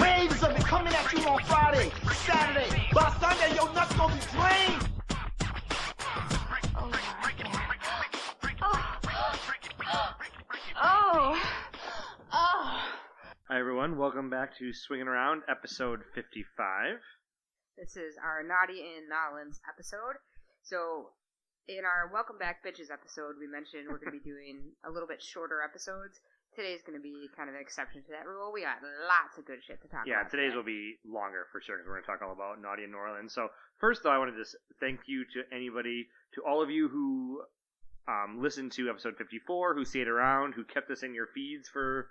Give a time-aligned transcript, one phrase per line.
[0.00, 2.88] Waves of it coming at you on Friday, Saturday.
[2.92, 4.88] By Sunday, your nuts gonna be drained.
[8.62, 9.00] Oh.
[9.12, 9.38] Oh.
[10.82, 11.42] Oh.
[12.32, 12.82] Oh.
[13.48, 16.96] Hi everyone, welcome back to Swinging Around, episode 55.
[17.76, 20.16] This is our Naughty in N'Awlins episode.
[20.62, 21.10] So,
[21.68, 25.08] in our Welcome Back Bitches episode, we mentioned we're going to be doing a little
[25.08, 26.20] bit shorter episodes.
[26.54, 28.52] Today's going to be kind of an exception to that rule.
[28.52, 28.76] We got
[29.08, 30.24] lots of good shit to talk Yeah, about.
[30.26, 30.56] Yeah, today's today.
[30.56, 32.98] will be longer for sure because we're going to talk all about Naughty and New
[32.98, 33.32] Orleans.
[33.32, 33.48] So
[33.80, 34.44] first, though, I wanted to
[34.80, 37.40] thank you to anybody, to all of you who
[38.06, 42.08] um, listened to episode 54, who stayed around, who kept us in your feeds for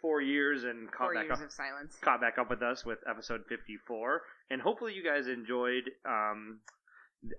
[0.00, 1.40] four years and caught Four back up.
[1.44, 1.96] of silence.
[2.00, 6.58] caught back up with us with episode 54 and hopefully you guys enjoyed um,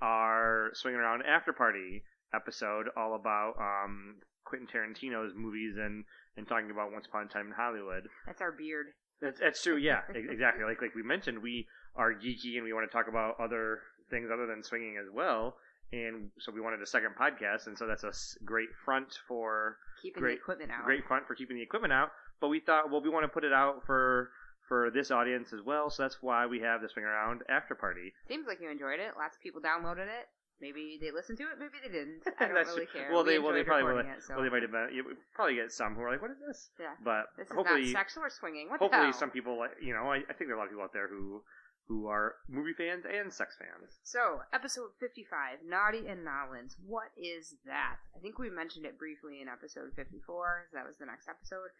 [0.01, 6.03] our swing around after party episode all about um, quentin tarantino's movies and,
[6.37, 8.87] and talking about once upon a time in hollywood That's our beard.
[9.21, 12.89] that's, that's true yeah exactly like like we mentioned we are geeky and we want
[12.89, 15.55] to talk about other things other than swinging as well
[15.91, 18.11] and so we wanted a second podcast and so that's a
[18.43, 20.83] great front for Keeping Great- the equipment out.
[20.85, 22.09] great front for keeping the equipment out.
[22.41, 24.31] But we thought, well, we want to put it out for
[24.67, 25.89] for this audience as well.
[25.89, 28.11] So that's why we have the swing around after party.
[28.27, 29.13] Seems like you enjoyed it.
[29.17, 30.27] Lots of people downloaded it.
[30.63, 31.59] Maybe they listened to it.
[31.59, 32.23] Maybe they didn't.
[32.39, 32.95] I don't really true.
[33.03, 33.11] care.
[33.11, 33.99] Well, We they well they probably will.
[33.99, 34.39] it, so.
[34.39, 34.95] Well, they might have been.
[34.95, 36.95] You would probably get some who are like, "What is this?" Yeah.
[37.03, 38.71] But This is hopefully, not sexual or swinging.
[38.71, 40.71] What the hopefully, some people, like you know, I, I think there are a lot
[40.71, 41.43] of people out there who
[41.91, 43.99] who are movie fans and sex fans.
[44.07, 46.79] So, episode 55, Naughty and N'Awlins.
[46.79, 47.99] What is that?
[48.15, 50.71] I think we mentioned it briefly in episode 54.
[50.71, 51.75] That was the next episode.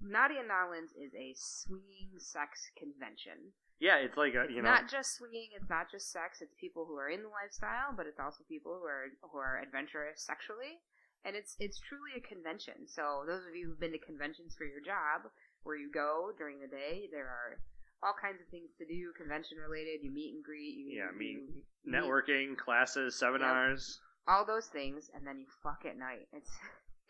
[0.00, 3.50] Naughty and N'Awlins is a swinging sex convention.
[3.80, 4.68] Yeah, it's like a you know.
[4.70, 8.06] not just swinging, it's not just sex, it's people who are in the lifestyle, but
[8.06, 10.82] it's also people who are who are adventurous sexually.
[11.24, 12.86] And it's it's truly a convention.
[12.86, 15.30] So those of you who've been to conventions for your job,
[15.62, 17.58] where you go during the day, there are
[18.02, 20.02] all kinds of things to do, convention related.
[20.02, 20.74] You meet and greet.
[20.78, 23.98] You, Yeah, meet- you meet- networking classes, seminars.
[24.28, 26.28] all those things, and then you fuck at night.
[26.32, 26.50] It's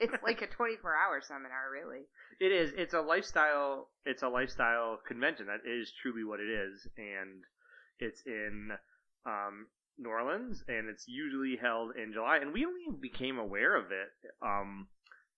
[0.00, 2.04] it's like a twenty four hour seminar, really.
[2.40, 2.72] It is.
[2.76, 3.88] It's a lifestyle.
[4.04, 5.46] It's a lifestyle convention.
[5.46, 7.42] That is truly what it is, and
[7.98, 8.70] it's in
[9.26, 9.66] um,
[9.98, 12.38] New Orleans, and it's usually held in July.
[12.38, 14.10] And we only became aware of it
[14.42, 14.86] um,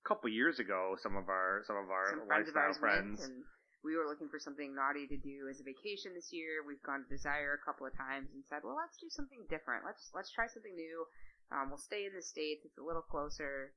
[0.05, 0.97] a couple years ago.
[1.03, 3.25] Some of our some of our Some friends of lifestyle friends.
[3.25, 3.43] and
[3.83, 6.61] we were looking for something naughty to do as a vacation this year.
[6.69, 9.89] We've gone to Desire a couple of times and said, well, let's do something different.
[9.89, 11.09] Let's let's try something new.
[11.51, 12.63] Um, we'll stay in the states.
[12.69, 13.73] It's a little closer,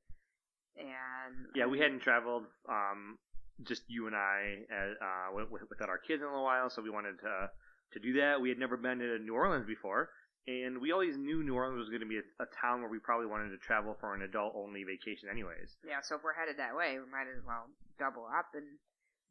[0.76, 2.44] and yeah, we hadn't traveled.
[2.68, 3.18] Um,
[3.62, 6.68] just you and I, uh, uh, with- with- without our kids in a little while,
[6.70, 7.50] so we wanted to
[7.92, 8.40] to do that.
[8.40, 10.10] We had never been to New Orleans before,
[10.48, 12.98] and we always knew New Orleans was going to be a, a town where we
[12.98, 15.76] probably wanted to travel for an adult only vacation, anyways.
[15.86, 18.66] Yeah, so if we're headed that way, we might as well double up and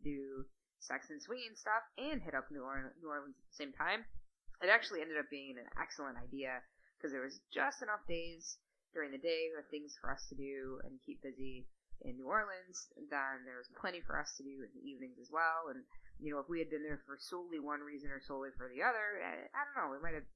[0.03, 0.45] do
[0.79, 4.05] sex and swinging stuff and hit up New Orleans, New Orleans at the same time.
[4.61, 6.63] It actually ended up being an excellent idea
[6.97, 8.57] because there was just enough days
[8.93, 11.65] during the day with things for us to do and keep busy
[12.01, 12.89] in New Orleans.
[12.97, 15.73] Then there was plenty for us to do in the evenings as well.
[15.73, 15.83] And
[16.19, 18.83] you know, if we had been there for solely one reason or solely for the
[18.83, 20.27] other, I, I don't know, we might have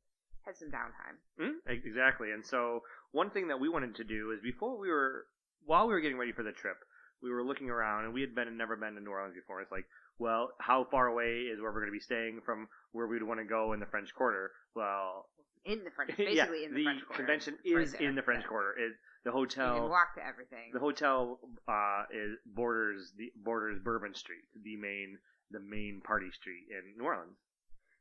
[0.43, 1.19] had some downtime.
[1.39, 2.31] Mm, exactly.
[2.31, 2.81] And so
[3.11, 5.27] one thing that we wanted to do is before we were,
[5.65, 6.77] while we were getting ready for the trip,
[7.21, 9.61] we were looking around and we had been and never been to New Orleans before.
[9.61, 9.85] It's like,
[10.19, 13.39] well, how far away is where we're going to be staying from where we'd want
[13.39, 14.51] to go in the French Quarter?
[14.75, 15.29] Well,
[15.67, 17.17] In the French, yeah, in the, the French Quarter.
[17.19, 18.47] convention is in the French yeah.
[18.47, 18.71] Quarter.
[18.79, 18.93] It,
[19.27, 20.71] the You can hotel, walk to everything.
[20.71, 25.17] the hotel uh, is borders the borders Bourbon Street, the main
[25.51, 27.35] the main party street in New Orleans.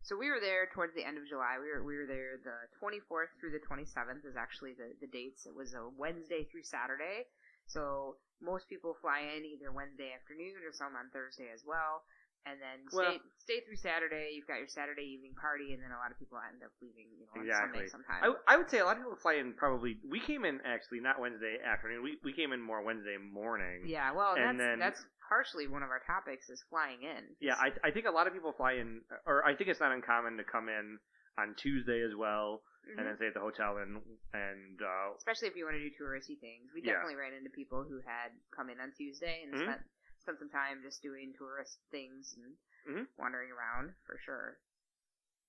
[0.02, 1.58] So we were there towards the end of July.
[1.58, 5.46] We were we were there the 24th through the 27th is actually the the dates.
[5.46, 7.26] It was a Wednesday through Saturday.
[7.66, 12.06] So most people fly in either Wednesday afternoon or some on Thursday as well.
[12.46, 14.32] And then Well- stay stay through Saturday.
[14.34, 17.06] You've got your Saturday evening party, and then a lot of people end up leaving,
[17.14, 17.86] you know, on Exactly.
[17.86, 18.34] Sunday sometime.
[18.48, 19.98] I, I would say a lot of people fly in probably.
[20.08, 22.02] We came in actually not Wednesday afternoon.
[22.02, 23.82] We we came in more Wednesday morning.
[23.86, 27.36] yeah, well, And that's then- that's partially one of our topics is flying in.
[27.40, 29.90] Yeah, I I think a lot of people fly in, or I think it's not
[29.92, 30.98] uncommon to come in
[31.38, 32.98] on Tuesday as well, Mhm.
[32.98, 34.02] and then stay at the hotel and
[34.32, 36.70] and uh, especially if you want to do touristy things.
[36.74, 36.92] We Yeah.
[36.94, 39.62] definitely ran into people who had come in on Tuesday and Mhm.
[39.62, 39.82] spent
[40.26, 42.58] spent some time just doing tourist things and
[42.90, 43.06] Mhm.
[43.16, 44.58] wandering around for sure.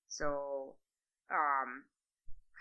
[0.07, 0.77] So
[1.33, 1.83] um,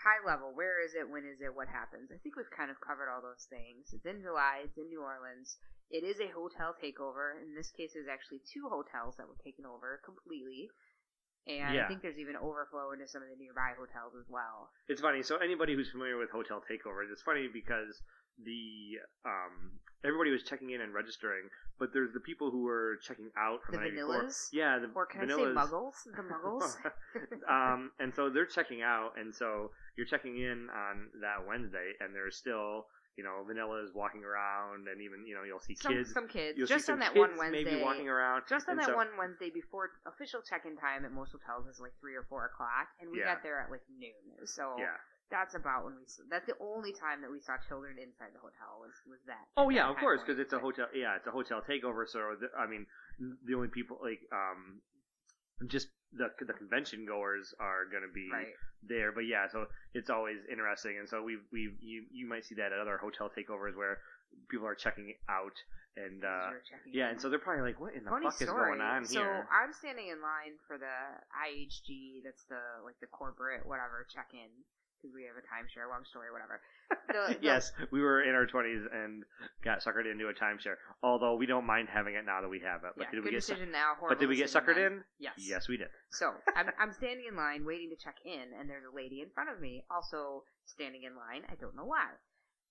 [0.01, 1.07] high level, where is it?
[1.07, 1.53] When is it?
[1.53, 2.11] What happens?
[2.11, 3.93] I think we've kind of covered all those things.
[3.93, 4.65] It's in July.
[4.65, 5.57] It's in New Orleans.
[5.89, 7.39] It is a hotel takeover.
[7.41, 10.69] In this case, there's actually two hotels that were taken over completely.
[11.47, 11.85] And Yeah.
[11.85, 14.73] I think there's even overflow into some of the nearby hotels as well.
[14.89, 15.23] It's funny.
[15.23, 18.03] So anybody who's familiar with hotel takeovers, it's funny because
[18.43, 21.49] the um everybody was checking in and registering,
[21.79, 24.47] but there's the people who were checking out from The the vanillas?
[24.53, 25.57] Yeah, the Or can vanillas.
[25.57, 25.97] I say muggles?
[26.15, 26.75] The muggles?
[27.49, 32.13] um, and so they're checking out, and so you're checking in on that Wednesday, and
[32.13, 32.85] there's still,
[33.17, 36.13] you know, vanillas walking around, and even, you know, you'll see some, kids.
[36.13, 36.57] some kids.
[36.57, 37.63] You'll just on that one Wednesday.
[37.65, 38.43] maybe walking around.
[38.47, 41.79] Just on and that so- one Wednesday before official check-in time at most hotels is
[41.81, 43.33] like three or four o'clock, and we Yeah.
[43.33, 44.45] got there at like noon.
[44.45, 44.93] So Yeah.
[45.29, 46.05] That's about when we.
[46.29, 49.45] That's the only time that we saw children inside the hotel was was that.
[49.57, 50.87] Oh yeah, that of course, because it's a hotel.
[50.95, 52.07] Yeah, it's a hotel takeover.
[52.07, 52.85] So the, I mean,
[53.45, 54.79] the only people like um,
[55.67, 58.53] just the the convention goers are going to be Right.
[58.83, 59.11] there.
[59.11, 62.71] But yeah, so it's always interesting, and so we we you you might see that
[62.71, 63.99] at other hotel takeovers where
[64.49, 65.55] people are checking out,
[65.95, 66.51] and uh,
[66.91, 68.51] yeah, and so they're probably like, what in the Funny fuck story.
[68.51, 69.47] is going on so here?
[69.47, 70.95] So I'm standing in line for the
[71.35, 72.23] IHG.
[72.23, 74.51] That's the like the corporate whatever check-in
[75.01, 75.89] because we have a timeshare.
[75.89, 76.59] Long story, whatever.
[77.07, 79.23] The, the- yes, we were in our twenties and
[79.63, 80.75] got suckered into a timeshare.
[81.03, 82.91] Although we don't mind having it now that we have it.
[82.97, 83.93] But Yeah, did we good get su- decision now.
[84.07, 84.91] But did we get suckered then.
[84.91, 85.03] in?
[85.19, 85.33] Yes.
[85.37, 85.87] Yes, we did.
[86.11, 89.29] So I'm, I'm standing in line waiting to check in, and there's a lady in
[89.33, 91.43] front of me also standing in line.
[91.51, 92.07] I don't know why.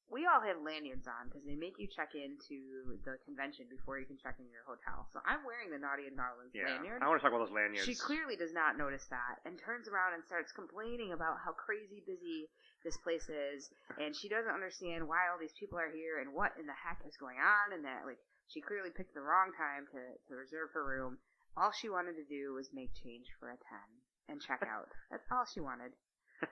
[0.06, 4.06] We all have lanyards on because they make you check into the convention before you
[4.06, 5.10] can check in your hotel.
[5.10, 7.02] So I'm wearing the Naughty and Darlings Yeah, lanyard.
[7.02, 7.82] I want to talk about those lanyards.
[7.82, 12.06] She clearly does not notice that and turns around and starts complaining about how crazy
[12.06, 12.46] busy
[12.86, 13.66] this place is
[13.98, 17.02] and she doesn't understand why all these people are here and what in the heck
[17.02, 20.00] is going on and that like she clearly picked the wrong time to,
[20.30, 21.18] to reserve her room.
[21.58, 24.86] All she wanted to do was make change for a 10 and check out.
[25.10, 25.98] That's all she wanted.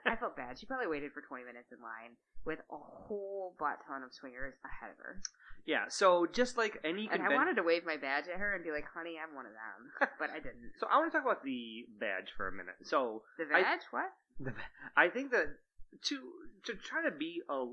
[0.03, 0.59] I felt bad.
[0.59, 4.53] She probably waited for 20 minutes in line with a whole butt ton of swingers
[4.63, 5.21] ahead of her.
[5.65, 8.63] Yeah, so just like any And I wanted to wave my badge at her and
[8.63, 10.09] be like, honey, I'm one of them.
[10.19, 10.73] But I didn't.
[10.79, 12.75] So I want to talk about the badge for a minute.
[12.83, 13.81] So The I- badge?
[13.91, 14.11] what?
[14.39, 14.53] the,
[14.95, 15.47] I think that
[16.03, 16.19] to
[16.65, 17.65] to try to be a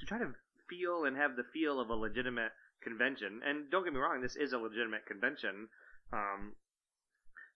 [0.00, 0.32] to try to
[0.68, 2.52] feel and have the feel of a legitimate
[2.82, 5.68] convention, and don't get me wrong, this is a legitimate convention.
[6.12, 6.54] Um,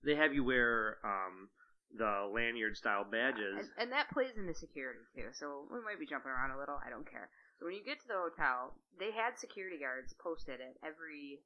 [0.05, 1.49] they have you wear um,
[1.95, 3.69] the lanyard style badges.
[3.79, 5.31] And, and that plays into security too.
[5.33, 6.79] So we might be jumping around a little.
[6.85, 7.31] I don't care.
[7.59, 11.41] So when you get to the hotel, they had security guards posted at every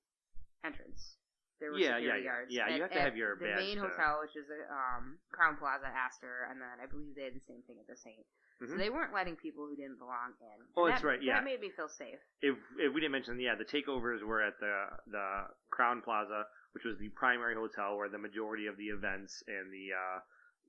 [0.64, 1.16] entrance.
[1.60, 2.30] There were Yeah, yeah, security yeah.
[2.32, 2.48] guards.
[2.50, 5.20] Yeah, you have to have at your the main to- hotel, which is the um,
[5.28, 8.24] Crowne Plaza Astor, and then I believe they had the same thing at the Saint.
[8.64, 8.78] So Mhm.
[8.78, 10.58] they weren't letting people who didn't belong in.
[10.76, 11.34] Oh, And that's right, yeah.
[11.40, 12.18] That made me feel safe.
[12.42, 16.84] if if we didn't mention, yeah, the takeovers were at the the Crowne Plaza, which
[16.84, 20.18] was the primary hotel where the majority of the events and the uh,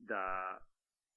[0.07, 0.23] the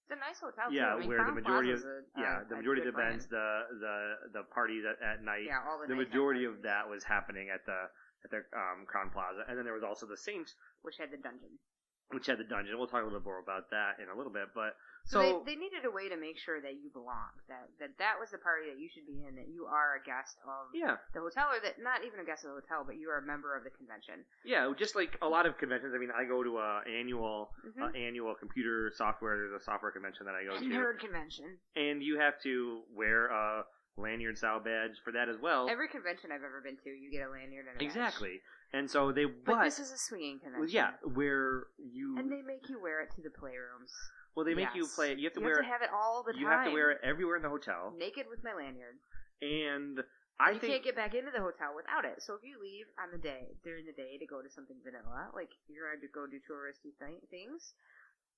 [0.05, 0.77] It's a nice hotel too.
[0.77, 2.95] yeah I mean, where Crown the majority of a, yeah uh, the majority of the
[3.01, 3.47] events the
[3.81, 3.97] the
[4.41, 7.65] the parties at, at night Yeah, all the the majority of that was happening at
[7.65, 7.89] the
[8.25, 11.21] at the um, Crowne Plaza, and then there was also the Saints, which had the
[11.21, 11.61] dungeon.
[12.09, 12.77] which had the dungeon.
[12.81, 15.43] We'll talk a little bit more about that in a little bit, but So, so,
[15.45, 18.31] they, they needed a way to make sure that you belong, that, that that was
[18.33, 21.21] the party that you should be in, that you are a guest of yeah, the
[21.21, 23.53] hotel, or that not even a guest of the hotel, but you are a member
[23.53, 24.25] of the convention.
[24.49, 25.93] yeah, just like a lot of conventions.
[25.95, 27.83] I mean, I go to a annual Mhm.
[27.85, 29.37] uh, annual computer software.
[29.37, 30.65] There's a software convention that I go to.
[30.65, 31.59] Nerd convention.
[31.77, 35.69] and you have to wear a lanyard style badge for that as well.
[35.69, 37.87] Every convention I've ever been to, you get a lanyard and a badge.
[37.87, 38.41] exactly.
[38.73, 40.61] And so they, But, but, this is a swinging convention.
[40.61, 43.93] well, yeah, where you, And they make you wear it to the playrooms.
[44.35, 45.19] Well, they make you play it.
[45.19, 46.41] You have to you wear have to have it all the time.
[46.41, 48.99] you have to wear it everywhere in the hotel, naked with my lanyard.
[49.43, 50.03] and
[50.41, 52.19] I think you think can't get back into the hotel without it.
[52.19, 55.31] So if you leave on the day during the day to go to something vanilla,
[55.31, 57.79] like you're going to go do touristy th- things,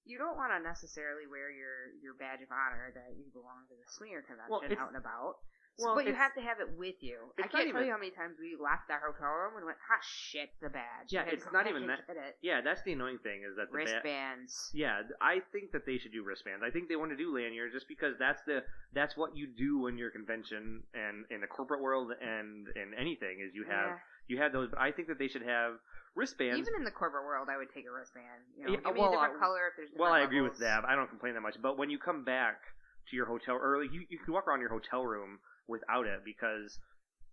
[0.05, 3.75] you don't want to necessarily wear your your badge of honor that you belong to
[3.75, 5.41] the swinger convention Well, out and about.
[5.79, 7.19] So, well, but you have to have it with you.
[7.39, 9.67] I can't not tell even- you how many times we left our hotel room and
[9.67, 12.39] went, "Ah, shit, the badge." Yeah, it's not even that- it.
[12.41, 14.71] yeah, that's the annoying thing is that the ba- Wristbands.
[14.75, 16.63] Yeah, I think that they should do wristbands.
[16.65, 19.79] I think they want to do lanyards just because that's the that's what you do
[19.79, 23.99] when you're convention and in the corporate world and in anything is you have Yeah.
[24.29, 24.71] you have those.
[24.71, 25.79] But I think that they should have
[26.15, 26.59] wristbands.
[26.59, 28.25] Even in the corporate world, I would take a wristband.
[28.57, 29.91] You know, Yeah, give me well, a different uh, color if there's.
[29.93, 30.85] well, I different agree with that.
[30.87, 31.61] I don't complain that much.
[31.61, 32.63] But when you come back
[33.11, 36.79] to your hotel early, you you can walk around your hotel room without it because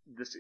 [0.08, 0.36] this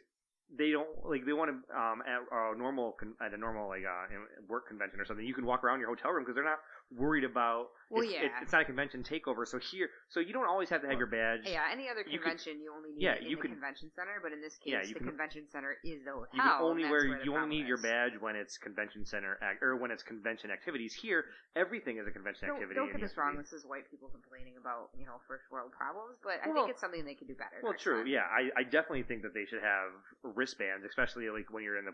[0.55, 4.05] they don't like they want to um at a normal at a normal like uh
[4.47, 6.59] work convention or something you can walk around your hotel room because they're not
[6.91, 7.67] worried about.
[7.89, 8.25] Well, it's, yeah.
[8.25, 9.45] it's, it's not a convention takeover.
[9.45, 11.41] So here, so you don't always have to have your badge.
[11.45, 13.51] Yeah, any other You could- convention you, only need yeah, it in you the could-
[13.53, 16.33] convention center, but in this case, Yeah, the can- convention center is the hotel.
[16.33, 19.37] You can only wear where you only problem need your badge when it's convention center
[19.45, 20.93] ac- or when it's convention activities.
[20.97, 21.25] Here,
[21.55, 22.75] everything is a convention Don't, activity.
[22.81, 23.37] don't and get you us have wrong.
[23.37, 26.73] This is white people complaining about you know first world problems, but I Well- think
[26.73, 27.61] it's something they could do better.
[27.61, 28.01] Well, true.
[28.01, 28.07] time.
[28.09, 31.85] Yeah, I, I definitely think that they should have wristbands, especially like when you're in
[31.85, 31.93] the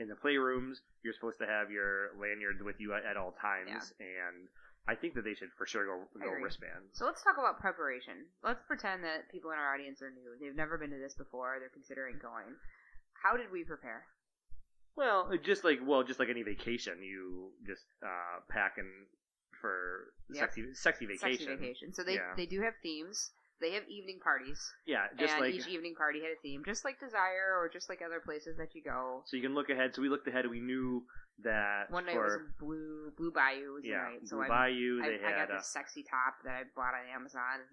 [0.00, 0.78] in the playrooms.
[1.02, 4.48] You're supposed to have your lanyards with you at, at all times, and
[4.86, 6.92] I think that they should for sure go go wristbands.
[6.94, 8.26] So let's talk about preparation.
[8.42, 10.38] Let's pretend that people in our audience are new.
[10.40, 11.56] They've never been to this before.
[11.60, 12.54] They're considering going.
[13.22, 14.04] How did we prepare?
[14.96, 18.88] Well, just like well, just like any vacation, you just uh, pack and
[19.60, 20.40] for Yep.
[20.40, 21.46] sexy sexy vacation.
[21.46, 21.92] Sexy vacation.
[21.92, 22.34] So they Yeah.
[22.36, 23.30] they do have themes.
[23.60, 26.84] They have evening parties, Yeah, just and like each evening party had a theme, just
[26.84, 29.22] like Desire or just like other places that you go.
[29.26, 29.94] so you can look ahead.
[29.94, 30.44] So we looked ahead.
[30.44, 31.02] and We knew
[31.42, 34.26] that One night for was in Blue Blue Bayou was the yeah, night.
[34.26, 35.00] So Blue I, Bayou.
[35.02, 37.66] I, They I had got uh, this sexy top that I bought on Amazon.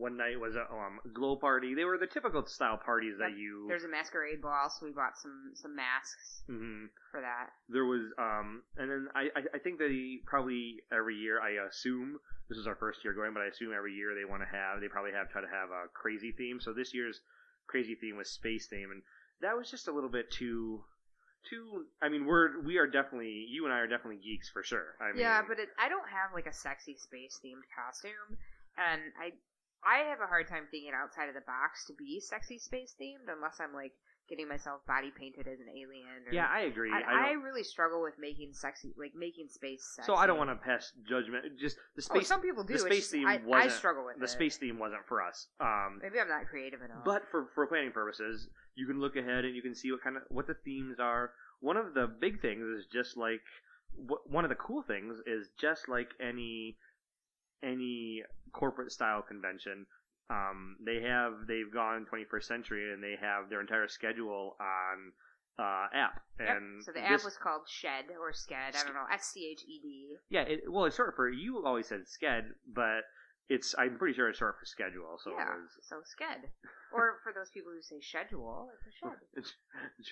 [0.00, 1.74] One night was a um, glow party.
[1.74, 3.66] They were the typical style parties that you.
[3.68, 6.88] There's a masquerade ball, so we bought some some masks Mhm.
[7.12, 7.50] for that.
[7.68, 12.18] there was um and then I, I I think they probably every year I assume
[12.48, 14.80] this is our first year going, but I assume every year they want to have
[14.80, 16.60] they probably have try to have a crazy theme.
[16.60, 17.20] So this year's
[17.68, 19.02] crazy theme was space theme, and
[19.42, 20.82] that was just a little bit too
[21.48, 21.86] too.
[22.02, 24.96] I mean, we're we are definitely you and I are definitely geeks for sure.
[25.00, 28.36] I mean, yeah, but it, I don't have like a sexy space themed costume,
[28.76, 29.32] and I
[29.84, 33.32] I have a hard time thinking outside of the box to be sexy space themed
[33.32, 33.92] unless I'm like
[34.28, 36.06] getting myself body painted as an alien.
[36.28, 36.92] Or, yeah, I agree.
[36.92, 39.82] I, I I, really struggle with making sexy like making space.
[39.96, 40.06] Sexy.
[40.06, 41.44] so I don't want to pass judgment.
[41.58, 42.28] Just the Oh, space.
[42.28, 42.74] some people do.
[42.74, 43.72] The space just- theme I, I wasn't.
[43.72, 44.28] struggle with the it.
[44.30, 45.48] space theme wasn't for us.
[45.60, 47.04] Um, Maybe I'm not creative enough.
[47.04, 50.16] But for for planning purposes, you can look ahead and you can see what kind
[50.16, 51.32] of what the themes are.
[51.60, 53.40] One of the big things is just like
[54.26, 56.76] one of the cool things is just like any
[57.62, 59.86] any corporate style convention.
[60.30, 65.12] Um, they have they've gone 21st century and they have their entire schedule on
[65.58, 66.20] uh, app.
[66.38, 66.48] Yep.
[66.56, 68.76] And so the app this- was called Shed or Sked.
[68.78, 69.06] I don't know.
[69.12, 70.14] S C H E D.
[70.30, 72.42] yeah, it, well, it's short for you always said Sked,
[72.72, 73.00] but
[73.48, 75.18] it's I'm pretty sure it's short for schedule.
[75.22, 75.46] So yeah.
[75.50, 76.46] was, So Sked.
[76.94, 79.18] or for those people who say schedule, it's a shed.
[79.34, 79.52] it's.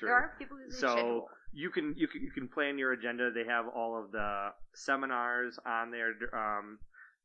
[0.02, 1.28] There are people who say So schedule.
[1.52, 3.30] you can you can you can plan your agenda.
[3.30, 6.78] They have all of the seminars on there, um,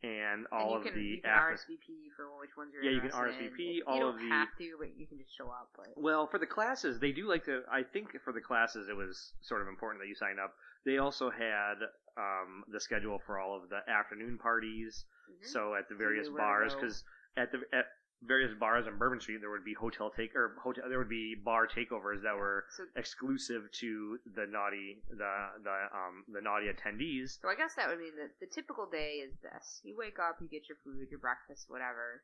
[0.03, 1.55] and all and of can, the you can after.
[1.55, 3.51] RSVP for which ones you're Yeah, you can interested in.
[3.51, 5.69] RSVP You all don't of the- have to, but you can just show up.
[5.75, 7.63] But Well, for the classes, they do like to.
[7.71, 10.53] I think for the classes, it was sort of important that you sign up.
[10.85, 11.75] They also had
[12.15, 15.05] um, the schedule for all of the afternoon parties.
[15.31, 15.45] Mhm.
[15.47, 17.03] So at the various bars, because
[17.37, 17.85] at the at
[18.25, 20.85] various bars on Bourbon Street, there would be hotel take or hotel.
[20.87, 26.23] There would be bar takeovers that were so, exclusive to the naughty the the um
[26.31, 27.39] the naughty attendees.
[27.41, 30.37] so I guess that would mean that the typical day is this: you wake up,
[30.41, 32.23] you get your food, your breakfast, whatever,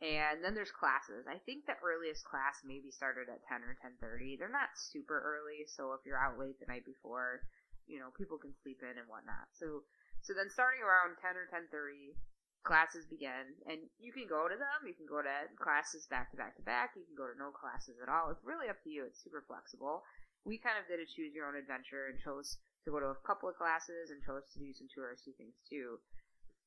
[0.00, 1.26] and then there's classes.
[1.28, 4.36] I think the earliest class maybe started at ten or ten thirty.
[4.36, 7.44] They're not super early, so if you're out late the night before,
[7.86, 9.52] you know people can sleep in and whatnot.
[9.52, 9.84] So
[10.22, 12.16] so then starting around ten or ten thirty,
[12.62, 14.84] classes begin, and you can go to them.
[14.84, 16.92] You can go to classes back to back to back.
[16.96, 18.28] You can go to no classes at all.
[18.28, 19.08] It's really up to you.
[19.08, 20.04] It's super flexible.
[20.44, 23.22] We kind of did a choose your own adventure and chose to go to a
[23.28, 26.00] couple of classes and chose to do some touristy things too.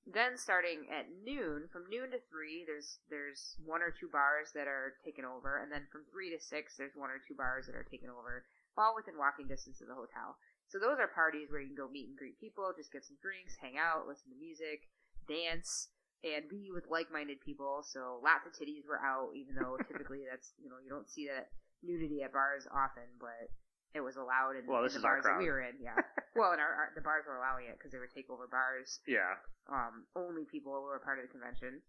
[0.04, 4.68] Then starting at noon, from noon to three, there's there's one or two bars that
[4.68, 7.78] are taken over, and then from three to six, there's one or two bars that
[7.80, 8.44] are taken over,
[8.76, 10.36] all within walking distance of the hotel.
[10.68, 13.16] So those are parties where you can go meet and greet people, just get some
[13.24, 14.90] drinks, hang out, listen to music,
[15.28, 15.90] dance,
[16.24, 17.84] and be with like-minded people.
[17.84, 21.28] So lots of titties were out, even though typically that's you know you don't see
[21.28, 21.52] that
[21.84, 23.52] nudity at bars often, but
[23.94, 25.78] it was allowed in, Well, in the is our bars that we were in.
[25.78, 26.00] Yeah,
[26.40, 29.04] well, and our, our the bars were allowing it because they were takeover bars.
[29.06, 29.38] Yeah.
[29.70, 31.84] Um, only people who were part of the convention.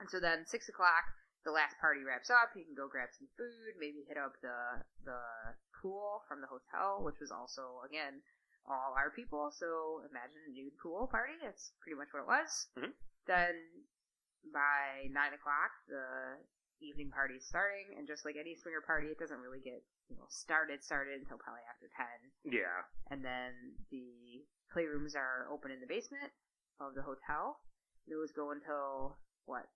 [0.00, 1.04] And so then six o'clock,
[1.44, 2.54] the last party wraps up.
[2.54, 5.20] You can go grab some food, maybe hit up the the
[5.82, 8.22] pool from the hotel, which was also again
[8.66, 9.50] all our people.
[9.50, 11.34] So imagine a nude pool party.
[11.42, 12.68] That's pretty much what it was.
[12.78, 12.92] Mhm.
[13.26, 13.54] Then
[14.52, 16.38] by nine o'clock, the
[16.80, 20.16] evening party is starting, and just like any swinger party, it doesn't really get you
[20.16, 22.84] know started started until probably after ten Yeah.
[23.10, 26.32] and then the playrooms are open in the basement
[26.80, 27.60] of the hotel.
[28.08, 29.68] Those go until what,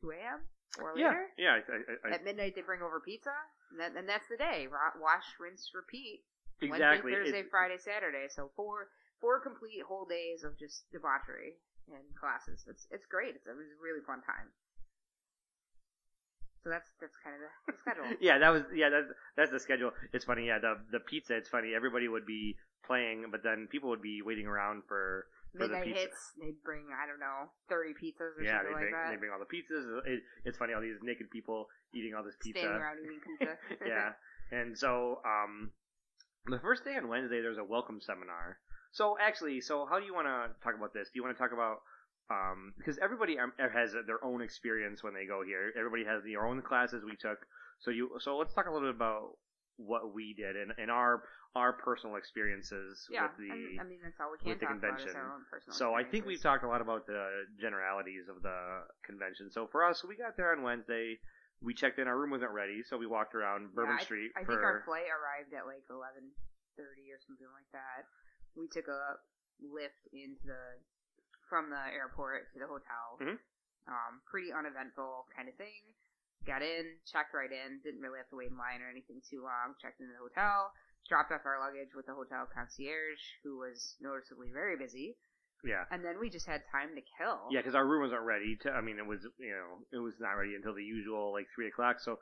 [0.00, 0.48] two a.m.
[0.80, 1.08] or Yeah.
[1.10, 1.32] later.
[1.38, 1.52] Yeah.
[1.54, 3.32] I, I, I, At midnight, they bring over pizza,
[3.70, 4.66] and, that, and that's the day.
[4.68, 6.24] Wash, rinse, repeat.
[6.60, 7.12] Exactly.
[7.12, 8.26] Wednesday, Thursday, It- Friday, Saturday.
[8.28, 8.88] So four
[9.20, 11.56] four complete whole days of just debauchery
[11.88, 12.64] and classes.
[12.68, 13.34] It's it's great.
[13.36, 14.50] It's, it was a really fun time.
[16.64, 18.06] So that's that's kind of the, the schedule.
[18.20, 19.92] yeah, that was yeah, that's that's the schedule.
[20.12, 21.74] It's funny, yeah, the the pizza, it's funny.
[21.76, 25.94] Everybody would be playing, but then people would be waiting around for for the Midnight
[25.94, 26.00] pizza.
[26.10, 26.32] hits.
[26.42, 29.10] They'd bring I don't know thirty pizzas or Yeah, something bring, like that.
[29.14, 29.86] they bring all the pizzas.
[30.10, 32.58] It, it's funny, all these naked people eating all this pizza.
[32.58, 33.54] Standing around eating pizza.
[33.86, 34.10] yeah.
[34.50, 35.70] And so, um,
[36.48, 38.58] the first day on Wednesday, there's a welcome seminar.
[38.92, 41.08] So actually, so how do you want to talk about this?
[41.08, 41.82] Do you want to talk about
[42.30, 45.72] um, because everybody um, has their own experience when they go here.
[45.78, 47.38] Everybody has their own classes we took.
[47.78, 49.38] So you, so let's talk a little bit about
[49.76, 51.22] what we did and, and our
[51.54, 54.76] our personal experiences yeah, with the I mean that's all we can with the talk
[54.76, 55.20] about is convention.
[55.20, 55.76] our own personal.
[55.76, 59.50] so I think we've talked a lot about the generalities of the convention.
[59.50, 61.18] So for us, we got there on Wednesday.
[61.62, 62.06] We checked in.
[62.06, 64.52] Our room wasn't ready, so we walked around Bourbon yeah, I, Street I for.
[64.52, 66.30] think our flight arrived at like eleven
[66.76, 68.04] thirty or something like that.
[68.54, 69.16] We took a
[69.60, 70.62] lift into the
[71.48, 73.16] from the airport to the hotel.
[73.20, 73.38] Mhm.
[73.88, 75.94] Um, pretty uneventful kind of thing.
[76.44, 79.42] Got in, checked right in, didn't really have to wait in line or anything too
[79.42, 79.74] long.
[79.80, 80.72] Checked into the hotel,
[81.08, 85.16] dropped off our luggage with the hotel concierge, who was noticeably very busy,
[85.64, 87.48] yeah, and then we just had time to kill.
[87.50, 88.56] yeah, because our room wasn't ready.
[88.62, 91.46] To, I mean, it was you know it was not ready until the usual like
[91.54, 92.00] three o'clock.
[92.00, 92.18] So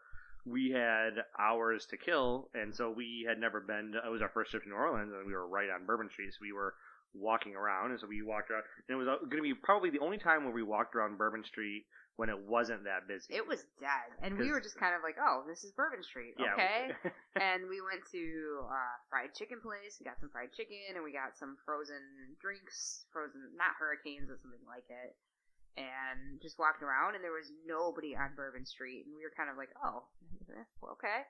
[0.47, 3.93] we had hours to kill, and so we had never been.
[3.93, 6.11] To, it was our first trip to New Orleans, and we were right on Bourbon
[6.11, 6.75] Street, so we were
[7.15, 8.65] walking around, and so we walked around.
[8.89, 11.17] And it was uh, going to be probably the only time where we walked around
[11.17, 11.85] Bourbon Street
[12.17, 13.35] when it wasn't that busy.
[13.35, 16.35] It was dead, and we were just kind of like, "Oh, this is Bourbon Street,
[16.39, 16.95] yeah, okay."
[17.41, 18.23] and we went to
[18.71, 19.99] uh, fried chicken place.
[19.99, 21.99] And got some fried chicken and we got some frozen
[22.39, 25.19] drinks frozen not hurricanes but something like it.
[25.75, 29.11] And just walked around and there was nobody on bourbon street.
[29.11, 30.07] And we were kind of like oh
[30.55, 31.27] eh, okay.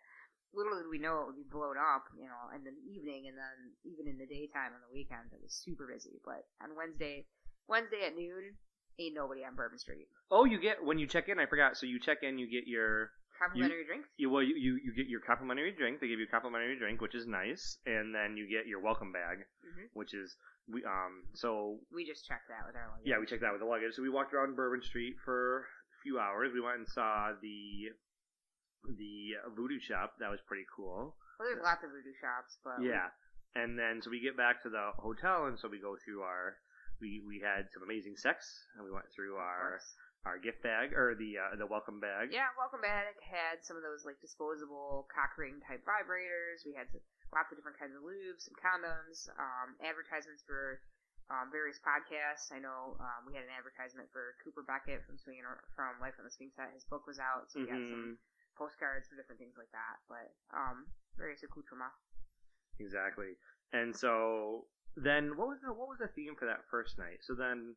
[0.52, 3.36] Little did we know it would be blown up you know in the evening and
[3.40, 3.56] then
[3.88, 6.20] even in the daytime on the weekends it was super busy.
[6.22, 7.24] But on wednesday
[7.66, 8.60] wednesday at noon
[8.98, 11.38] ain't nobody on bourbon street oh, you get when you check in.
[11.38, 11.76] I forgot.
[11.76, 15.06] So you check in, you get your complimentary drinks you well you, you you get
[15.08, 16.00] your complimentary drink.
[16.00, 19.10] They give you a complimentary drink, which is nice, and then you get your welcome
[19.12, 19.88] bag, Mhm.
[19.94, 20.36] which is
[20.70, 23.06] we um so we just checked that with our luggage.
[23.06, 23.94] yeah we checked that with the luggage.
[23.94, 26.52] So we walked around Bourbon Street for a few hours.
[26.54, 27.90] We went and saw the
[28.86, 30.14] the voodoo shop.
[30.20, 31.16] That was pretty cool.
[31.38, 33.10] well there's lots of voodoo shops but we- Yeah,
[33.56, 36.56] and then so we get back to the hotel, and so we go through our
[37.04, 39.76] we we had some amazing sex, and we went through our
[40.24, 42.32] our gift bag or the uh, the welcome bag.
[42.32, 46.64] Yeah, Welcome bag had some of those like disposable cock ring type vibrators.
[46.64, 47.04] We had some,
[47.36, 50.80] lots of different kinds of lubes, some condoms, um, advertisements for
[51.28, 52.48] um, various podcasts.
[52.48, 55.44] I know um, we had an advertisement for Cooper Beckett from Swinging
[55.76, 56.72] from Life on the Swing Set.
[56.72, 58.56] His book was out, so we got some Mhm.
[58.56, 60.00] postcards for different things like that.
[60.08, 60.88] But um,
[61.20, 62.00] various accoutrements.
[62.80, 63.36] Exactly.
[63.76, 67.22] And so then what was the what was the theme for that first night?
[67.26, 67.74] So then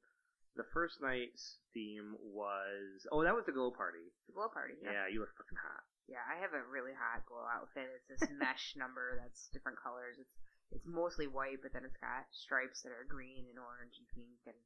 [0.58, 4.14] the first night's theme was oh that was the glow party.
[4.30, 4.78] The glow party.
[4.82, 5.86] Yeah, you look fucking hot.
[6.08, 7.90] Yeah, I have a really hot glow outfit.
[7.92, 10.18] It's this mesh number that's different colors.
[10.22, 10.36] It's
[10.72, 14.44] it's mostly white, but then it's got stripes that are green and orange and pink,
[14.52, 14.60] and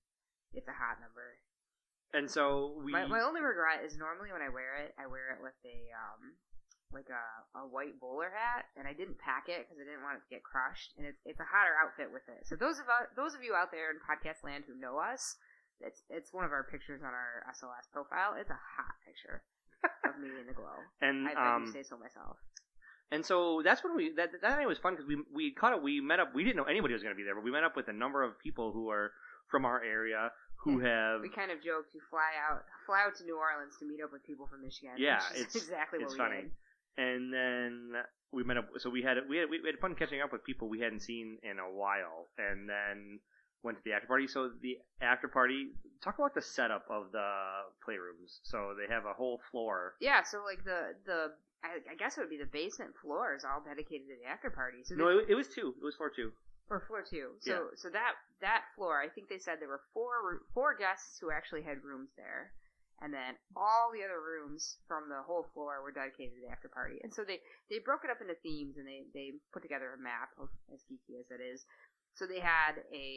[0.54, 1.38] it's a hot number.
[2.12, 5.32] And so we My, my only regret is normally when I wear it, I wear
[5.32, 6.36] it with a um
[6.94, 7.26] like a,
[7.60, 10.32] a white bowler hat, and I didn't pack it because I didn't want it to
[10.32, 10.94] get crushed.
[10.98, 12.46] And it's it's a hotter outfit with it.
[12.48, 15.36] So those of us, those of you out there in podcast land who know us,
[15.80, 18.36] it's it's one of our pictures on our SLS profile.
[18.40, 19.42] It's a hot picture
[20.06, 20.78] of me in the glow.
[21.02, 22.38] and I, I um do say so myself.
[23.12, 25.82] and so that's when we that that night was fun because we we caught up
[25.82, 27.64] we met up we didn't know anybody was going to be there but we met
[27.64, 29.12] up with a number of people who are
[29.50, 30.32] from our area
[30.64, 33.86] who have We kind of joked to fly out fly out to New Orleans to
[33.90, 34.94] meet up with people from Michigan.
[34.98, 36.42] Yeah, it's- exactly it's what we funny.
[36.46, 36.52] did.
[36.98, 37.94] And then
[38.32, 38.70] we met up.
[38.78, 41.38] So we had we had we had fun catching up with people we hadn't seen
[41.44, 43.20] in a while, and then
[43.64, 44.28] went to the after party.
[44.28, 45.70] So the after party,
[46.04, 47.30] talk about the setup of the
[47.88, 48.40] playrooms.
[48.44, 49.94] So they have a whole floor.
[50.00, 51.32] Yeah, so like the the
[51.64, 54.50] I, I guess it would be the basement floor is all dedicated to the after
[54.50, 54.80] party.
[54.84, 55.76] So No, it, it was two.
[55.80, 56.32] It was floor two.
[56.70, 57.32] or floor two.
[57.40, 57.60] So Yeah.
[57.76, 61.62] so that that floor, I think they said there were four four guests who actually
[61.62, 62.52] had rooms there,
[63.02, 66.70] and then all the other rooms from the whole floor were dedicated to the after
[66.70, 67.02] party.
[67.02, 70.02] And so they they broke it up into themes and they they put together a
[70.02, 71.66] map of as geeky as it is.
[72.14, 73.08] So they had a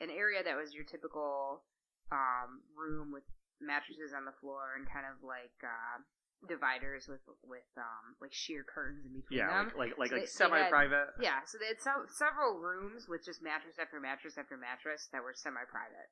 [0.00, 1.62] an area that was your typical
[2.08, 3.24] um, room with
[3.60, 6.00] mattresses on the floor and kind of like uh,
[6.48, 9.72] dividers with with um, like sheer curtains in between Yeah, them.
[9.76, 11.20] like like like, So like semi-private.
[11.20, 15.20] Yeah, so they had some, several rooms with just mattress after mattress after mattress that
[15.20, 16.08] were semi-private.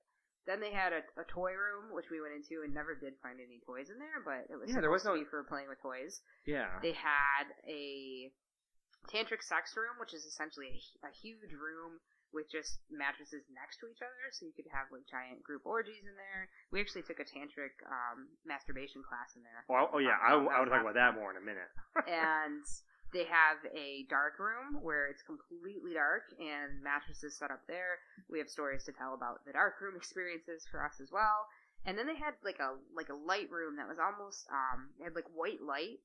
[0.46, 3.40] Then they had a, a toy room, which we went into and never did find
[3.40, 6.20] any toys in there, but it was Yeah, there was no- for playing with toys.
[6.44, 6.68] Yeah.
[6.84, 8.28] They had a
[9.08, 12.00] tantric sex room, which is essentially a, a huge room
[12.32, 16.02] with just mattresses next to each other, so you could have like giant group orgies
[16.02, 16.50] in there.
[16.74, 19.62] We actually took a tantric um, masterbation class in there.
[19.70, 21.70] Oh, oh yeah, I, That was I would talk about that more in a minute.
[22.10, 22.66] and
[23.14, 28.02] They have a dark room where it's completely dark and mattresses set up there.
[28.28, 31.46] We have stories to tell about the dark room experiences for us as well.
[31.86, 35.04] And then they had like a like a light room that was almost um it
[35.04, 36.02] had like white light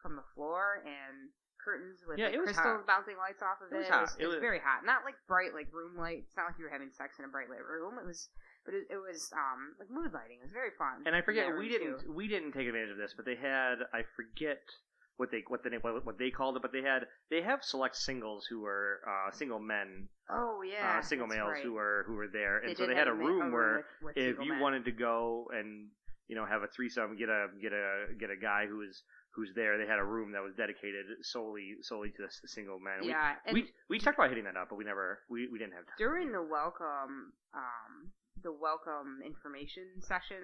[0.00, 2.86] from the floor and curtains with Yeah, like, it crystals hot.
[2.86, 3.78] bouncing lights off of It it.
[3.82, 3.98] was hot.
[3.98, 4.84] It was, It it was- very hot.
[4.86, 6.30] Not like bright like room light.
[6.30, 7.98] It's not like you were having sex in a bright light room.
[7.98, 8.28] It was
[8.62, 10.38] but it, it was um like mood lighting.
[10.38, 11.02] It was very fun.
[11.08, 12.12] And I forget we didn't too.
[12.14, 14.62] we didn't take advantage of this, but they had I forget
[15.16, 17.96] what they what the name what, they called it, but they had they have select
[17.96, 21.62] singles who were uh, single men, Oh yeah, uh, single males right.
[21.62, 24.16] who were who were there, and They so they had a room where with, with
[24.16, 24.60] if you men.
[24.60, 25.88] wanted to go and
[26.28, 29.02] you know have a threesome, get a get a get a guy who was
[29.34, 29.78] who's there.
[29.78, 33.00] They had a room that was dedicated solely solely to the single men.
[33.02, 35.58] We- yeah, and we, we talked about hitting that up, but we never we, we
[35.58, 35.96] didn't have time.
[35.98, 40.36] during the welcome um the welcome information session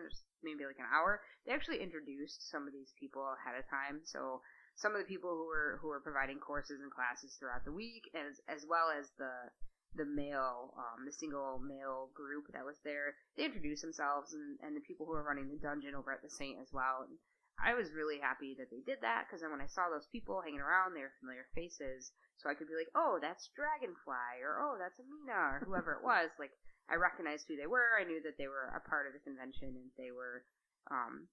[0.43, 4.41] maybe like an hour they actually introduced some of these people ahead of time so
[4.77, 8.11] some of the people who were who were providing courses and classes throughout the week
[8.15, 9.33] as as well as the
[9.95, 14.77] the male um the single male group that was there they introduced themselves and and
[14.77, 17.19] the people who were running the dungeon over at the saint as well and
[17.61, 20.41] I was really happy that they did that because then when I saw those people
[20.41, 24.59] hanging around, they were familiar faces, so I could be like, "Oh, that's Dragonfly," or
[24.59, 26.31] "Oh, that's Amina," or whoever it was.
[26.41, 26.51] Like
[26.89, 27.95] I recognized who they were.
[28.01, 30.45] I knew that they were a part of the convention and they were
[30.91, 31.29] um,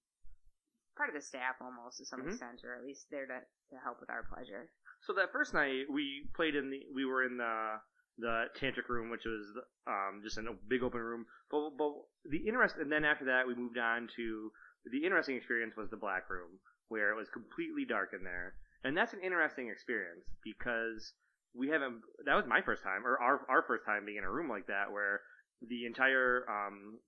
[0.96, 2.28] part of the staff almost to some Mhm.
[2.28, 4.70] extent, or at least there to, to help with our pleasure.
[5.02, 7.80] So that first night we played in the we were in the
[8.18, 9.46] the tantric room, which was
[9.86, 11.24] um, just in a big open room.
[11.50, 11.92] But, but
[12.28, 14.52] the interest, and then after that we moved on to
[14.84, 18.94] the interesting experience was the black room, where it was completely dark in there, and
[18.96, 21.14] that's an interesting experience because
[21.54, 22.02] we haven't.
[22.26, 24.66] That was my first time, or our our first time being in a room like
[24.66, 25.22] that, where
[25.62, 26.98] the entire um,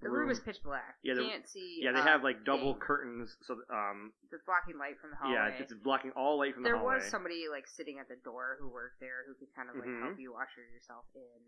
[0.00, 0.96] The room, is pitch black.
[1.02, 1.80] Yeah, you can't see.
[1.82, 5.16] yeah they uh, have like double thing curtains, so um that's blocking light from the
[5.18, 5.34] hallway.
[5.34, 7.02] yeah it's blocking all light from there the hallway.
[7.02, 9.76] There was somebody like sitting at the door who worked there who could kind of
[9.76, 10.02] like Mhm.
[10.06, 11.42] help you usher yourself in.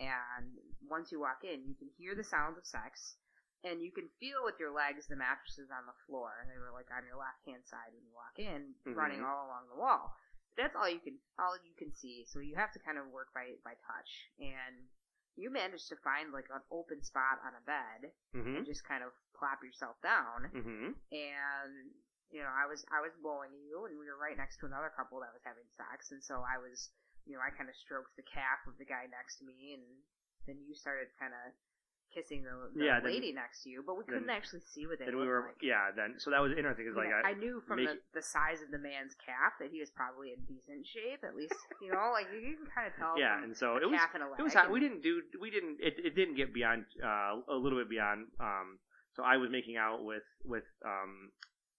[0.00, 0.58] And
[0.88, 3.16] once you walk in, you can hear the sounds of sex,
[3.62, 6.44] and you can feel with your legs the mattresses on the floor.
[6.50, 9.28] They were like on your left hand side when you walk in, running Mhm.
[9.28, 10.16] all along the wall.
[10.56, 12.24] That's all you can all you can see.
[12.26, 14.30] So you have to kind of work by by touch.
[14.40, 14.88] And
[15.36, 19.02] you managed to find like an open spot on a bed hmm and just kind
[19.02, 20.50] of plop yourself down.
[20.52, 21.92] Hmm and
[22.32, 24.92] you know I was I was blowing you, and we were right next to another
[24.92, 26.92] couple that was having sex, and so I was
[27.28, 29.84] you know I kind of stroked the calf of the guy next to me, and
[30.48, 31.52] then you started kind of
[32.14, 34.86] kissing the, the Yeah, then- lady next to you, but we couldn't then- actually see
[34.86, 35.60] what they Then we were like.
[35.60, 35.90] yeah.
[35.94, 36.86] Then so that was interesting.
[36.86, 39.56] Cause like know, I, I knew from make- the, the size of the man's calf
[39.60, 42.86] that he was probably in decent shape, at least you know, like you can kind
[42.86, 43.18] of tell.
[43.18, 44.70] yeah, and so it was and it was hot.
[44.70, 48.28] We didn't do we didn't it, it didn't get beyond uh, a little bit beyond.
[48.40, 48.78] Um,
[49.14, 51.32] so I was making out with with um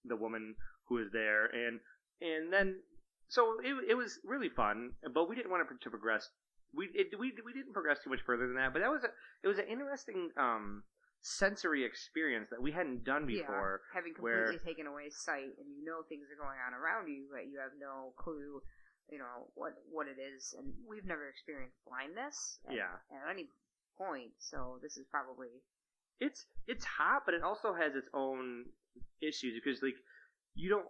[0.04, 0.54] the woman
[0.88, 1.80] who was there, and
[2.20, 2.80] and then
[3.28, 6.28] so it it was really fun, but we didn't want to, to progress.
[6.76, 9.10] We it, we we didn't progress too much further than that, but that was a
[9.42, 10.82] it was an interesting um
[11.22, 13.80] sensory experience that we hadn't done before.
[13.80, 17.08] Yeah, having where- completely taken away sight, and you know things are going on around
[17.08, 18.60] you, but you have no clue,
[19.10, 20.54] you know what what it is.
[20.58, 22.58] And we've never experienced blindness.
[22.68, 23.00] At, Yeah.
[23.10, 23.48] At any
[23.96, 25.48] point, so this is probably
[26.20, 28.66] it's it's hot, but it also has its own
[29.22, 29.96] issues because like
[30.54, 30.86] you don't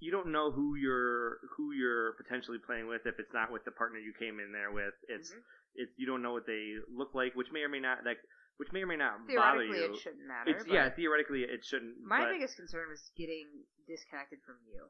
[0.00, 3.70] you don't know who you're who you're potentially playing with if it's not with the
[3.72, 4.94] partner you came in there with.
[5.08, 5.42] It's Mhm.
[5.76, 8.18] it's you don't know what they look like, which may or may not like
[8.58, 9.92] which may or may not bother theoretically you.
[9.92, 10.50] it shouldn't matter.
[10.50, 12.00] it's yeah, theoretically it shouldn't.
[12.02, 13.46] My biggest concern is getting
[13.86, 14.88] disconnected from you.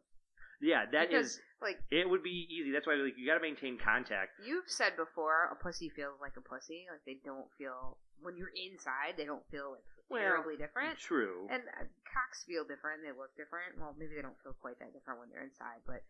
[0.60, 2.70] yeah, that is because, like it would be easy.
[2.72, 4.38] That's why like you got to maintain contact.
[4.44, 6.86] you've said before, a pussy feels like a pussy.
[6.90, 10.98] Like they don't feel when you're inside, they don't feel like Terribly different.
[10.98, 11.48] True.
[11.50, 13.02] And uh, cocks feel different.
[13.02, 13.74] They look different.
[13.78, 16.02] Well, maybe they don't feel quite that different when they're inside, but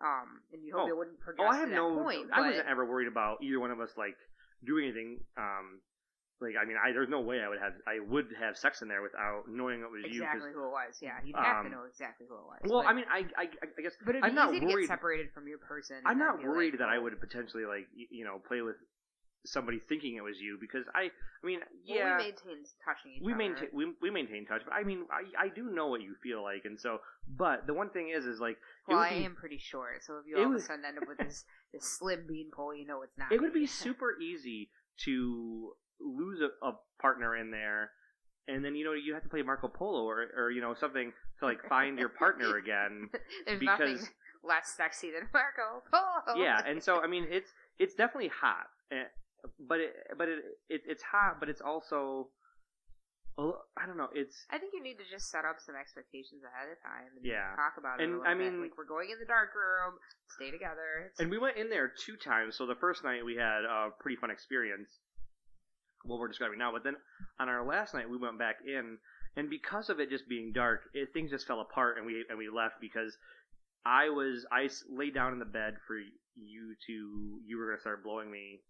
[0.00, 0.92] um, and you hope Oh.
[0.92, 2.02] it wouldn't progress Oh, I have to that no.
[2.02, 2.28] point.
[2.32, 4.16] I but wasn't ever worried about either one of us like
[4.64, 5.20] doing anything.
[5.36, 5.80] Um,
[6.42, 8.88] like I mean, I there's no way I would have I would have sex in
[8.88, 10.24] there without knowing it was you.
[10.24, 10.98] exactly who it was.
[11.00, 12.60] Yeah, you'd have to Um, know exactly who it was.
[12.66, 13.46] Well, but, I mean, I, I,
[13.78, 14.88] I guess but it'd I'm be not easy to worried.
[14.90, 16.02] get separated from your person.
[16.04, 18.76] I'm not worried like, that I would potentially like you know play with
[19.46, 23.22] somebody thinking it was you because I, I mean, Well, yeah, we maintained touching each
[23.22, 23.38] we other.
[23.38, 26.42] maintain we, we maintain touch, but I mean, I, I do know what you feel
[26.42, 28.56] like, and so, but the one thing is, is like
[28.88, 31.08] Well, I be, am pretty short, so if you all of a sudden end up
[31.08, 33.30] with this this slim beanpole, you know it's not.
[33.32, 34.70] it would be super easy
[35.04, 37.90] to lose a, a partner in there.
[38.46, 41.12] And then you know you have to play Marco Polo or, or you know something
[41.40, 43.08] to like find your partner again.
[43.46, 43.98] There's because- nothing
[44.46, 46.36] less sexy than Marco Polo.
[46.42, 48.66] yeah, and so I mean, it's it's definitely hot,
[49.58, 52.28] but it but it, it it's hot, but it's also,
[53.38, 54.08] I don't know.
[54.14, 57.24] It's I think you need to just set up some expectations ahead of time and
[57.26, 57.50] Yeah.
[57.56, 58.04] talk about it.
[58.08, 58.52] And, I bit.
[58.52, 59.98] mean- like we're going in the dark room,
[60.38, 61.10] stay together.
[61.10, 62.56] It's- and we went in there two times.
[62.56, 64.88] So the first night we had a pretty fun experience.
[66.04, 66.96] What we're describing now, but then
[67.40, 68.98] on our last night we went back in,
[69.36, 72.36] and because of it just being dark, it, things just fell apart, and we and
[72.38, 73.16] we left because
[73.86, 75.96] I was I laid down in the bed for
[76.36, 78.60] you to you were gonna start blowing me.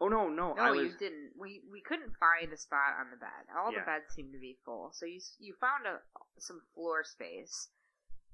[0.00, 1.32] Oh no no no, I was you didn't.
[1.38, 3.44] We we couldn't find a spot on the bed.
[3.56, 3.80] All Yeah.
[3.80, 4.90] the beds seemed to be full.
[4.92, 6.00] So you you found a
[6.38, 7.68] some floor space,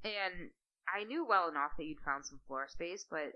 [0.05, 0.51] and
[0.87, 3.35] I knew well enough that you'd found some floor space, but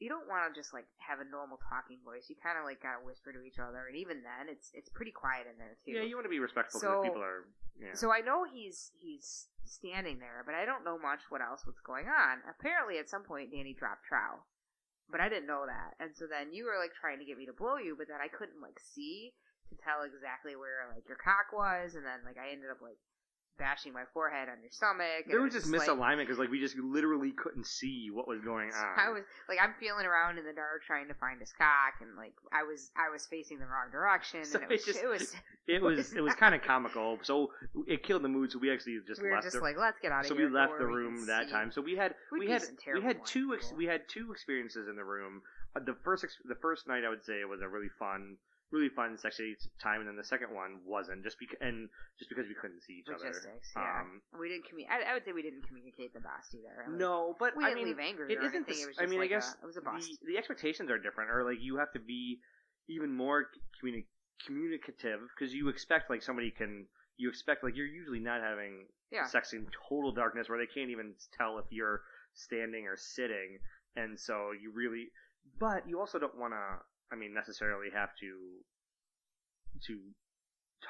[0.00, 2.26] you don't want to just like have a normal talking voice.
[2.28, 5.12] You kind of like gotta whisper to each other, and even then, it's it's pretty
[5.12, 5.92] quiet in there too.
[5.92, 7.46] yeah you want to be respectful So- because people are
[7.78, 7.94] yeah.
[7.94, 11.78] So I know he's he's standing there, but I don't know much what else was
[11.86, 12.42] going on.
[12.50, 14.42] Apparently, at some point, Danny dropped trow,
[15.10, 15.96] but I didn't know that.
[16.00, 18.20] And so then you were like trying to get me to blow you, but then
[18.20, 19.32] I couldn't like see
[19.70, 23.00] to tell exactly where like your cock was, and then like I ended up like
[23.58, 25.26] bashing my forehead on your stomach.
[25.28, 28.94] there was just misalignment because like we just literally couldn't see what was going on.
[28.96, 32.16] I was like, I'm feeling around in the dark trying to find his cock, and
[32.16, 35.02] like I was, I was facing the wrong direction, So and it was, it just-
[35.04, 35.34] it was,
[35.66, 37.50] It was it was kind of comical, so
[37.86, 38.52] it killed the mood.
[38.52, 40.34] So we actually just we were left just the, like, let's get out of so
[40.34, 40.48] here.
[40.48, 41.52] we left the room that see.
[41.52, 41.70] time.
[41.72, 42.62] So we had We'd we had
[42.94, 45.42] we had two ex- we had two experiences in the room.
[45.76, 48.36] Uh, the first ex- the first night I would say was a really fun
[48.74, 52.46] really fun sexy time, and then the second one wasn't just because and just because
[52.50, 53.70] we couldn't see each logistics.
[53.76, 53.86] other.
[53.86, 56.74] Yeah, Um, we didn't commu- I, I would say we didn't communicate the best either.
[56.90, 58.66] Like, no, but we I didn't mean, leave angry it or isn't.
[58.68, 58.84] anything.
[58.84, 60.10] the It I mean, like I guess a, it was a bust.
[60.20, 62.40] the, the expectations are different, or like you have to be
[62.90, 63.46] even more
[63.80, 64.10] communi-
[64.46, 66.86] communicative because you expect like somebody can.
[67.16, 70.90] You expect like you're usually not having yeah, sex in total darkness where they can't
[70.90, 72.00] even tell if you're
[72.34, 73.58] standing or sitting,
[73.94, 75.08] and so you really.
[75.60, 76.82] But you also don't want to.
[77.12, 78.60] I mean, necessarily have to
[79.86, 79.98] to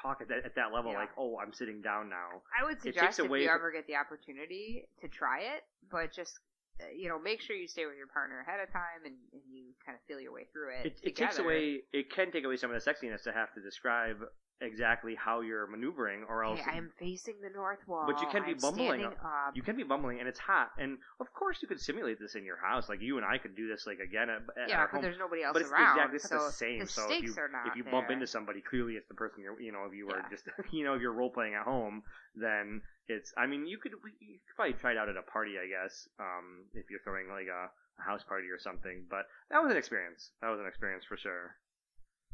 [0.01, 0.99] talk at that at that level, Yeah.
[0.99, 2.41] like, oh, I'm sitting down now.
[2.57, 6.39] I would suggest if away you ever get the opportunity to try it, but just
[6.81, 9.41] uh, you know, make sure you stay with your partner ahead of time and, and
[9.49, 10.85] you kind of feel your way through it.
[10.87, 11.83] It, it takes away.
[11.93, 14.17] It can take away some of the sexiness to have to describe
[14.61, 18.05] exactly how you're maneuvering, or else Hey, I am facing the north wall.
[18.07, 19.03] But you can be I'm bumbling.
[19.03, 19.17] up.
[19.53, 20.71] you can be bumbling, and it's hot.
[20.77, 22.87] And of course, you could simulate this in your house.
[22.89, 25.01] Like you and I could do this, like again at, at yeah, our home.
[25.01, 25.97] there's nobody else but it's around.
[25.97, 26.79] exactly it's so the same.
[26.79, 27.35] The so if you
[27.67, 28.13] if you bump there.
[28.15, 29.59] into somebody, clearly it's the person you're.
[29.59, 30.29] You know, if you were Yeah.
[30.29, 32.03] just you know if you're role playing at home,
[32.35, 33.33] then it's.
[33.37, 36.07] I mean, you could you could probably try it out at a party, I guess.
[36.19, 39.05] Um, if you're throwing like a, a house party or something.
[39.09, 40.31] But that was an experience.
[40.41, 41.55] That was an experience for sure.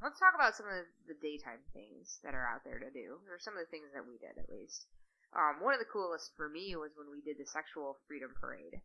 [0.02, 3.38] Let's talk about some of the daytime things that are out there to do, or
[3.38, 4.90] some of the things that we did at least.
[5.32, 8.82] Um, one of the coolest for me was when we did the sexual freedom parade.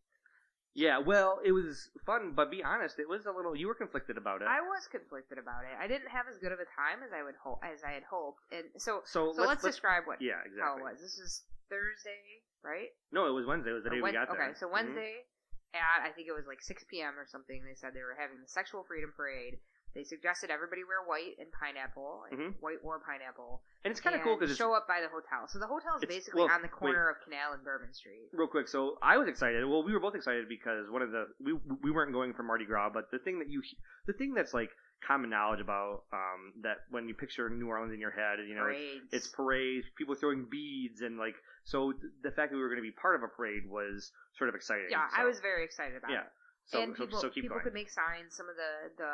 [0.77, 3.57] Yeah, well, it was fun, but be honest, it was a little.
[3.57, 4.49] You were conflicted about it.
[4.53, 5.73] I was conflicted about it.
[5.81, 8.05] I didn't have as good of a time as I would hope as I had
[8.05, 11.01] hoped, and so so so let's, describe what Yeah, exactly how it was.
[11.01, 12.93] This is Thursday, right?
[13.09, 13.73] No, it was Wednesday.
[13.73, 14.53] It was the day we got there.
[14.53, 14.73] okay, so Mhm.
[14.85, 15.25] Wednesday
[15.73, 17.19] at I think it was like 6 p.m.
[17.19, 17.65] or something.
[17.65, 19.59] They said they were having the sexual freedom parade.
[19.97, 22.61] They suggested everybody wear white and pineapple, and Mhm.
[22.61, 25.49] white or pineapple, and it's kind of cool because show up by the hotel.
[25.49, 28.29] So the hotel is basically well, on the corner of Canal and Bourbon Street.
[28.35, 28.69] real quick.
[28.69, 29.65] So I was excited.
[29.65, 32.67] Well, we were both excited because one of the we we weren't going for Mardi
[32.67, 33.63] Gras, but the thing that you
[34.05, 34.71] the thing that's like
[35.03, 38.67] common knowledge about um that when you picture New Orleans in your head, you know,
[38.67, 39.13] it's, Parades.
[39.13, 42.83] it's parades, people throwing beads, and like so th- the fact that we were going
[42.83, 44.89] to be part of a parade was sort of exciting.
[44.91, 46.21] yeah, so, I was very excited about yeah.
[46.21, 46.33] it.
[46.67, 47.63] So, and people so people going.
[47.63, 48.35] could make signs.
[48.35, 49.13] Some of the the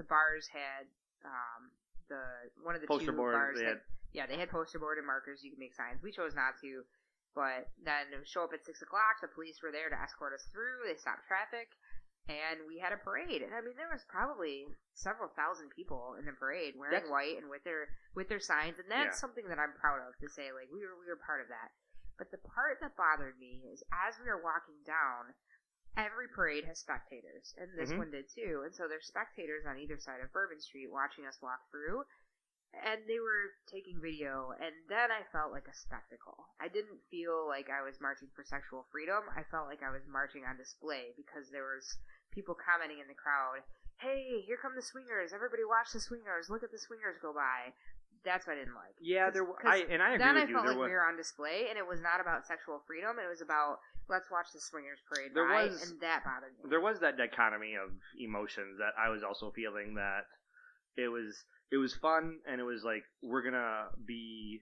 [0.00, 0.88] the bars had
[1.24, 1.68] um
[2.08, 2.20] the
[2.64, 4.96] one of the Poster two board, bars they had, had- yeah they had poster board
[4.98, 5.44] and markers.
[5.44, 6.00] You could make signs.
[6.02, 6.84] We chose not to,
[7.36, 9.20] but then it would show up at six o'clock.
[9.20, 10.84] The police were there to escort us through.
[10.88, 11.68] They stopped traffic,
[12.28, 13.44] and we had a parade.
[13.44, 14.64] And I mean, there was probably
[14.96, 18.80] several thousand people in the parade wearing That's- white and with their with their signs.
[18.80, 19.24] And that's Yeah.
[19.24, 20.52] something that I'm proud of to say.
[20.56, 21.68] Like we were we were part of that.
[22.16, 25.34] But the part that bothered me is as we were walking down,
[25.96, 27.98] every parade has spectators, and this Mhm.
[27.98, 28.62] one did too.
[28.64, 32.04] And so there's spectators on either side of Bourbon Street watching us walk through,
[32.72, 34.50] and they were taking video.
[34.52, 36.48] And then I felt like a spectacle.
[36.58, 39.28] I didn't feel like I was marching for sexual freedom.
[39.36, 41.98] I felt like I was marching on display because there was
[42.32, 43.62] people commenting in the crowd.
[43.98, 45.32] Hey, here come the swingers!
[45.32, 46.50] Everybody watch the swingers!
[46.50, 47.72] Look at the swingers go by.
[48.24, 48.96] That's what I didn't like.
[48.98, 49.44] yeah, 'Cause- there.
[49.44, 50.52] 'cause I and I agree then with I you.
[50.54, 53.18] felt there like was, we were on display, and it was not about sexual freedom.
[53.20, 56.70] It was about let's watch the swingers parade There by, was- and that bothered me.
[56.70, 60.26] there was that dichotomy of emotions that I was also feeling that
[60.96, 64.60] it was it was fun and it was like we're gonna be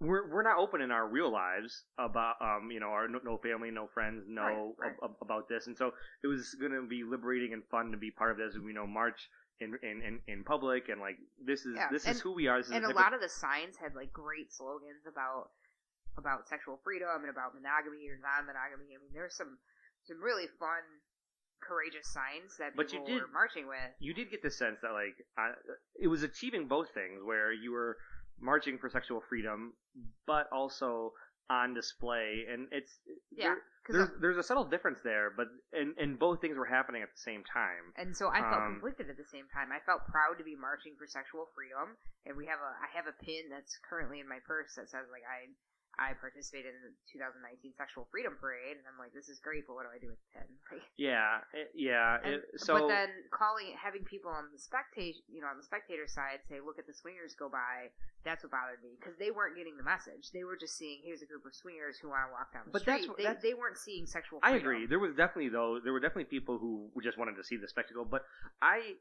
[0.00, 3.38] we're we're not open in our real lives about um you know our no, no
[3.38, 4.92] family no friends know Right, right.
[5.02, 8.10] ab- ab- about this and so it was gonna be liberating and fun to be
[8.10, 9.28] part of this we know March
[9.60, 12.46] in in, in, in public and like this is Yeah, this and- is who we
[12.46, 12.58] are.
[12.72, 15.48] And a of- lot of the signs had like great slogans about
[16.18, 18.94] about sexual freedom and about monogamy or non-monogamy.
[18.94, 19.58] I mean, there's some
[20.06, 20.82] some really fun,
[21.60, 23.90] courageous signs that But you people did- were marching with.
[23.98, 25.52] you did get the sense that like I,
[25.98, 27.96] it was achieving both things where you were
[28.38, 29.72] marching for sexual freedom
[30.26, 31.12] but also
[31.48, 32.98] on display and it's
[33.30, 37.02] Yeah, there- there's there's a subtle difference there but and and both things were happening
[37.02, 39.70] at the same time And so I felt Um, conflicted at the same time.
[39.72, 43.06] I felt proud to be marching for sexual freedom, and we have a I have
[43.06, 45.48] a pin that's currently in my purse that says like I
[45.98, 49.74] I participated in the 2019 Sexual Freedom Parade, and I'm like, this is great, but
[49.76, 50.48] what do I do with the pin?
[50.66, 55.14] Like, yeah it, yeah and, it, so but then calling having people on the spectator
[55.30, 57.86] you know on the spectator side say look at the swingers go by
[58.26, 61.22] that's what bothered me because they weren't getting the message they were just seeing here's
[61.22, 63.30] a group of swingers who want to walk down the But that's street what- they,
[63.30, 64.86] that's- they weren't seeing sexual I agree.
[64.90, 65.78] There was definitely though.
[65.78, 68.04] There were definitely people who just wanted to see the spectacle.
[68.04, 68.22] But
[68.60, 68.98] I,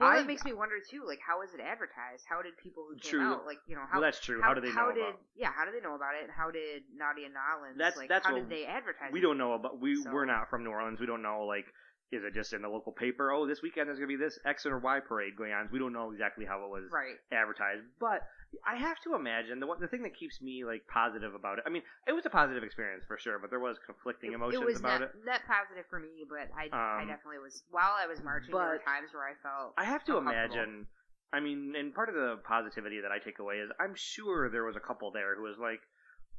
[0.00, 2.84] well I that makes me wonder too like how is it advertised how did people
[2.88, 3.32] who came True.
[3.34, 4.40] out like you know how well, that's true.
[4.42, 5.20] How, do they know did about?
[5.36, 8.26] yeah how did they know about it and how did Naughty N'Awlins That's- like that's
[8.26, 9.22] how what did they advertise We it?
[9.22, 9.78] don't know about.
[9.80, 10.98] We So- we're not from New Orleans.
[11.00, 11.66] We don't know like.
[12.12, 13.30] Is it just in the local paper?
[13.30, 15.68] Oh, this weekend there's gonna be this X or Y parade going on.
[15.70, 18.26] We don't know exactly how it was right advertised, but
[18.66, 21.64] I have to imagine the one, the thing that keeps me like positive about it.
[21.66, 24.60] I mean, it was a positive experience for sure, but there was conflicting it, emotions
[24.60, 25.24] it was about net, it.
[25.24, 28.60] net positive for me but I, I Um, definitely was while I was marching there
[28.60, 30.86] were times where I felt I have to imagine.
[31.32, 34.64] I mean, and part of the positivity that I take away is I'm sure there
[34.64, 35.80] was a couple there who was like,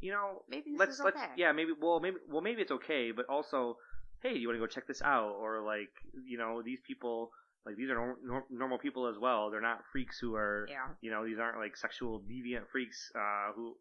[0.02, 1.32] you know, maybe this let's is let's okay.
[1.38, 3.78] yeah maybe well maybe well maybe it's okay, but also
[4.24, 5.36] hey, do you want to go check this out?
[5.40, 5.92] Or like
[6.26, 7.32] you know these people
[7.66, 9.52] like these are nor- nor- normal people as well.
[9.52, 10.88] They're not freaks who are yeah.
[11.02, 13.76] you know these aren't like sexual deviant freaks uh, who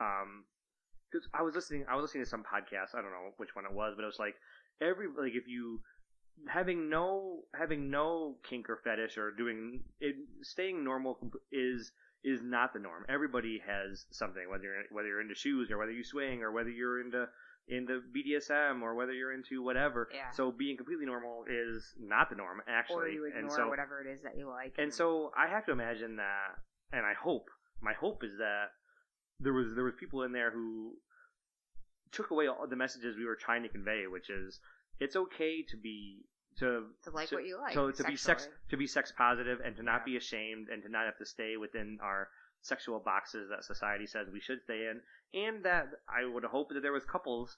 [0.00, 0.44] um
[1.10, 3.64] because I was listening I was listening to some podcast I don't know which one
[3.64, 4.34] it was but it was like
[4.80, 5.80] every like if you
[6.48, 11.18] having no having no kink or fetish or doing it staying normal
[11.52, 11.92] is
[12.24, 13.04] is not the norm.
[13.08, 16.70] Everybody has something whether you're whether you're into shoes or whether you swing or whether
[16.70, 17.26] you're into
[17.68, 20.30] into BDSM or whether you're into whatever Yeah.
[20.30, 24.00] so being completely normal is not the norm actually or you ignore and so whatever
[24.00, 24.74] it is that you like.
[24.78, 26.58] and so I have to imagine that,
[26.92, 27.48] and I hope
[27.80, 28.66] my hope is that
[29.40, 30.94] there was there was people in there who
[32.12, 34.60] took away all the messages we were trying to convey, which is
[35.00, 36.22] it's okay to be
[36.58, 37.74] to to like what you like.
[37.74, 40.12] to, to be sex to be sex positive and to not Yeah.
[40.12, 42.28] be ashamed and to not have to stay within our
[42.66, 45.00] sexual boxes that society says we should stay in,
[45.34, 47.56] and that I would hope that there was couples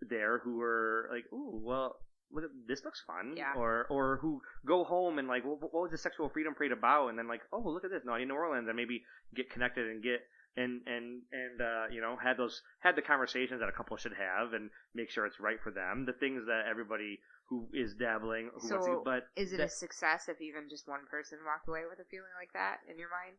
[0.00, 1.96] there who were like, ooh, well.
[2.34, 3.52] Look, at- this looks fun, Yeah.
[3.54, 7.08] or or who go home and like, well, what was the sexual freedom parade about?
[7.08, 10.02] And then like, oh, look at this, Naughty New Orleans, and maybe get connected and
[10.02, 10.20] get
[10.56, 14.14] and and and uh, you know had those had the conversations that a couple should
[14.16, 16.06] have and make sure it's right for them.
[16.06, 19.66] The things that everybody who is dabbling who wants to, So, but Is it that-
[19.66, 22.96] a success if even just one person walked away with a feeling like that in
[22.98, 23.36] your mind?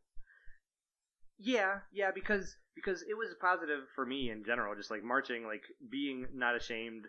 [1.40, 5.64] Yeah, yeah, because because it was positive for me in general, just like marching, like
[5.92, 7.06] being not ashamed,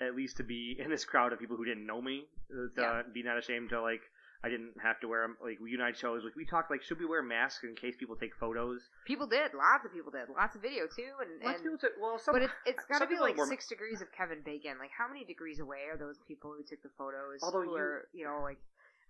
[0.00, 2.80] at least to be in this crowd of people who didn't know me, uh, to
[2.82, 3.02] Yeah.
[3.12, 4.02] be not ashamed to like
[4.44, 5.36] I didn't have to wear 'em.
[5.40, 7.94] Like you and I chose, like we talked, like should we wear masks in case
[7.96, 8.90] people take photos?
[9.06, 9.54] People did.
[9.54, 10.28] Lots of people did.
[10.34, 12.98] Lots of video too, and, Lots of people said, well, some, but it's it's got
[12.98, 14.78] to be like were- six degrees of Kevin Bacon.
[14.80, 17.38] Like how many degrees away are those people who took the photos?
[17.42, 18.58] Although who you- are, you know, like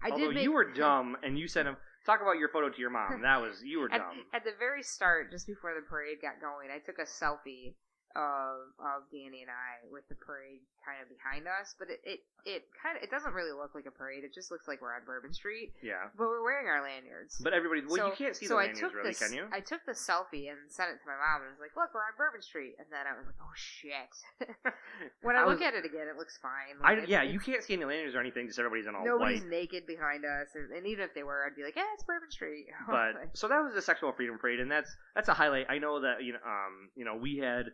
[0.03, 2.69] I although did make, you were dumb and you sent him talk about your photo
[2.69, 3.23] to your mom.
[3.23, 4.25] That was you were at, dumb.
[4.33, 7.75] at the very start, just before the parade got going, I took a selfie
[8.16, 12.20] of of Danny and I with the parade kind of behind us, but it it,
[12.44, 14.25] it kind of it doesn't really look like a parade.
[14.25, 17.38] It just looks like we're on Bourbon Street, yeah, but we're wearing our lanyards.
[17.38, 19.33] but everybody, well, so, you can't see so the I lanyards took really, this, can
[19.33, 19.46] you?
[19.53, 22.03] I took the selfie and sent it to my mom and was like, "Look, we're
[22.03, 24.12] on Bourbon Street." And then I was like, "Oh shit!"
[25.22, 26.77] when I, I look was- at it again, it looks fine.
[26.83, 28.46] I, Like, it- yeah, you can't see any lanyards or anything.
[28.46, 29.51] Just everybody's in all Nobody's white.
[29.51, 32.31] naked behind us, and, and even if they were, I'd be like, "Yeah, it's Bourbon
[32.31, 35.66] Street." but so that was the sexual freedom parade, and that's that's a highlight.
[35.70, 37.66] I know that you know, um, you know, we had.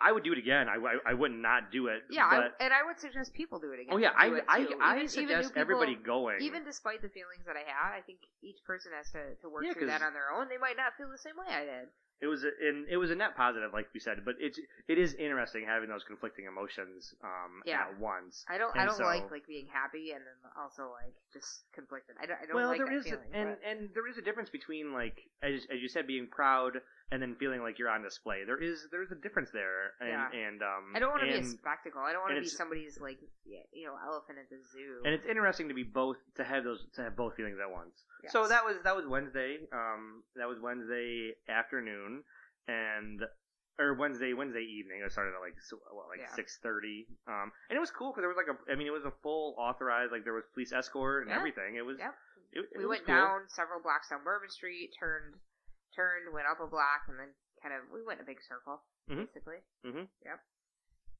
[0.00, 0.68] I would do it again.
[0.68, 2.02] I, I, I would not do it.
[2.10, 3.92] yeah, but, I, and I would suggest people do it again.
[3.94, 6.38] oh yeah, I I, Even- suggest people- everybody going.
[6.40, 9.64] Even despite the feelings that I had, I think each person has to, to work
[9.66, 10.48] Yeah, through that on their own.
[10.48, 11.88] They might not feel the same way I did.
[12.20, 14.24] it was a, and it was a net positive, like we said.
[14.24, 14.58] But it's
[14.88, 17.82] it is interesting having those conflicting emotions um, Yeah.
[17.90, 18.44] at once.
[18.48, 18.76] I don't.
[18.76, 22.16] I don't so- like like being happy and then also like just conflicted.
[22.22, 22.38] I don't.
[22.42, 23.26] I don't well, like there is, feeling.
[23.34, 26.78] and but- and there is a difference between like as as you said, being proud
[27.10, 28.44] and then feeling like you're on display.
[28.44, 30.28] There is there's a difference there, and Yeah.
[30.48, 30.92] and um.
[30.94, 32.00] I don't want to be a spectacle.
[32.02, 35.02] I don't want to be somebody's like you know elephant at the zoo.
[35.04, 37.94] and it's interesting to be both to have those to have both feelings at once.
[38.28, 39.58] So that was that was Wednesday.
[39.72, 42.24] Um, that was Wednesday afternoon,
[42.66, 43.20] and
[43.78, 45.00] or Wednesday Wednesday evening.
[45.04, 45.54] I started at like
[45.94, 46.34] what like Yeah.
[46.34, 47.06] six thirty.
[47.26, 49.14] Um, and it was cool because there was like a I mean it was a
[49.22, 51.38] full authorized like there was police escort and Yeah.
[51.38, 51.76] everything.
[51.76, 52.14] It was Yep.
[52.52, 53.14] it, it we was went cool.
[53.14, 55.36] down several blocks down Bourbon Street, turned,
[55.98, 58.86] turned, went up a block, and then kind of we went in a big circle,
[59.10, 59.26] Mhm.
[59.26, 59.58] basically.
[59.82, 60.06] Mhm.
[60.22, 60.38] Yep.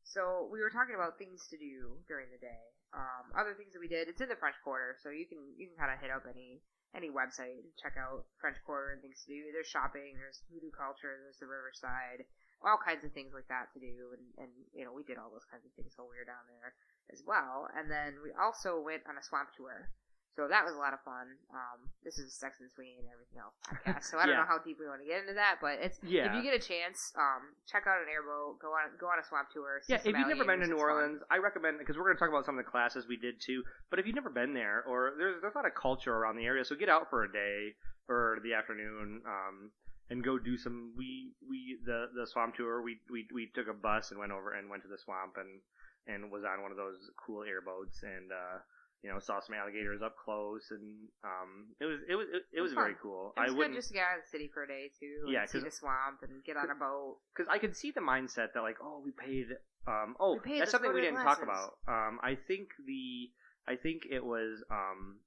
[0.04, 2.72] So we were talking about things to do during the day.
[2.94, 4.08] Um, other things that we did.
[4.08, 6.62] It's in the French Quarter, so you can you can kind of hit up any
[6.94, 9.52] any website and check out French Quarter and things to do.
[9.52, 12.24] There's shopping, there's voodoo culture, there's the Riverside,
[12.62, 14.14] all kinds of things like that to do.
[14.16, 16.46] And and you know we did all those kinds of things while we were down
[16.48, 16.72] there
[17.12, 17.68] as well.
[17.74, 19.90] And then we also went on a swamp tour.
[20.38, 21.26] So that was a lot of fun.
[21.50, 24.06] Um, this is a Sex and Swing and everything else podcast.
[24.06, 24.46] So I don't Yeah.
[24.46, 26.30] know how deep we want to get into that, but it's Yeah.
[26.30, 29.24] if you get a chance, um, check out an airboat, go on go on a
[29.26, 29.82] swamp tour.
[29.90, 30.94] Yeah, if you've never been to New it's fun.
[30.94, 33.40] Orleans, I recommend because we're going to talk about some of the classes we did
[33.42, 33.64] too.
[33.90, 36.46] But if you've never been there, or there's there's a lot of culture around the
[36.46, 37.74] area, so get out for a day
[38.06, 39.72] or the afternoon, um,
[40.08, 40.94] and go do some.
[40.96, 42.80] We we the the swamp tour.
[42.80, 45.60] We we we took a bus and went over and went to the swamp and
[46.06, 48.58] and was on one of those cool airboats and uh,
[49.02, 50.82] you know saw some alligators up close and
[51.24, 53.32] um, it was it was it, it was very cool.
[53.36, 55.30] It was I wouldn't just to get out of the city for a day too.
[55.30, 57.18] Yeah, see the swamp and get on a boat.
[57.34, 59.46] because I could see the mindset that like, oh, we paid.
[59.86, 61.78] Um, oh, We paid, that's something we didn't talk about.
[61.88, 63.30] Um, I think the,
[63.66, 65.20] I think it was um,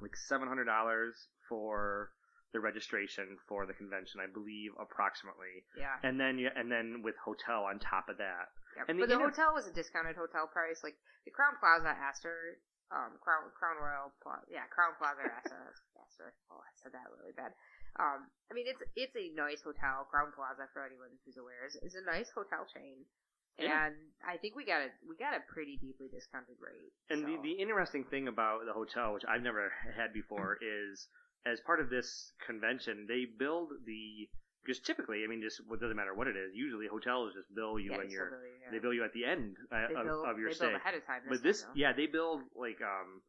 [0.00, 1.16] like seven hundred dollars
[1.48, 2.10] for
[2.52, 4.20] the registration for the convention.
[4.20, 5.96] I believe approximately, Yeah.
[6.06, 8.52] and then yeah, and then with hotel on top of that.
[8.76, 8.84] Yep.
[8.88, 10.84] And the but the inter- hotel was a discounted hotel price.
[10.84, 12.60] Like the Crowne Plaza Astor,
[12.92, 14.12] um, Crown Crown Royal
[14.52, 15.24] yeah, Crowne Plaza.
[15.32, 16.36] Astor.
[16.52, 17.56] Oh, I said that really bad.
[17.98, 20.04] Um, I mean, it's it's a nice hotel.
[20.08, 23.04] Crowne Plaza, for anyone who's aware, is, is a nice hotel chain,
[23.58, 23.88] Yeah.
[23.88, 26.92] and I think we got a we got a pretty deeply discounted rate.
[27.08, 31.08] And the, the interesting thing about the hotel, which I've never had before, is
[31.44, 34.28] as part of this convention, they build the
[34.64, 36.54] because typically, I mean, just it doesn't matter what it is.
[36.54, 38.70] Usually, hotels just bill you yeah, when you're bill you, yeah.
[38.70, 40.66] they bill you at the end uh, of, bill- of your they stay.
[40.68, 41.22] bill ahead of time.
[41.28, 41.68] but this, though.
[41.74, 43.20] yeah, they build like um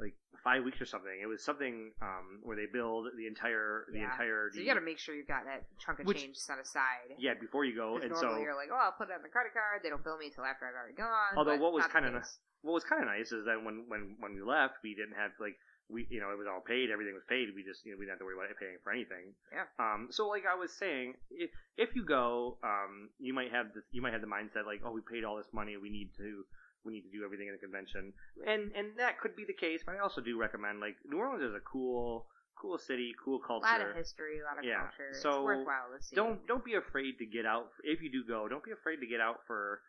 [0.00, 1.12] like five weeks or something.
[1.20, 4.10] It was something um where they build the entire the Yeah.
[4.10, 6.58] entire So you got to make sure you've got that chunk of Which- change set
[6.58, 7.12] aside.
[7.18, 7.96] yeah before you go.
[8.00, 9.82] And so you're like, oh, I'll put it on the credit card.
[9.84, 11.36] They don't bill me until after I've already gone.
[11.36, 12.24] Although what was kinda
[12.62, 15.32] what was kind of nice is that when when when we left, we didn't have
[15.40, 15.56] like
[15.92, 17.48] we you know it was all paid, everything was paid.
[17.54, 19.34] We just you know we didn't have to worry about paying for anything.
[19.52, 19.66] Yeah.
[19.78, 20.08] Um.
[20.10, 24.00] So like I was saying, if if you go, um, you might have the you
[24.02, 26.44] might have the mindset like, oh, we paid all this money, we need to
[26.84, 28.12] we need to do everything in the convention,
[28.46, 29.82] and and that could be the case.
[29.84, 32.26] But I also do recommend like New Orleans is a cool
[32.60, 33.66] cool city, cool culture.
[33.68, 35.12] A lot of history, a lot of Yeah, culture.
[35.16, 36.14] so it's worthwhile to see.
[36.16, 38.48] don't don't be afraid to get out if you do go.
[38.48, 39.80] Don't be afraid to get out for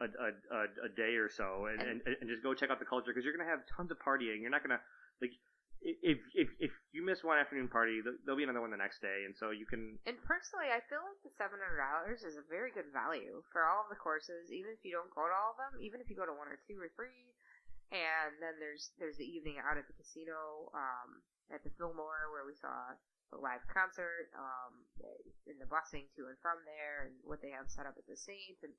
[0.00, 2.86] a a, a, a day or so and, and, and just go check out the
[2.88, 4.40] culture because you're gonna have tons of partying.
[4.40, 4.80] You're not gonna
[5.20, 5.49] like i-
[5.80, 9.24] if if if you miss one afternoon party, there'll be another one the next day,
[9.24, 9.96] and so you can.
[10.04, 13.64] And personally, I feel like the seven hundred dollars is a very good value for
[13.64, 16.12] all of the courses, even if you don't go to all of them, even if
[16.12, 17.32] you go to one or two or three.
[17.90, 22.44] And then there's there's the evening out at the casino, um, at the Fillmore where
[22.44, 22.94] we saw
[23.32, 24.84] a live concert, um,
[25.48, 28.20] and the busing to and from there, and what they have set up at the
[28.20, 28.60] Saint.
[28.62, 28.76] And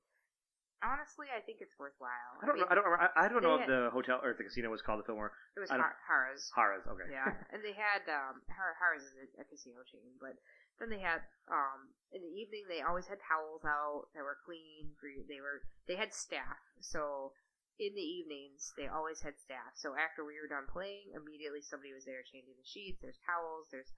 [0.83, 2.33] honestly, I think it's worthwhile.
[2.41, 2.67] I don't know.
[2.69, 2.85] I don't.
[2.85, 5.31] I, I don't know if the hotel or if the casino was called the Fillmore.
[5.55, 6.51] It was I don't- Har- Harrah's.
[6.57, 6.85] Harrah's.
[6.89, 7.07] Okay.
[7.09, 10.35] Yeah, and they had um Har- Harrah's is a, a casino chain, but
[10.81, 14.93] then they had um in the evening they always had towels out that were clean.
[14.99, 15.21] For you.
[15.27, 17.33] They were they had staff, so
[17.81, 19.73] in the evenings they always had staff.
[19.73, 23.01] So after we were done playing, immediately somebody was there changing the sheets.
[23.01, 23.69] There's towels.
[23.73, 23.89] There's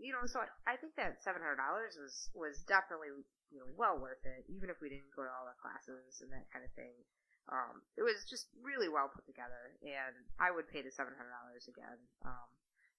[0.00, 3.12] you know, so I, think that seven hundred dollars was was definitely
[3.52, 6.32] you know well worth it, even if we didn't go to all the classes and
[6.32, 6.94] that kind of thing.
[7.48, 11.32] Um, it was just really well put together, and I would pay the seven hundred
[11.32, 11.98] dollars again.
[12.24, 12.48] Um,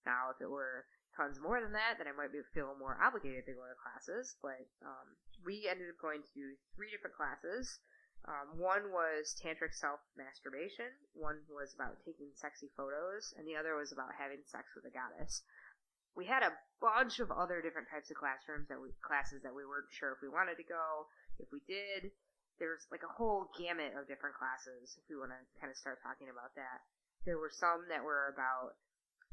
[0.06, 3.46] now, if it were tons more than that, then I might be feel more obligated
[3.46, 4.38] to go to classes.
[4.42, 6.42] But um, we ended up going to
[6.74, 7.80] three different classes.
[8.28, 10.92] Um, one was tantric self masturbation.
[11.14, 14.94] One was about taking sexy photos, and the other was about having sex with a
[14.94, 15.44] goddess.
[16.20, 16.52] We had a
[16.84, 20.20] bunch of other different types of classrooms that we classes that we weren't sure if
[20.20, 21.08] we wanted to go.
[21.40, 22.12] If we did,
[22.60, 25.00] there's like a whole gamut of different classes.
[25.00, 26.84] If we want to kind of start talking about that,
[27.24, 28.76] there were some that were about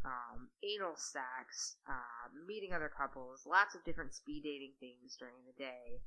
[0.06, 5.58] um, anal sex, uh, meeting other couples, lots of different speed dating things during the
[5.58, 6.06] day.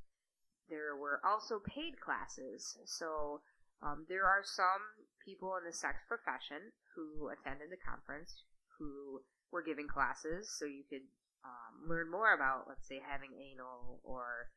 [0.72, 3.44] There were also paid classes, so
[3.84, 8.48] um, there are some people in the sex profession who attended the conference
[8.80, 9.20] who
[9.52, 11.04] were giving classes, so you could
[11.44, 14.50] um, learn more about, let's say, having anal or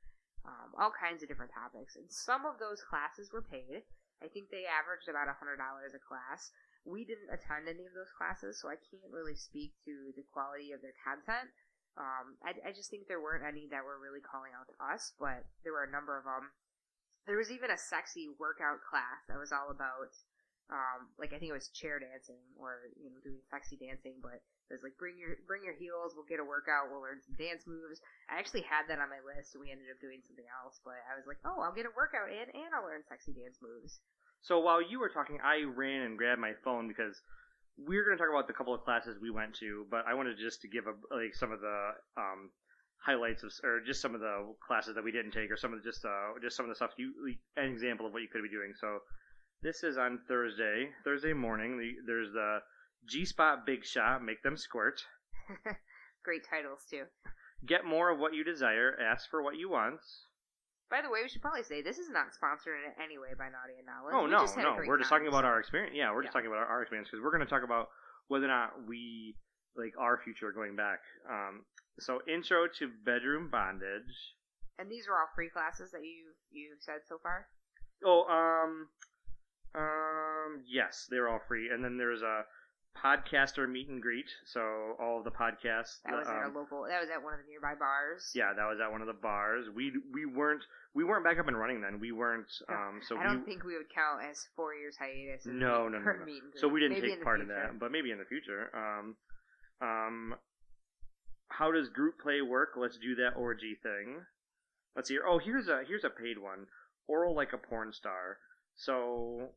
[0.46, 1.96] um, all kinds of different topics.
[1.96, 3.88] And some of those classes were paid.
[4.22, 6.52] I think they averaged about a hundred dollars a class.
[6.84, 10.76] We didn't attend any of those classes, so I can't really speak to the quality
[10.76, 11.48] of their content.
[11.96, 15.14] Um, I, I just think there weren't any that were really calling out to us,
[15.16, 16.52] but there were a number of them.
[17.24, 20.12] There was even a sexy workout class that was all about
[20.72, 24.40] um, like I think it was chair dancing or you know doing sexy dancing, but
[24.74, 27.70] was like bring your bring your heels, we'll get a workout, we'll learn some dance
[27.70, 28.02] moves.
[28.28, 29.54] I actually had that on my list.
[29.54, 31.94] And we ended up doing something else, but I was like, oh, I'll get a
[31.94, 34.02] workout in and I'll learn sexy dance moves.
[34.42, 37.16] So while you were talking, I ran and grabbed my phone because
[37.80, 40.14] we are going to talk about the couple of classes we went to, but I
[40.14, 41.78] wanted just to give a, like some of the
[42.18, 42.52] um,
[43.02, 45.82] highlights of, or just some of the classes that we didn't take, or some of
[45.82, 47.14] the, just uh, just some of the stuff you
[47.58, 48.74] an example of what you could be doing.
[48.80, 49.00] So
[49.62, 51.80] this is on Thursday, Thursday morning.
[51.80, 52.60] The, there's the
[53.08, 55.02] G Spot Big Shot, make them squirt.
[56.24, 57.04] Great titles too.
[57.66, 58.98] Get more of what you desire.
[59.00, 60.00] Ask for what you want.
[60.90, 63.50] By the way, we should probably say this is not sponsored in any way by
[63.50, 64.14] Naughty and N'Awlins.
[64.14, 65.96] Oh We no, just had a no, we're just talking about our experience.
[65.96, 67.88] Yeah, we're just talking about our, our experience because we're going to talk about
[68.28, 69.36] whether or not we
[69.76, 71.00] like our future going back.
[71.30, 71.66] Um,
[72.00, 74.38] so intro to bedroom bondage.
[74.78, 77.48] And these are all free classes that you you've said so far.
[78.06, 78.90] Oh, um,
[79.76, 81.70] um, yes, they're all free.
[81.74, 82.44] And then there's a
[82.98, 84.30] podcaster meet and greet.
[84.46, 86.00] So all of the podcasts.
[86.06, 86.86] That was at um, our local.
[86.88, 88.32] That was at one of the nearby bars.
[88.34, 89.66] yeah, that was at one of the bars.
[89.74, 90.64] We we weren't
[90.94, 92.00] we weren't back up and running then.
[92.00, 92.52] We weren't.
[92.70, 95.46] Um, so I don't we, think we would count as four years hiatus.
[95.46, 96.26] No, no, no, no.
[96.26, 98.70] meet and So we didn't Maybe take part in that, but maybe in the future.
[98.74, 99.16] Um,
[99.82, 100.36] um,
[101.50, 102.70] how does group play work?
[102.78, 104.22] Let's do that orgy thing.
[104.96, 105.16] Let's see.
[105.16, 105.24] here.
[105.28, 106.68] Oh, here's a here's a paid one.
[107.08, 108.38] Oral like a porn star.
[108.76, 109.50] So,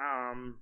[0.00, 0.58] um,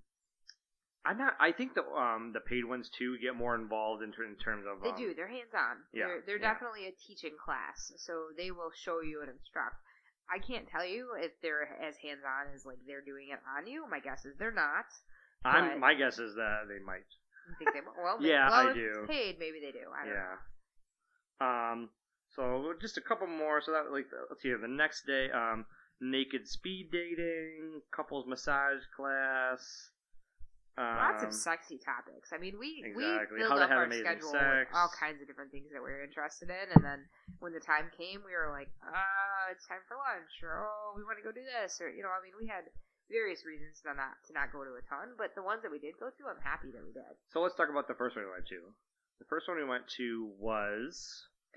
[1.08, 1.32] I'm not.
[1.40, 4.84] I think the um the paid ones too get more involved in, in terms of
[4.84, 5.14] They um, do.
[5.16, 5.80] They're hands on.
[5.96, 6.52] yeah, they're they're yeah.
[6.52, 9.80] definitely a teaching class, so they will show you and instruct.
[10.28, 13.66] I can't tell you if they're as hands on as like they're doing it on
[13.66, 13.88] you.
[13.88, 14.84] My guess is they're not.
[15.48, 17.08] I'm my guess is that they might.
[17.48, 18.18] I think they well?
[18.20, 19.06] maybe- Yeah, well, I if do.
[19.08, 19.88] Paid, maybe they do.
[19.88, 20.36] I don't yeah.
[21.40, 21.46] know.
[21.48, 21.88] Um.
[22.36, 23.62] So just a couple more.
[23.64, 24.52] So that like let's see.
[24.52, 25.64] The next day, um,
[26.02, 29.64] naked speed dating, couples massage class.
[30.78, 32.30] Um, Lots of sexy topics.
[32.30, 33.34] I mean, we exactly.
[33.34, 34.70] we filled How to up have our schedule sex.
[34.70, 37.02] with all kinds of different things that we were interested in, and then
[37.42, 41.02] when the time came, we were like, "Ah, it's time for lunch," or "Oh, we
[41.02, 42.70] want to go do this," or you know, I mean, we had
[43.10, 45.82] various reasons to not to not go to a ton, but the ones that we
[45.82, 47.10] did go to, I'm happy that we did.
[47.34, 48.70] So let's talk about the first one we went to.
[49.18, 50.94] The first one we went to was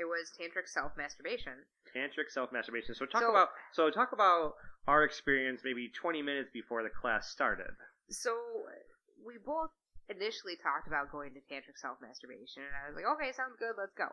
[0.01, 1.61] It was tantric self masturbation.
[1.93, 2.95] tantric self masturbation.
[2.97, 4.55] So talk So- about so talk about
[4.89, 7.69] our experience maybe 20 minutes before the class started.
[8.09, 8.33] So
[9.25, 9.71] we both
[10.09, 13.77] initially talked about going to tantric self masturbation, and I was like, okay, sounds good,
[13.77, 14.09] let's go.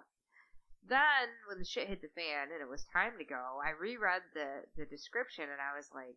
[0.87, 4.23] Then when the shit hit the fan and it was time to go, I reread
[4.33, 6.17] the the description and I was like,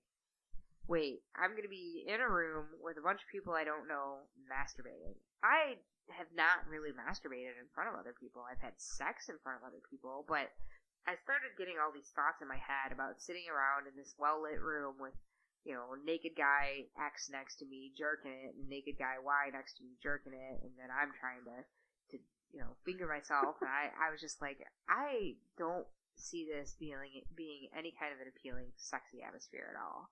[0.87, 4.29] wait, I'm gonna be in a room with a bunch of people I don't know
[4.47, 5.17] masturbating.
[5.43, 5.81] I
[6.13, 8.45] have not really masturbated in front of other people.
[8.45, 10.53] I've had sex in front of other people, but
[11.09, 14.45] I started getting all these thoughts in my head about sitting around in this well
[14.45, 15.17] lit room with
[15.64, 19.78] you know, naked guy X next to me jerking it, and naked guy Y next
[19.78, 21.57] to me jerking it, and then I'm trying to,
[22.14, 22.16] to
[22.51, 24.57] you know, finger myself, and I, I was just like,
[24.89, 25.86] I don't
[26.18, 26.97] see this being
[27.38, 30.09] being any kind of an appealing, sexy atmosphere at all.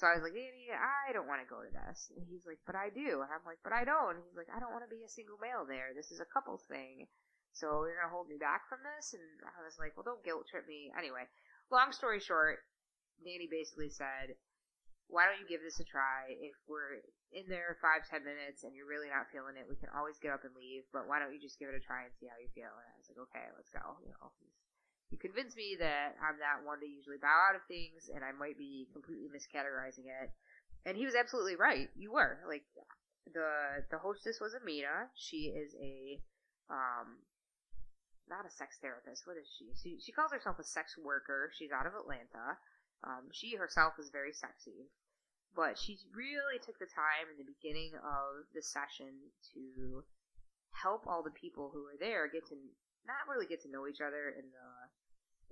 [0.00, 2.08] So I was like, I don't want to go to this.
[2.16, 3.20] And he's like, but I do.
[3.20, 4.16] And I'm like, but I don't.
[4.16, 5.92] And he's like, I don't want to be a single male there.
[5.92, 7.04] This is a couples thing.
[7.52, 9.12] So you're going to hold me back from this?
[9.12, 10.88] And I was like, well, don't guilt trip me.
[10.96, 11.28] Anyway,
[11.68, 12.64] long story short,
[13.20, 14.40] Danny basically said,
[15.10, 16.30] why don't you give this a try?
[16.38, 17.02] If we're
[17.34, 20.30] in there five, ten minutes and you're really not feeling it, we can always get
[20.30, 20.86] up and leave.
[20.94, 22.70] But why don't you just give it a try and see how you feel?
[22.70, 23.98] And I was like, okay, let's go.
[24.06, 24.30] You know,
[25.10, 28.30] you convinced me that I'm that one to usually bow out of things, and I
[28.30, 30.30] might be completely miscategorizing it.
[30.86, 31.90] And he was absolutely right.
[31.98, 32.64] You were like
[33.26, 35.10] the the hostess was Amina.
[35.18, 36.22] She is a
[36.70, 37.26] um
[38.30, 39.26] not a sex therapist.
[39.26, 39.74] What is she?
[39.74, 41.50] She she calls herself a sex worker.
[41.58, 42.56] She's out of Atlanta.
[43.02, 44.92] Um, she herself is very sexy,
[45.54, 50.04] but she really took the time in the beginning of the session to
[50.72, 52.54] help all the people who were there get to
[53.06, 54.68] not really get to know each other in the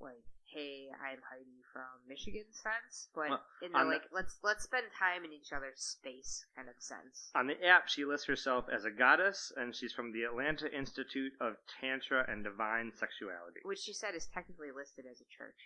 [0.00, 0.22] like,
[0.54, 4.62] hey, I'm Heidi from Michigan sense, but Well, in the on the- like, let's let's
[4.62, 7.30] spend time in each other's space kind of sense.
[7.34, 11.32] On the app, she lists herself as a goddess, and she's from the Atlanta Institute
[11.40, 13.60] of Tantra and Divine Sexuality.
[13.64, 15.58] Which she said is technically listed as a church.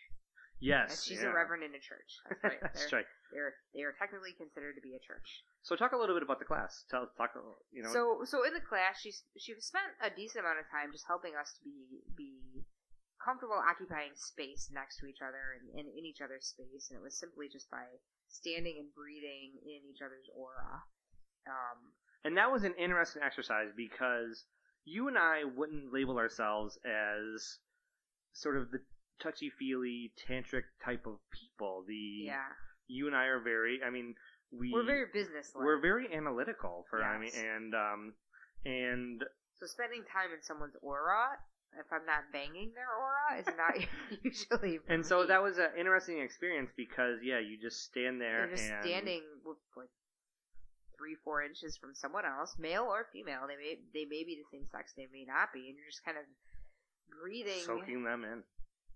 [0.62, 1.30] Yes, And she's yeah.
[1.30, 2.10] a reverend in a church.
[2.30, 2.60] That's right.
[2.62, 3.10] That's They're, right.
[3.34, 5.42] they're they are technically considered to be a church.
[5.66, 6.86] So talk a little bit about the class.
[6.86, 7.34] Tell talk
[7.74, 7.90] you know.
[7.90, 11.34] So so in the class, she's she spent a decent amount of time just helping
[11.34, 12.62] us to be be
[13.18, 17.02] comfortable occupying space next to each other and, and in each other's space, and it
[17.02, 17.86] was simply just by
[18.30, 20.82] standing and breathing in each other's aura.
[21.46, 21.94] Um,
[22.24, 24.44] And that was an interesting exercise because
[24.84, 27.58] you and I wouldn't label ourselves as
[28.32, 28.80] sort of the
[29.22, 31.84] touchy feely tantric type of people.
[31.86, 32.50] The yeah,
[32.88, 34.14] you and I are very I mean,
[34.50, 38.12] we We're very business we're very analytical for I mean and um
[38.64, 39.22] and
[39.58, 41.38] So spending time in someone's aura,
[41.78, 43.74] if I'm not banging their aura, is not
[44.22, 44.80] usually.
[44.88, 48.70] and so that was an interesting experience because yeah you just stand there You're just
[48.70, 49.88] and standing with like
[50.98, 53.42] three, four inches from someone else, male or female.
[53.48, 56.04] They may they may be the same sex, they may not be, and you're just
[56.04, 56.24] kind of
[57.20, 57.64] breathing.
[57.66, 58.42] soaking them in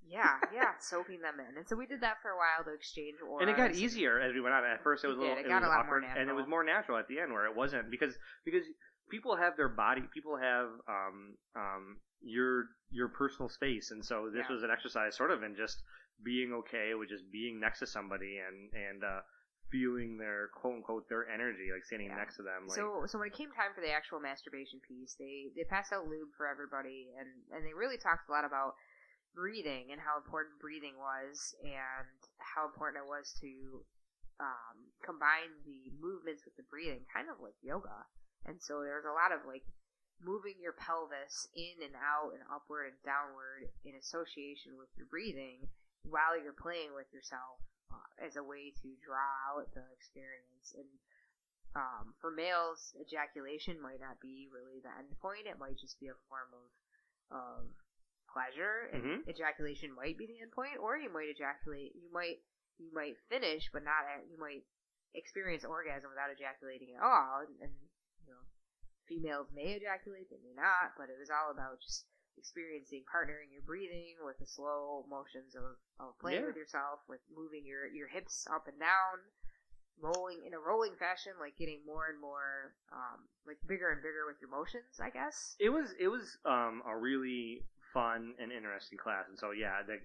[0.08, 1.58] Yeah, yeah, soaking them in.
[1.58, 3.42] And so we did that for a while to exchange auras.
[3.42, 4.64] and it got easier as we went on.
[4.64, 5.36] At first, it It was a little.
[5.36, 7.32] It it got a lot more awkward, and it was more natural at the end
[7.32, 8.64] where it wasn't because because
[9.10, 14.46] people have their body, people have um um your your personal space, and so this
[14.48, 14.54] Yeah.
[14.54, 15.82] was an exercise sort of in just
[16.22, 19.20] being okay with just being next to somebody and and uh
[19.70, 22.16] feeling their quote unquote their energy, like standing Yeah.
[22.22, 22.68] next to them.
[22.68, 25.92] Like, So, so when it came time for the actual masturbation piece, they they passed
[25.92, 28.74] out lube for everybody, and and they really talked a lot about
[29.36, 33.84] breathing and how important breathing was, and how important it was to
[34.40, 38.08] um, combine the movements with the breathing, kind of like yoga.
[38.48, 39.68] And so there's a lot of like
[40.24, 45.68] moving your pelvis in and out and upward and downward in association with your breathing
[46.08, 47.60] while you're playing with yourself
[47.92, 50.88] uh, as a way to draw out the experience and
[51.76, 55.44] um, for males, ejaculation might not be really the end point.
[55.44, 56.72] It might just be a form of
[57.26, 57.68] of
[58.32, 59.28] pleasure, and Mhm.
[59.28, 60.78] ejaculation might be the end point.
[60.78, 61.94] Or you might ejaculate.
[61.94, 62.42] You might
[62.78, 64.04] you might finish, but not.
[64.04, 64.64] At, you might
[65.14, 67.40] experience orgasm without ejaculating at all.
[67.40, 67.72] And, and
[68.26, 68.40] you know,
[69.08, 70.92] females may ejaculate, they may not.
[70.98, 72.06] But it was all about just
[72.36, 76.46] experiencing partnering your breathing with the slow motions of, of playing Yeah.
[76.48, 79.24] with yourself, with moving your your hips up and down
[79.98, 84.26] rolling in a rolling fashion, like getting more and more, um, like bigger and bigger
[84.26, 85.56] with your motions, I guess.
[85.58, 87.64] it was it was um a really
[87.96, 89.96] fun and interesting class, and so yeah, the,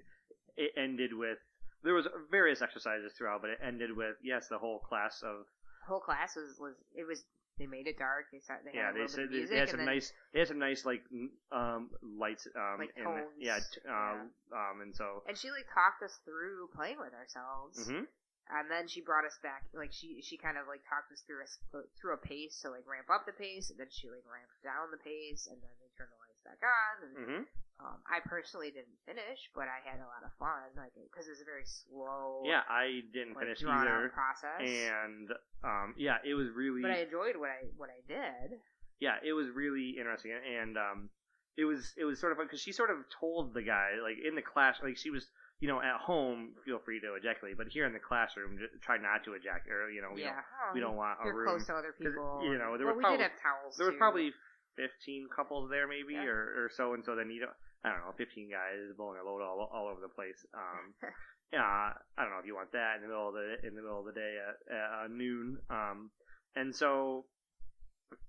[0.56, 1.38] it ended with
[1.84, 5.44] there was various exercises throughout, but it ended with yes, the whole class of
[5.84, 7.20] The whole class was was it was
[7.60, 8.26] they made it dark.
[8.32, 10.58] They started they yeah, they said they, they had some and nice they had some
[10.62, 11.04] nice like
[11.52, 15.68] um lights um Like the- tones, yeah t- um um and so and she like
[15.74, 17.76] talked us through playing with ourselves.
[17.92, 18.08] mhm.
[18.52, 21.40] And then she brought us back, like she she kind of like talked us through
[21.46, 21.48] a
[21.96, 24.92] through a pace to like ramp up the pace, and then she like ramped down
[24.92, 26.96] the pace, and then they turned the lights back on.
[27.08, 27.42] And Mhm.
[27.82, 31.34] Um, I personally didn't finish, but I had a lot of fun, like because it
[31.34, 34.62] was a very slow, yeah, I didn't like, finish either, process.
[34.62, 35.28] and
[35.66, 38.60] um yeah, it was really but I enjoyed what I what I did.
[39.02, 41.10] yeah, it was really interesting, and um,
[41.58, 44.18] it was it was sort of fun because she sort of told the guy like
[44.22, 45.26] in the class, like she was
[45.60, 48.98] you know at home feel free to ejaculate, but here in the classroom j- try
[48.98, 51.48] not to ejaculate, or you know we yeah, don't Oh, we don't want a room.
[51.50, 52.42] close to other people.
[52.46, 53.78] you know, there well, were we probably- did have towels.
[53.78, 53.98] There were too.
[53.98, 54.34] probably
[54.76, 56.26] fifteen couples there, maybe Yeah.
[56.32, 59.26] or, or so, and so then you don't I don't know fifteen guys blowing a
[59.26, 60.46] load all, all over the place.
[60.54, 60.94] Um,
[61.54, 63.82] uh, I don't know if you want that in the middle of the in the
[63.82, 65.58] middle of the day at, at uh, noon.
[65.70, 66.12] Um,
[66.56, 67.26] and so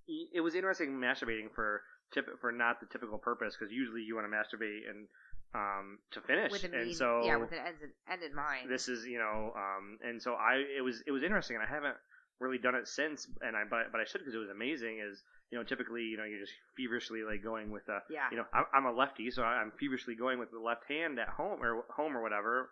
[0.07, 1.83] it was interesting masturbating for
[2.13, 5.09] tip for not the typical purpose because usually you want to masturbate and
[5.55, 8.71] um to finish with a and so yeah, with an end, in- end in mind.
[8.71, 11.69] this is you know um and so I it was it was interesting and I
[11.69, 11.97] haven't
[12.41, 15.23] really done it since and I but but I should because it was amazing is
[15.53, 18.45] you know typically you know you're just feverishly like going with a, yeah, you know
[18.55, 21.85] I'm, I'm a lefty so I'm feverishly going with the left hand at home or
[21.95, 22.71] home or whatever.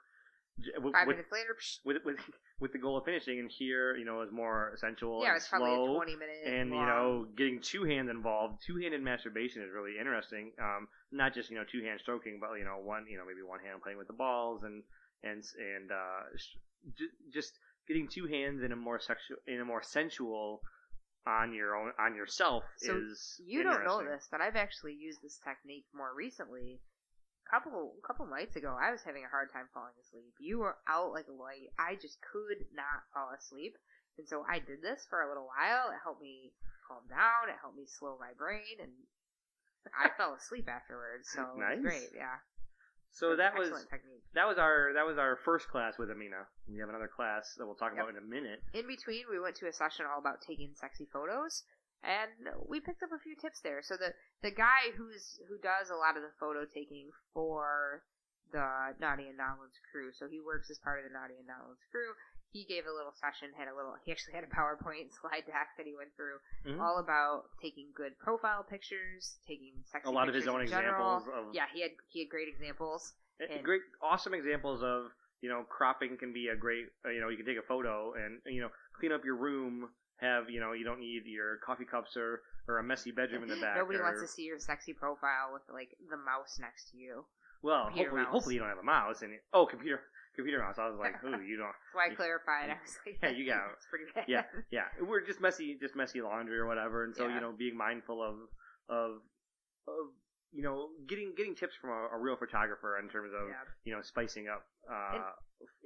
[0.83, 2.19] With, five with, minutes later, psh, with with
[2.59, 5.75] with the goal of finishing and here you know is more sensual yeah, it's probably
[5.75, 6.43] slow twenty minute.
[6.45, 8.63] and long, you know getting two hands involved.
[8.67, 12.53] Two handed masturbation is really interesting um not just you know two hand stroking but
[12.59, 14.83] you know one you know maybe one hand playing with the balls and
[15.23, 16.29] and and uh
[17.33, 17.59] just
[17.89, 20.61] getting two hands in a more sexual in a more sensual
[21.27, 25.21] on your own on yourself So is You don't know this, but I've actually used
[25.23, 26.81] this technique more recently.
[27.51, 30.35] Couple couple nights ago, I was having a hard time falling asleep.
[30.39, 31.75] You were out like a light.
[31.79, 33.75] I just could not fall asleep,
[34.19, 35.91] and so I did this for a little while.
[35.91, 36.53] It helped me
[36.87, 37.51] calm down.
[37.51, 38.95] It helped me slow my brain, and
[39.99, 41.27] I fell asleep afterwards.
[41.27, 42.15] So it was great.
[42.15, 42.39] Yeah.
[43.13, 44.23] So that was technique.
[44.35, 47.67] that was our that was our first class with Amina we have another class that
[47.67, 48.05] we'll talk Yep.
[48.05, 51.07] about in a minute In between, we went to a session all about taking sexy
[51.13, 51.65] photos,
[52.03, 52.31] and
[52.69, 53.83] we picked up a few tips there.
[53.83, 58.03] So the the guy who's who does a lot of the photo taking for
[58.53, 61.83] the Naughty and N'Awlins crew, so he works as part of the Naughty and N'Awlins
[61.91, 62.15] crew.
[62.53, 63.95] He gave a little session, had a little.
[64.05, 66.81] He actually had a PowerPoint slide deck that he went through, Mhm.
[66.81, 70.09] all about taking good profile pictures, taking sexy.
[70.09, 73.15] a lot of his own examples of Yeah, he had he had great examples.
[73.39, 77.29] And- great awesome examples of you know cropping can be a great uh, you know
[77.31, 79.89] you can take a photo and you know clean up your room
[80.19, 83.49] have you know you don't need your coffee cups or or a messy bedroom in
[83.49, 86.91] the back Nobody or, wants to see your sexy profile with like the mouse next
[86.91, 87.25] to you.
[87.63, 88.33] Well, Computer hopefully, mouse.
[88.33, 89.23] hopefully you don't have a mouse.
[89.23, 90.01] And oh, computer,
[90.41, 90.77] computer mouse.
[90.81, 91.71] I was like, ooh, you don't.
[91.71, 92.71] That's why I clarified.
[92.73, 93.77] I was like, Yeah, you got it.
[93.77, 94.25] It's pretty bad.
[94.27, 94.89] Yeah, yeah.
[95.01, 97.05] We're just messy, just messy laundry or whatever.
[97.05, 97.35] And so Yeah.
[97.37, 98.37] you know, being mindful of
[98.89, 99.21] of
[99.87, 100.11] of
[100.53, 103.63] you know getting getting tips from a, a real photographer in terms of Yeah.
[103.85, 105.31] you know spicing up uh,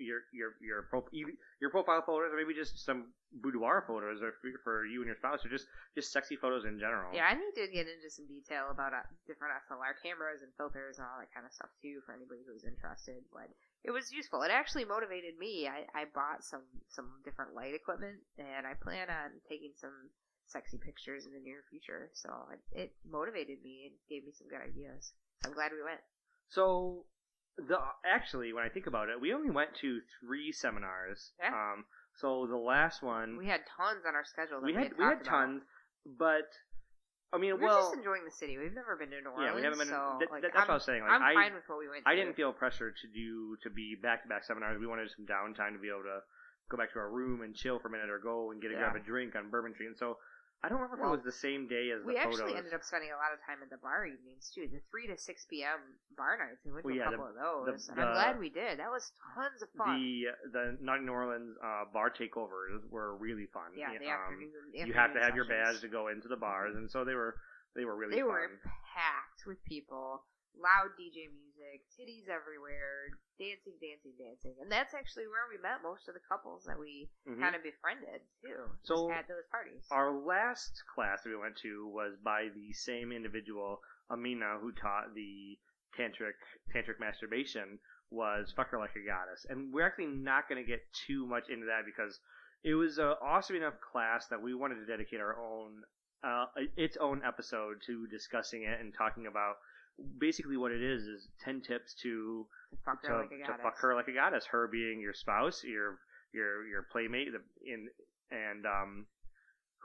[0.00, 3.12] your your your pro, your profile photos or maybe just some
[3.44, 6.78] boudoir photos or for, for you and your spouse or just just sexy photos in
[6.80, 7.12] general.
[7.12, 10.96] Yeah, I need to get into some detail about uh, different SLR cameras and filters
[10.96, 13.20] and all that kind of stuff too for anybody who's interested.
[13.36, 13.52] But
[13.85, 14.43] it was useful.
[14.43, 15.68] It actually motivated me.
[15.68, 20.11] I, I bought some some different light equipment and I plan on taking some
[20.47, 22.11] sexy pictures in the near future.
[22.14, 25.12] So it, it motivated me and gave me some good ideas.
[25.45, 26.01] I'm glad we went.
[26.49, 27.05] So
[27.57, 31.32] the actually, when I think about it, we only went to three seminars.
[31.39, 31.53] Yeah.
[31.53, 31.85] Um.
[32.16, 34.62] So the last one We had tons on our schedule.
[34.62, 35.62] We we had had, we had tons,
[36.07, 36.49] but
[37.35, 38.57] I mean, We're well, just enjoying the city.
[38.59, 39.51] We've never been to New Orleans.
[39.51, 39.89] yeah, we haven't been.
[39.89, 41.03] So, that- like, that- that's I'm, what I was saying.
[41.03, 42.07] Like, I'm I fine with what we went.
[42.07, 42.20] I to.
[42.22, 44.78] didn't feel pressure to do to be back to back seminars.
[44.78, 46.22] We wanted some downtime to be able to
[46.70, 48.74] go back to our room and chill for a minute or go and get a
[48.74, 48.89] Yeah.
[48.93, 49.89] grab a drink on Bourbon Street.
[49.89, 50.16] And so
[50.64, 52.40] I don't remember Well, if it was the same day as the We photos.
[52.40, 54.64] actually ended up spending a lot of time at the bar evenings too.
[54.72, 55.76] The three to six p.m.
[56.16, 56.64] bar nights.
[56.64, 58.48] We went to Well, a yeah, the- couple of those, the- and I'm glad we
[58.48, 58.78] did.
[58.80, 60.00] That was tons of fun.
[60.00, 63.76] the the New Orleans uh, bar takeovers were really fun.
[63.76, 64.50] yeah, the um, afternoon.
[64.72, 67.04] the you have to afternoon have your badge to go into the bars, and so
[67.04, 67.36] they were
[67.76, 68.30] they were really They fun.
[68.30, 68.50] were
[68.96, 70.24] packed with people,
[70.59, 76.09] loud DJ music, titties everywhere, dancing, dancing, dancing, and that's actually where we met most
[76.09, 77.40] of the couples that we Mhm.
[77.40, 78.70] kind of befriended too.
[78.82, 79.86] So, at those parties.
[79.90, 85.14] Our last class that we went to was by the same individual, Amina, who taught
[85.14, 85.59] the
[85.96, 86.34] tantric
[86.70, 87.78] tantric masturbation.
[88.11, 91.48] Was fuck her like a goddess, and we're actually not going to get too much
[91.48, 92.20] into that because
[92.62, 95.82] it was an awesome enough class that we wanted to dedicate our own
[96.22, 96.46] uh,
[96.76, 99.57] its own episode to discussing it and talking about
[100.18, 103.42] basically what it is is 10 tips to to fuck her to, like a to
[103.47, 103.61] goddess.
[103.62, 105.99] fuck her like a goddess her being your spouse your
[106.32, 107.38] your your playmate the,
[107.70, 107.86] in
[108.30, 109.07] and um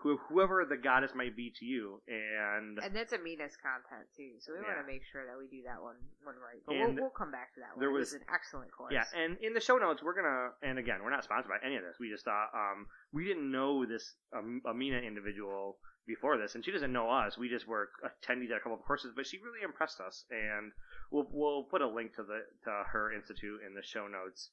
[0.01, 4.53] who, whoever the goddess might be to you and And that's Amina's content too, so
[4.55, 6.63] we want to make sure that we do that one one right.
[6.65, 7.81] But we'll, we'll come back to that one.
[7.83, 8.93] there was an excellent course.
[8.95, 11.75] yeah and in the show notes we're gonna and again we're not sponsored by any
[11.75, 15.77] of this we just thought um we didn't know this um, amina individual
[16.09, 18.83] before this and she doesn't know us we just were attendees at a couple of
[18.83, 20.71] courses but she really impressed us and
[21.11, 24.49] we'll we'll put a link to the to her institute in the show notes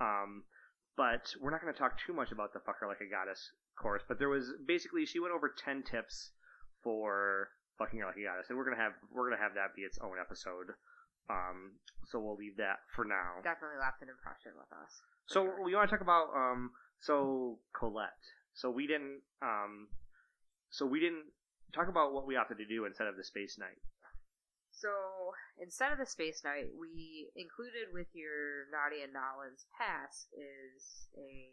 [0.00, 0.44] um
[0.96, 4.02] but we're not going to talk too much about the fucker like a goddess course
[4.06, 6.30] but there was basically she went over 10 tips
[6.82, 7.48] for
[7.78, 9.74] fucking her like a goddess and we're going to have we're going to have that
[9.74, 10.72] be its own episode
[11.28, 15.02] um so we'll leave that for now definitely left an impression with us.
[15.26, 15.64] so sure.
[15.64, 18.10] we want to talk about um so Colette.
[18.52, 19.88] So we didn't um
[20.70, 21.26] so we didn't
[21.74, 23.78] talk about what we opted to do instead of the space night.
[24.72, 24.88] So
[25.60, 31.52] instead of the space night, we included with your Naughty and N'Awlins pass is a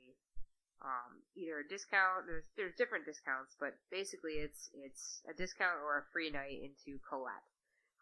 [0.79, 2.29] um, either a discount.
[2.29, 7.01] There's there's different discounts, but basically it's it's a discount or a free night into
[7.03, 7.43] Colette.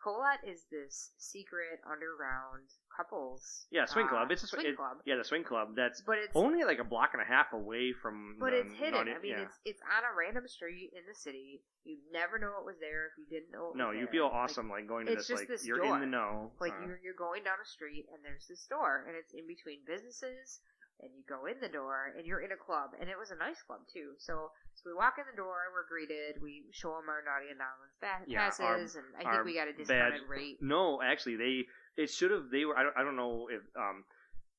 [0.02, 3.66] Colette is this secret underground couples.
[3.72, 4.32] Yeah, swing uh, club.
[4.32, 5.76] It's a swing it- club, Yeah, the swing club.
[5.76, 8.38] That's but it's only like a block and a half away from.
[8.40, 9.08] But the it's hidden.
[9.10, 9.42] I mean, yeah.
[9.42, 11.62] it's it's on a random street in the city.
[11.84, 14.22] You never know it was there if you didn't know it no, you there.
[14.22, 15.96] feel Like, awesome like, going to it's this just like this you're door.
[15.96, 16.52] in the know.
[16.60, 19.46] Like uh, you're you're going down a street and there's this door and it's in
[19.48, 20.62] between businesses
[21.02, 23.36] and you go in the door and you're in a club and it was a
[23.36, 24.14] nice club too.
[24.18, 27.60] So so we walk in the door, we're greeted, we show them our naughty and
[27.60, 30.58] N'Awlins ba- Yeah, our- passes, and I our think we got a discounted badge- rate.
[30.62, 31.66] No, actually, they
[31.98, 32.50] it should have.
[32.52, 32.78] They were.
[32.78, 32.96] I don't.
[32.98, 34.04] I don't know if um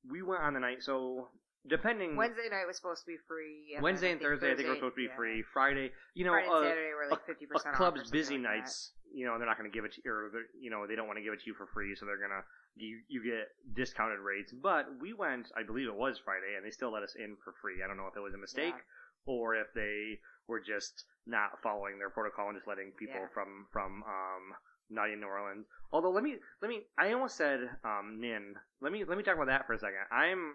[0.08, 0.82] we went on the night.
[0.82, 1.28] So
[1.68, 3.74] depending Wednesday night was supposed to be free.
[3.74, 5.16] and Wednesday and Thursday, I think were supposed to be yeah.
[5.16, 5.42] free.
[5.52, 7.66] Friday, you know, Friday and uh, Saturday were like 50% off.
[7.66, 8.48] or club's busy like that.
[8.56, 10.94] nights, you know, they're not going to give it to you, or you know, they
[10.94, 12.44] don't want to give it to you for free, so they're gonna
[12.76, 14.52] you you get discounted rates.
[14.52, 17.52] But we went, I believe it was Friday, and they still let us in for
[17.60, 17.82] free.
[17.82, 19.32] I don't know if it was a mistake Yeah.
[19.32, 23.28] or if they were just not following their protocol and just letting people Yeah.
[23.34, 24.54] from from um
[24.88, 25.66] Naughty in New Orleans.
[25.92, 28.54] Although let me let me I almost said um Nin.
[28.80, 30.06] Let me let me talk about that for a second.
[30.12, 30.54] I'm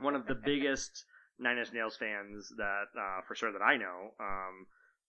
[0.00, 1.04] one of the biggest
[1.38, 4.14] Nine Inch Nails fans that uh, for sure that I know.
[4.20, 4.66] Um,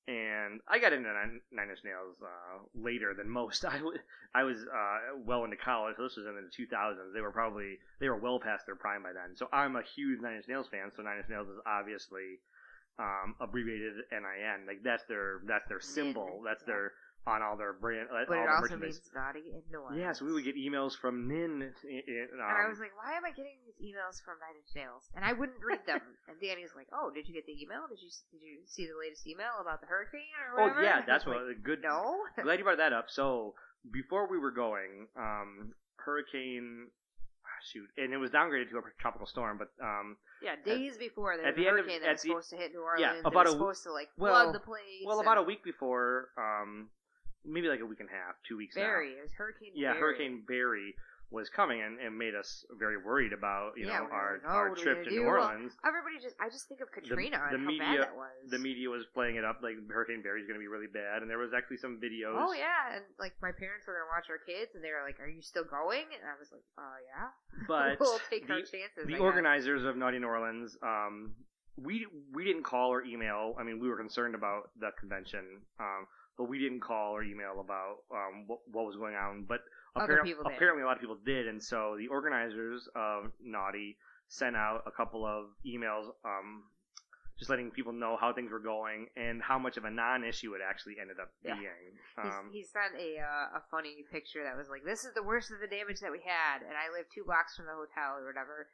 [0.08, 3.66] and I got into Nine, Nine Inch Nails uh, later than most.
[4.36, 5.95] I was uh, well into college.
[5.97, 7.14] So this was in the 2000s.
[7.14, 9.36] They were probably they were well past their prime by then.
[9.36, 10.91] So I'm a huge Nine Inch Nails fan.
[10.95, 12.38] So Nine Inch Nails is obviously
[12.99, 14.68] um, abbreviated NIN.
[14.68, 16.41] Like that's their that's their symbol.
[16.45, 16.93] That's their
[17.28, 18.08] on all their brand.
[18.12, 19.02] But all it their also merchandise.
[19.02, 19.98] means naughty and N'Awlins.
[19.98, 21.64] Yeah, so we would get emails from Nin.
[21.64, 24.56] i- i- Um, and I was like, why am I getting these emails from Nine
[24.62, 25.10] Inch Nails?
[25.16, 26.02] And I wouldn't read them.
[26.30, 27.88] and Danny's like, oh, did you get the email?
[27.90, 30.22] Did you did you see the latest email about the hurricane
[30.54, 30.84] or oh whatever?
[30.84, 31.82] yeah, And that's was what like, good.
[31.82, 32.22] No.
[32.44, 33.10] Glad you brought that up.
[33.10, 33.56] So
[33.92, 36.90] before we were going, um, hurricane.
[37.44, 41.38] ah, Shoot, and it was downgraded to a tropical storm, but um, Yeah, days before
[41.38, 42.72] there at was the a end of- hurricane at that was the- supposed to hit
[42.74, 43.02] New Orleans.
[43.02, 45.02] yeah, it about was a w- supposed to like well- flood the place.
[45.06, 46.90] well, about a week before, um,
[47.48, 48.76] maybe like a week and a half, two weeks.
[48.76, 48.84] now.
[48.84, 50.00] Barry, it was Hurricane Yeah, Barry.
[50.02, 50.96] Hurricane Barry
[51.32, 54.50] was coming and, and made us very worried about you Yeah, know our like, oh,
[54.50, 55.16] our what are we trip gonna do?
[55.22, 55.74] New Well, Orleans.
[55.84, 58.52] Everybody just, I just think of Katrina the and how media- bad that was.
[58.54, 61.28] the media was playing it up like Hurricane Barry's going to be really bad, and
[61.30, 62.38] there was actually some videos.
[62.38, 65.20] Oh yeah, and like my parents were gonna watch our kids, and they were like,
[65.20, 67.34] "Are you still going?" And I was like, "Oh yeah."
[67.68, 69.02] but we'll take the, our chances.
[69.02, 69.20] I the guess.
[69.20, 71.34] organizers of Naughty New Orleans, um,
[71.76, 72.06] we
[72.38, 73.56] we didn't call or email.
[73.60, 75.43] I mean, we were concerned about the convention,
[75.82, 76.06] um,
[76.38, 79.46] but we didn't call or email about um, what, what was going on.
[79.48, 79.62] But
[79.96, 80.54] Other apparent- people did.
[80.56, 84.92] apparently, a lot of people did, and so the organizers of Naughty sent out a
[84.92, 86.10] couple of emails.
[86.24, 86.64] Um,
[87.38, 90.64] just letting people know how things were going and how much of a non-issue it
[90.64, 91.68] actually ended up being.
[92.16, 95.52] Um, he sent a uh, a funny picture that was like, "This is the worst
[95.52, 98.26] of the damage that we had," and I live two blocks from the hotel or
[98.26, 98.72] whatever.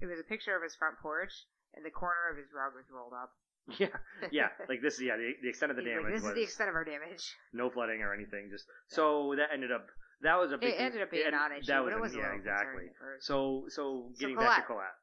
[0.00, 1.32] It was a picture of his front porch,
[1.72, 3.32] and the corner of his rug was rolled up.
[3.78, 3.94] yeah,
[4.30, 4.94] yeah, like this.
[4.94, 6.68] Is yeah, the, the extent of the He's like, damage this was is the extent
[6.70, 7.22] of our damage.
[7.52, 8.50] no flooding or anything.
[8.50, 9.86] Just so that ended up
[10.22, 10.74] that was a big.
[10.74, 12.38] It ended up being it- a non-issue, that but it was was a yeah little
[12.42, 12.90] exactly.
[12.90, 13.26] concerning at first.
[13.26, 14.66] So so getting back to Colette.
[14.66, 14.98] Colette.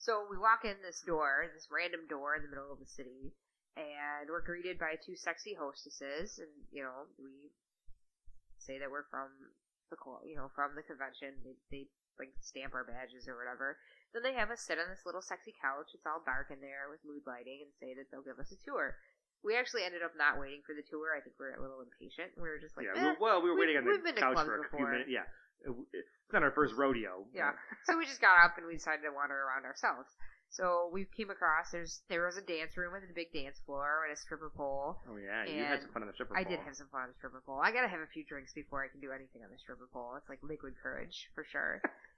[0.00, 3.36] So we walk in this door, this random door in the middle of the city,
[3.76, 7.52] and we're greeted by two sexy hostesses, and you know we
[8.56, 9.28] say that we're from
[9.92, 11.36] the you know from the convention.
[11.44, 11.82] They, they
[12.16, 13.76] like stamp our badges or whatever.
[14.12, 15.94] Then they have us sit on this little sexy couch.
[15.94, 18.58] It's all dark in there with mood lighting, and say that they'll give us a
[18.66, 18.98] tour.
[19.40, 21.16] We actually ended up not waiting for the tour.
[21.16, 22.36] I think we were a little impatient.
[22.36, 23.20] We were just like, yeah, eh.
[23.22, 25.08] well, we were waiting on we've the couch clubs for a few minutes.
[25.08, 25.24] Yeah,
[25.64, 27.24] it's not our first rodeo.
[27.32, 27.56] Yeah.
[27.86, 30.10] so we just got up and we decided to wander around ourselves.
[30.50, 34.02] So we came across there's there was a dance room with a big dance floor
[34.02, 34.98] and a stripper pole.
[35.06, 36.42] Oh yeah, you had some fun on the stripper pole.
[36.42, 37.62] I did have some fun on the stripper pole.
[37.62, 40.18] I gotta have a few drinks before I can do anything on the stripper pole.
[40.18, 41.80] It's like liquid courage for sure.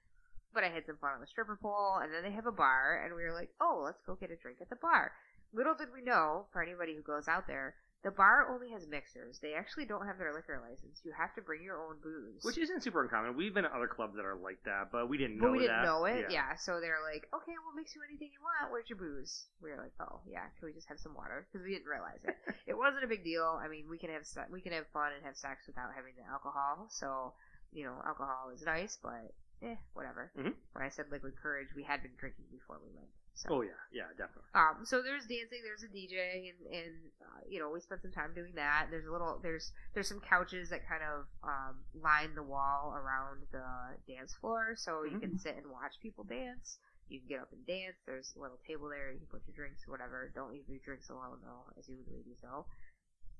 [0.55, 3.03] but I had some fun on the stripper pole, and then they have a bar,
[3.05, 5.12] and we were like, oh, let's go get a drink at the bar.
[5.53, 9.38] Little did we know, for anybody who goes out there, the bar only has mixers.
[9.38, 10.98] They actually don't have their liquor license.
[11.05, 12.42] You have to bring your own booze.
[12.42, 13.36] Which isn't super uncommon.
[13.36, 15.59] We've been at other clubs that are like that, but we didn't But know we
[15.62, 15.86] didn't that.
[15.86, 16.57] know it, yeah.
[16.59, 18.72] So they're like, okay, we'll mix you anything you want.
[18.72, 19.46] Where's your booze?
[19.62, 21.46] We were like, oh yeah, can we just have some water?
[21.46, 22.34] Because we didn't realize it.
[22.66, 23.46] it wasn't a big deal.
[23.62, 26.18] I mean, we can have se- we can have fun and have sex without having
[26.18, 26.88] the alcohol.
[26.90, 27.34] So
[27.70, 29.30] you know, alcohol is nice, but
[29.62, 30.30] eh, whatever.
[30.36, 30.54] Mhm.
[30.72, 33.08] When I said liquid courage, we had been drinking before we went.
[33.34, 33.48] So.
[33.50, 34.50] Oh yeah, yeah, definitely.
[34.54, 36.94] Um, so there's dancing, there's a DJ, and, and
[37.24, 38.88] uh, you know we spent some time doing that.
[38.90, 43.46] There's a little, there's there's some couches that kind of um, line the wall around
[43.50, 43.64] the
[44.06, 46.76] dance floor, so you can sit and watch people dance.
[47.08, 47.96] You can get up and dance.
[48.06, 49.10] There's a little table there.
[49.12, 50.30] You can put your drinks, whatever.
[50.34, 52.66] Don't leave your drinks alone, though, as you ladies know.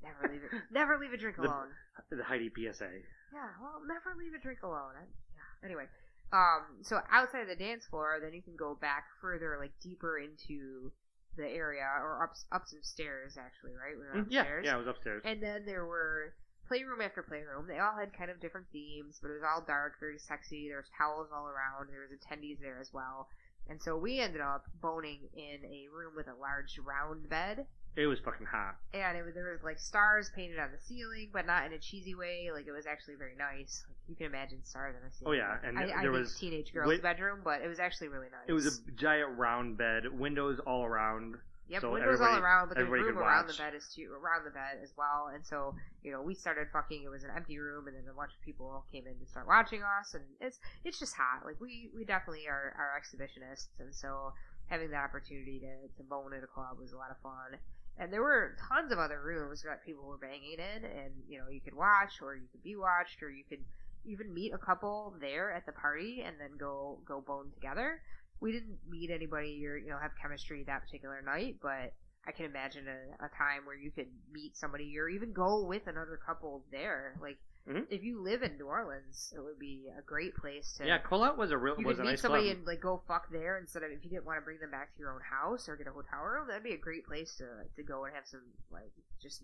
[0.03, 0.53] Never leave it.
[0.73, 1.69] never leave a drink The- alone.
[2.11, 2.91] The Heidi PSA.
[3.33, 4.93] Yeah, well, never leave a drink alone.
[4.97, 5.65] I, yeah.
[5.69, 5.85] Anyway,
[6.33, 10.93] um, so outside the dance floor, then you can go back further, like deeper into
[11.37, 13.37] the area, or up up some stairs.
[13.39, 13.95] Actually, right?
[13.97, 15.23] We were Mm, yeah, yeah, it was upstairs.
[15.25, 16.35] And then there were
[16.67, 17.67] playroom after playroom.
[17.67, 20.69] They all had kind of different themes, but it was all dark, very sexy.
[20.69, 21.91] There was towels all around.
[21.91, 23.29] There was attendees there as well.
[23.69, 27.67] And so we ended up boning in a room with a large round bed.
[27.95, 28.77] It was fucking hot.
[28.95, 31.79] And it was, there was like stars painted on the ceiling, but not in a
[31.79, 32.49] cheesy way.
[32.53, 33.85] Like it was actually very nice.
[33.87, 35.35] Like, you can imagine stars on the ceiling.
[35.35, 37.79] Oh yeah, and I, I there think was teenage girl's wi- bedroom, but it was
[37.79, 38.49] actually really nice.
[38.49, 41.37] It was a giant round bed, windows all around.
[41.69, 44.51] Yep, so windows all around, but there's room around the bed as too, around the
[44.51, 45.31] bed as well.
[45.33, 47.03] And so, you know, we started fucking.
[47.05, 49.47] It was an empty room, and then a bunch of people came in to start
[49.47, 51.45] watching us, and it's it's just hot.
[51.45, 54.33] Like we we definitely are are exhibitionists, and so
[54.67, 57.59] having the opportunity to to bone at a club was a lot of fun.
[57.99, 61.49] And there were tons of other rooms that people were banging in, and you know,
[61.51, 63.65] you could watch, or you could be watched, or you could
[64.05, 68.01] even meet a couple there at the party, and then go go bone together.
[68.41, 71.93] We didn't meet anybody or you know have chemistry that particular night, but
[72.27, 75.87] I can imagine a, a time where you could meet somebody or even go with
[75.87, 77.19] another couple there.
[77.21, 77.39] Like
[77.69, 77.87] Mhm.
[77.91, 81.37] if you live in New Orleans, it would be a great place to Yeah, Colette
[81.37, 82.57] was a real you was could meet nice somebody club.
[82.59, 84.93] and like go fuck there instead of if you didn't want to bring them back
[84.95, 86.49] to your own house or get a hotel room.
[86.49, 87.47] That'd be a great place to
[87.77, 88.91] to go and have some like
[89.21, 89.43] just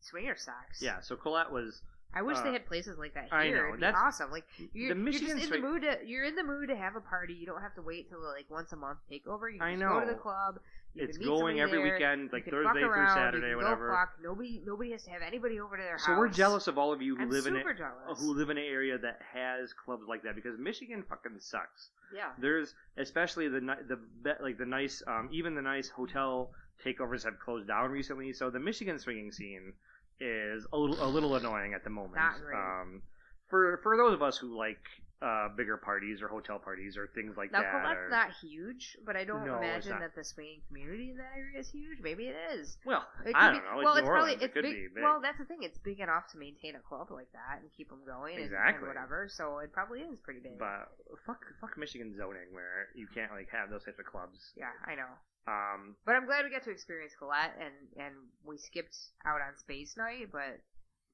[0.00, 0.82] swinger sex.
[0.82, 1.80] Yeah, so Colette was.
[2.16, 3.34] I wish uh, they had places like that here.
[3.34, 4.30] I know, It'd be that's- awesome.
[4.30, 5.82] Like you're, the you're just in the mood.
[5.82, 7.32] To, you're in the mood to have a party.
[7.34, 9.50] You don't have to wait till like once a month takeover.
[9.52, 10.60] You can I just go to the club.
[10.96, 13.88] It's going every there, weekend, like Thursday through Saturday, whatever.
[13.88, 14.10] Go fuck.
[14.22, 16.14] Nobody, nobody has to have anybody over to their So house.
[16.14, 18.58] So we're jealous of all of you who I'm live in a, who live in
[18.58, 21.88] an area that has clubs like that because Michigan fucking sucks.
[22.14, 22.30] Yeah.
[22.38, 26.50] There's especially the the like the nice um, even the nice hotel
[26.84, 28.32] takeovers have closed down recently.
[28.32, 29.72] So the Michigan swinging scene
[30.20, 32.16] is a little a little annoying at the moment.
[32.16, 32.56] Not great.
[32.56, 33.02] Um,
[33.48, 34.78] for for those of us who like
[35.24, 37.72] uh, bigger parties or hotel parties or things like Now, that.
[37.72, 41.32] Colette's or- not huge, but I don't No, imagine that the swinging community in that
[41.34, 42.00] area is huge.
[42.02, 42.76] Maybe it is.
[42.84, 43.76] well, It could I don't know.
[43.80, 45.02] Well, it's it's New probably it's it could big, be big.
[45.02, 45.62] Well, that's the thing.
[45.62, 48.36] It's big enough to maintain a club like that and keep them going.
[48.36, 48.84] and- Exactly.
[48.84, 49.26] And, whatever.
[49.32, 50.58] So it probably is pretty big.
[50.58, 50.92] but
[51.24, 54.52] fuck, fuck Michigan zoning where you can't like have those types of clubs.
[54.56, 55.08] yeah, I know.
[55.46, 58.14] Um, But I'm glad we got to experience Colette, and and
[58.44, 60.60] we skipped out on Space Night, but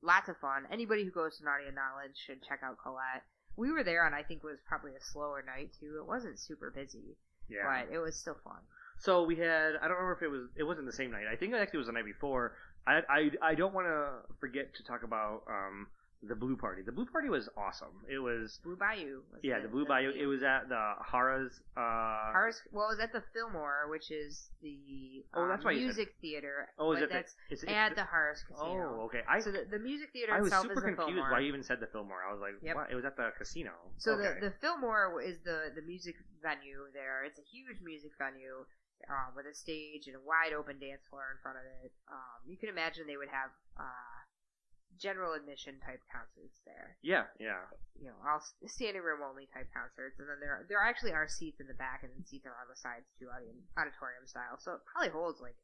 [0.02, 0.66] lots of fun.
[0.70, 3.22] Anybody who goes to Naughty and N'Awlins should check out Colette.
[3.57, 5.98] We were there on I think it was probably a slower night too.
[6.01, 7.16] It wasn't super busy,
[7.48, 7.64] yeah.
[7.64, 8.61] but it was still fun.
[8.98, 11.24] So we had I don't remember if it was it wasn't the same night.
[11.30, 12.57] I think it actually was the night before.
[12.86, 15.88] I I, I don't want to forget to talk about um
[16.23, 16.83] the Blue Party.
[16.83, 18.05] The Blue Party was awesome.
[18.09, 19.23] It was Blue Bayou.
[19.43, 20.11] Yeah the Blue Bayou.
[20.11, 21.61] It was at the Harrah's.
[21.77, 21.81] Uh,
[22.37, 25.79] Ours, well, it was at the Fillmore, which is the Oh, that's um, why you
[25.89, 26.68] said- music theater.
[26.79, 29.01] oh, is it the- is it- at the Harrah's Casino.
[29.01, 29.23] Oh, okay.
[29.29, 31.31] I so the, the music theater I was itself super is confused Fillmore.
[31.33, 32.23] why you even said the Fillmore.
[32.29, 32.77] I was like, Yep.
[32.77, 32.91] what?
[32.93, 33.73] It was at the casino.
[33.97, 34.41] So okay.
[34.41, 37.25] the the Fillmore is the the music venue there.
[37.25, 38.66] It's a huge music venue
[39.09, 41.93] um, with a stage and a wide open dance floor in front of it.
[42.12, 43.49] Um, you can imagine they would have
[43.81, 44.20] uh,
[44.99, 46.97] general admission type concerts there.
[47.03, 47.62] yeah, yeah.
[48.01, 51.61] You know, all standing room only type concerts, and then there there actually are seats
[51.61, 54.57] in the back, and then seats are on the sides too, audi- auditorium style.
[54.59, 55.57] So it probably holds like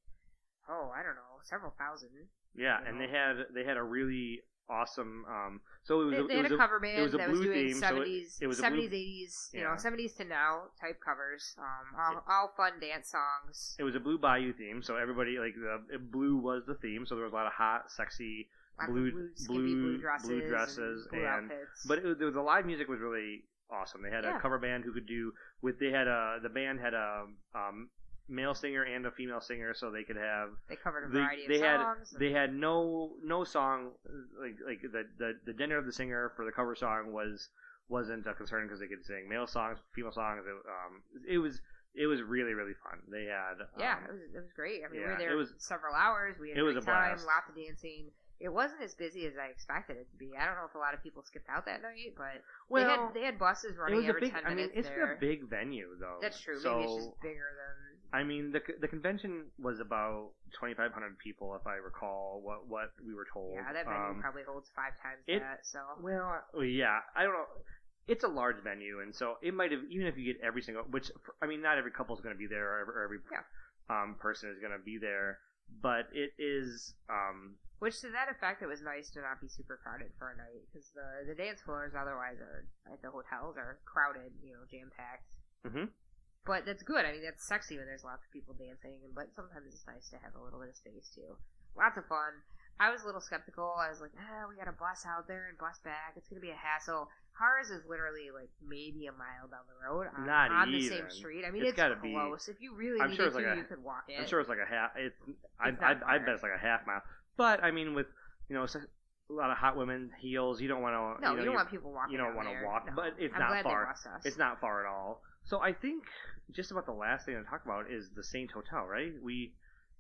[0.69, 2.11] oh I don't know several thousand.
[2.55, 3.07] Yeah, and know.
[3.07, 5.25] they had they had a really awesome.
[5.31, 7.17] Um, so it was They, a, they it had was a cover band was a
[7.19, 10.25] that was doing it- seventies, it was a blue- seventies, eighties, you know, seventies to
[10.25, 11.55] now type covers.
[11.57, 13.77] Um, all, all fun dance songs.
[13.79, 17.07] It was a blue Bayou theme, so everybody like the blue was the theme.
[17.07, 18.49] So there was a lot of hot, sexy
[18.87, 21.51] blue blue, blue blue dresses, blue dresses, and and
[21.87, 24.03] but it, was- the live music was really awesome.
[24.03, 24.37] They had Yeah.
[24.37, 25.79] a cover band who could do with.
[25.79, 27.89] They had a the band had a um,
[28.29, 31.57] male singer and a female singer, so they could have they covered a variety they
[31.57, 32.13] of had songs.
[32.13, 33.93] and- they had no no song
[34.41, 37.49] like like the the the gender of the singer for the cover song was
[37.89, 40.43] wasn't a concern because they could sing male songs, female songs.
[40.45, 41.61] It, um, it was
[41.95, 42.99] it was really really fun.
[43.11, 44.83] They had um, yeah, it was it was great.
[44.85, 46.37] I mean, we were there it was- several hours.
[46.39, 47.27] We had it was a time, blast.
[47.27, 48.11] lots of dancing.
[48.39, 50.33] It wasn't as busy as I expected it to be.
[50.39, 52.85] I don't know if a lot of people skipped out that night, but well.
[52.85, 54.33] they had they had buses running every big.
[54.33, 55.15] ten I mean, minutes it's there.
[55.15, 56.19] a big venue though.
[56.21, 56.61] That's true.
[56.61, 60.93] So Maybe it's just bigger than I mean, the the convention was about twenty five
[60.93, 63.55] hundred people, if I recall what what we were told.
[63.55, 63.73] yeah.
[63.73, 65.65] That venue Um, probably holds five times it- that.
[65.65, 67.47] So Well, yeah, I don't know.
[68.07, 70.85] It's a large venue, and so it might have even if you get every single,
[70.85, 71.11] which
[71.43, 73.43] I mean, not every couple is going to be there, or every, or every Yeah.
[73.91, 75.39] um, person is going to be there,
[75.83, 76.95] but it is.
[77.11, 80.37] Um, Which to that effect, it was nice to not be super crowded for a
[80.37, 84.65] night because the the dance floors otherwise are at the hotels are crowded, you know,
[84.71, 85.29] jam packed.
[85.67, 85.91] Mhm.
[86.47, 87.05] But that's good.
[87.05, 90.19] I mean, that's sexy when there's lots of people dancing, but sometimes it's nice to
[90.19, 91.37] have a little bit of space too.
[91.77, 92.43] Lots of fun.
[92.79, 93.73] I was a little skeptical.
[93.77, 96.13] I was like, ah, we got a bus out there and bus back.
[96.17, 97.11] It's gonna be a hassle.
[97.41, 101.11] Ours is literally like maybe a mile down the road on, Not on the same
[101.11, 101.45] street.
[101.45, 103.57] I mean, It's it's, gotta be- If you really I'm sure it's to, like a-
[103.57, 104.19] you could walk it.
[104.21, 104.97] I'm sure it's like a half.
[104.97, 107.03] It's It's I, not I bet it's like a half mile.
[107.37, 108.07] But I mean, with
[108.49, 111.23] you know a lot of hot women heels, you don't want to.
[111.23, 112.13] No, you, know, you don't want people walking.
[112.13, 112.93] you don't wanna walk, No.
[112.95, 113.95] but it's I'm not far.
[114.25, 115.23] It's not far at all.
[115.45, 116.05] So I think
[116.53, 119.13] just about the last thing to talk about is the Saint Hotel, right?
[119.23, 119.53] We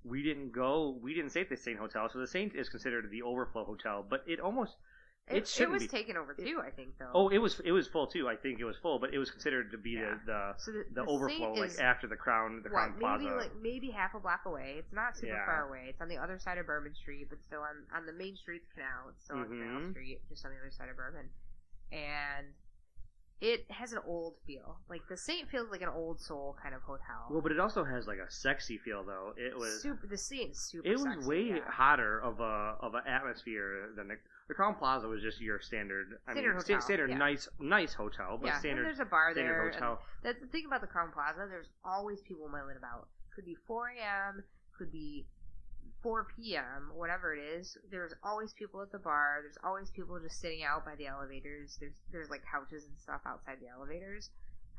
[0.04, 0.98] we didn't go.
[1.02, 4.04] We didn't stay at the Saint Hotel, so the Saint is considered the overflow hotel,
[4.08, 4.76] but it almost
[5.28, 5.88] It, it shouldn't was be.
[5.88, 7.10] taken over too, I think, though.
[7.12, 8.28] Oh, it was it was full too.
[8.28, 10.14] I think it was full, but it was considered to be Yeah.
[10.24, 13.24] the so the, the, the, overflow, like after the Crowne the what, Crowne Plaza.
[13.24, 14.76] maybe like maybe half a block away.
[14.78, 15.44] It's not super Yeah.
[15.44, 15.86] far away.
[15.88, 18.68] It's on the other side of Bourbon Street, but still on on the main street's
[18.72, 19.08] Canal.
[19.10, 19.90] It's still on Canal Mhm.
[19.90, 21.28] Street, just on the other side of Bourbon,
[21.90, 22.46] and
[23.40, 24.78] it has an old feel.
[24.88, 27.26] Like the Saint feels like an old soul kind of hotel.
[27.30, 29.34] well, but it also has like a sexy feel though.
[29.36, 30.06] It was super.
[30.06, 30.86] The Saint is super.
[30.88, 31.68] it was sexy, way yeah.
[31.68, 34.16] hotter of a of an atmosphere than the
[34.48, 36.18] the Crowne Plaza was just your standard.
[36.28, 37.18] I Standard mean, hotel, standard yeah.
[37.18, 39.70] nice nice hotel, but yeah, standard and there's a bar there.
[39.70, 40.00] hotel.
[40.22, 41.46] That's the thing about the Crowne Plaza.
[41.48, 43.08] There's always people milling about.
[43.34, 44.44] Could be 4 a.m.
[44.78, 45.26] Could be
[46.02, 46.92] 4 p.m.
[46.94, 47.76] Whatever it is.
[47.90, 49.40] There's always people at the bar.
[49.42, 51.76] There's always people just sitting out by the elevators.
[51.80, 54.30] There's there's like couches and stuff outside the elevators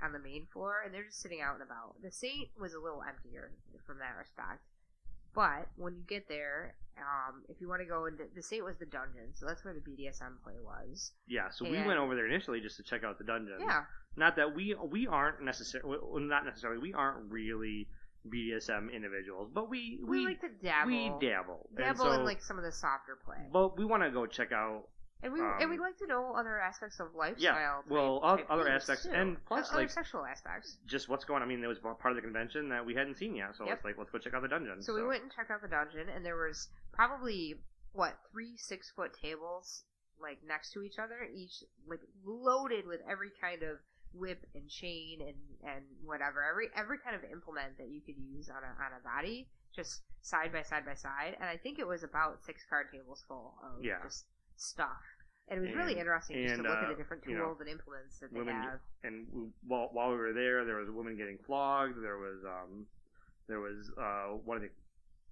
[0.01, 2.01] on the main floor, and they're just sitting out and about.
[2.01, 3.51] The Saint was a little emptier
[3.85, 4.61] from that respect.
[5.37, 8.75] But when you get there, um, if you want to go into the Saint was
[8.77, 11.11] the dungeon, so that's where the BDSM play was.
[11.27, 13.57] Yeah, so we went over there initially just to check out the dungeon.
[13.59, 13.83] Yeah,
[14.15, 17.87] Not that we we aren't necessarily well, not necessarily we aren't really
[18.27, 20.91] BDSM individuals, but we we, we like to dabble.
[20.91, 21.69] we dabble.
[21.77, 23.45] dabble so, in like some of the softer play.
[23.53, 24.85] But we want to go check out
[25.23, 27.41] And we Um, and we'd like to know other aspects of lifestyle.
[27.55, 29.11] Yeah, well, type other aspects, too.
[29.11, 30.77] and plus, other like- sexual aspects.
[30.85, 31.41] just what's going.
[31.41, 31.47] on.
[31.47, 33.77] I mean, there was part of the convention that we hadn't seen yet, so Yep.
[33.77, 34.81] it's like let's go check out the dungeon.
[34.83, 37.59] So, we went and checked out the dungeon, and there was probably
[37.93, 39.83] what three six foot tables
[40.19, 43.79] like next to each other, each like loaded with every kind of
[44.13, 48.49] whip and chain and and whatever, every every kind of implement that you could use
[48.49, 51.35] on a on a body, just side by side by side.
[51.39, 54.01] And I think it was about six card tables full of Yeah.
[54.03, 54.27] just
[54.57, 55.01] stuff.
[55.49, 57.37] And it was really And- interesting just and, to look at uh, the different you
[57.37, 58.79] know, tools and implements that they women have.
[59.03, 61.95] and we- while while we were there, there was a woman getting flogged.
[62.03, 62.85] There was um,
[63.47, 64.69] there was uh, one of the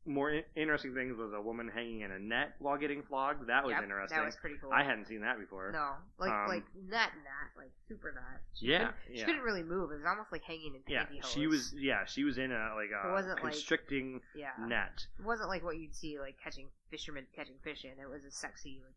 [0.07, 3.45] more in- interesting things was a woman hanging in a net while getting flogged.
[3.47, 4.17] That was Yep, interesting.
[4.17, 4.71] That was pretty cool.
[4.71, 5.71] I hadn't seen that before.
[5.73, 8.39] No, like Um, like net net, like super net.
[8.53, 9.91] She Yeah, couldn't- she couldn't really move.
[9.91, 11.26] It was almost like hanging in Yeah, pantyhose.
[11.26, 11.73] she was.
[11.73, 15.07] Yeah, she was in a like It wasn't like- constricting Yeah, net.
[15.19, 17.99] it wasn't like what you'd see like catching fishermen catching fish in.
[17.99, 18.95] It was a sexy like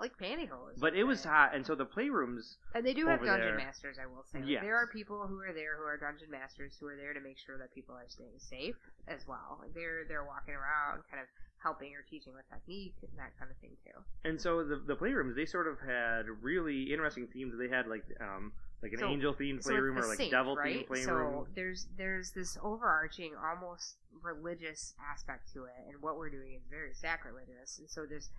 [0.00, 0.78] like pantyhose.
[0.78, 2.56] But it was hot, and so the playrooms.
[2.74, 4.40] And they do have dungeon there- masters, I will say.
[4.40, 4.62] Like, Yes.
[4.62, 7.38] There are people who are there who are dungeon masters who are there to make
[7.38, 8.76] sure that people are staying safe
[9.06, 9.58] as well.
[9.60, 11.28] Like they're they're walking around, kind of
[11.62, 13.98] helping or teaching with technique and that kind of thing too.
[14.24, 17.54] And so the the playrooms they sort of had really interesting themes.
[17.58, 20.54] They had like um like an So- angel themed So playroom the or like devil
[20.54, 20.86] right?
[20.86, 21.46] playroom.
[21.46, 26.62] So there's there's this overarching, almost religious aspect to it, and what we're doing is
[26.70, 27.78] very sacrilegious.
[27.80, 28.30] And so there's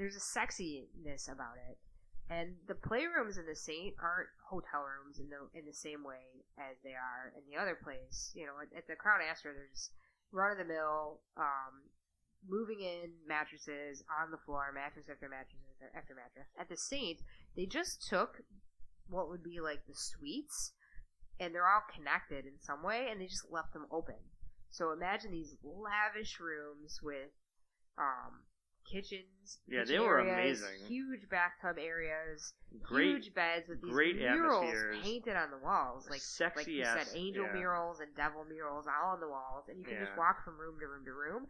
[0.00, 1.76] there's a sexiness about it.
[2.32, 6.40] And the playrooms in the Saint aren't hotel rooms in the in the same way
[6.56, 8.32] as they are in the other place.
[8.34, 9.90] You know, at, at the Crowne Astor, there's
[10.32, 11.90] run of the mill, um,
[12.48, 15.60] moving in mattresses on the floor, mattress after mattress
[15.92, 16.48] after, mattress.
[16.58, 17.18] At the Saint,
[17.56, 18.40] they just took
[19.10, 20.72] what would be like the suites,
[21.40, 24.22] and they're all connected in some way, and they just left them open.
[24.70, 27.34] So imagine these lavish rooms with
[27.98, 28.46] um,
[28.90, 30.86] kitchens, Yeah, kitchen they were areas, amazing.
[30.88, 34.98] huge bathtub areas, Great, huge beds with these great murals atmospheres.
[35.02, 37.52] painted on the walls, like like Sexy you ass- said, angel yeah.
[37.52, 40.78] murals and devil murals all on the walls, and you can just walk from room
[40.80, 41.46] to room to room.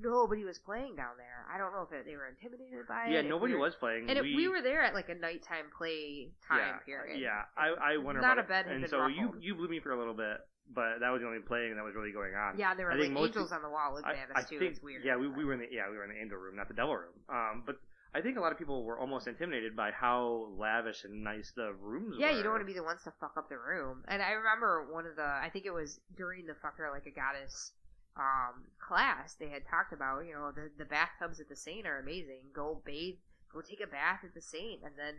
[0.00, 1.44] Nobody was playing down there.
[1.52, 3.12] I don't know if it, they were intimidated by it.
[3.12, 4.08] Yeah, nobody we were- was playing.
[4.08, 7.18] And we, we were there at like a nighttime play time yeah, period.
[7.20, 8.72] Yeah, I I wonder Not a bed it.
[8.72, 10.38] And so you you blew me for a little bit,
[10.72, 12.58] but that was the only playing that was really going on.
[12.58, 14.58] Yeah, there were I like angels on the wall looking I, at I us too.
[14.58, 15.02] think it's weird.
[15.04, 16.74] yeah, we, we were in the yeah we were in the angel room, not the
[16.74, 17.12] devil room.
[17.28, 17.76] Um, but
[18.14, 21.72] I think a lot of people were almost intimidated by how lavish and nice the
[21.74, 22.36] rooms Yeah, were.
[22.36, 24.04] you don't want to be the ones to fuck up the room.
[24.06, 27.10] And I remember one of the, I think it was during the fucker like a
[27.10, 27.72] goddess
[28.16, 31.98] um, class, they had talked about, you know, the the bathtubs at the Saint are
[31.98, 32.54] amazing.
[32.54, 33.16] Go bathe,
[33.52, 35.14] go take a bath at the Saint, and then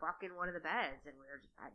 [0.00, 1.04] fuck in one of the beds.
[1.04, 1.68] And we were just, I,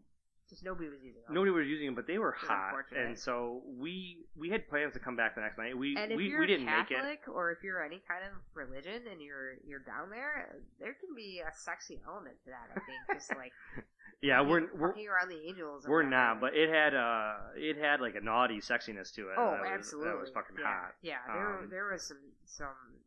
[0.50, 1.34] just nobody was using them.
[1.34, 5.00] Nobody was using them, but they were hot, and so we we had plans to
[5.00, 5.78] come back the next night.
[5.78, 7.32] We And if we, you're we didn't Catholic make it.
[7.32, 11.42] or if you're any kind of religion and you're you're down there, there can be
[11.42, 12.70] a sexy element to that.
[12.72, 13.52] I think just like
[14.22, 15.86] Yeah, we're we're around the angels.
[15.88, 16.10] we're whatever.
[16.10, 19.36] not, but it had uh it had like a naughty sexiness to it.
[19.38, 20.12] Oh, that was, absolutely.
[20.12, 20.66] That was fucking yeah.
[20.66, 20.92] hot.
[21.02, 23.02] Yeah, there Um, there was some some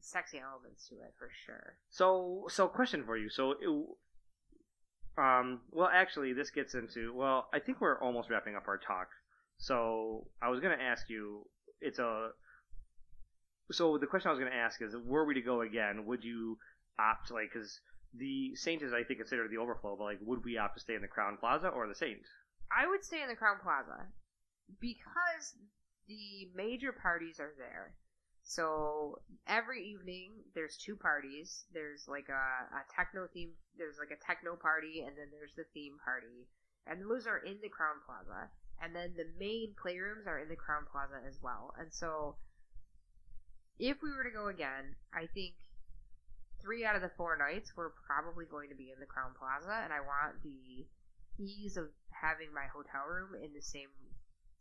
[0.00, 1.74] sexy elements to it for sure.
[1.88, 3.30] So, so question for you.
[3.30, 3.86] So, it,
[5.18, 7.12] um, well, actually, this gets into.
[7.14, 9.08] Well, I think we're almost wrapping up our talk.
[9.58, 11.46] So, I was going to ask you.
[11.80, 12.30] It's a.
[13.70, 16.24] So the question I was going to ask is, were we to go again, would
[16.24, 16.58] you
[16.98, 17.80] opt like because
[18.14, 20.94] the Saint is I think considered the overflow, but like would we opt to stay
[20.94, 22.20] in the Crowne Plaza or the Saint?
[22.70, 24.08] I would stay in the Crowne Plaza
[24.80, 25.54] because
[26.08, 27.94] the major parties are there.
[28.42, 31.64] So every evening there's two parties.
[31.72, 33.50] There's like a, a techno theme.
[33.78, 36.48] There's like a techno party, and then there's the theme party,
[36.86, 38.50] and those are in the Crowne Plaza.
[38.82, 41.72] And then the main playrooms are in the Crowne Plaza as well.
[41.78, 42.34] And so,
[43.78, 45.54] if we were to go again, I think
[46.60, 49.82] three out of the four nights we're probably going to be in the Crowne Plaza,
[49.84, 50.86] and I want the
[51.38, 53.88] ease of having my hotel room in the same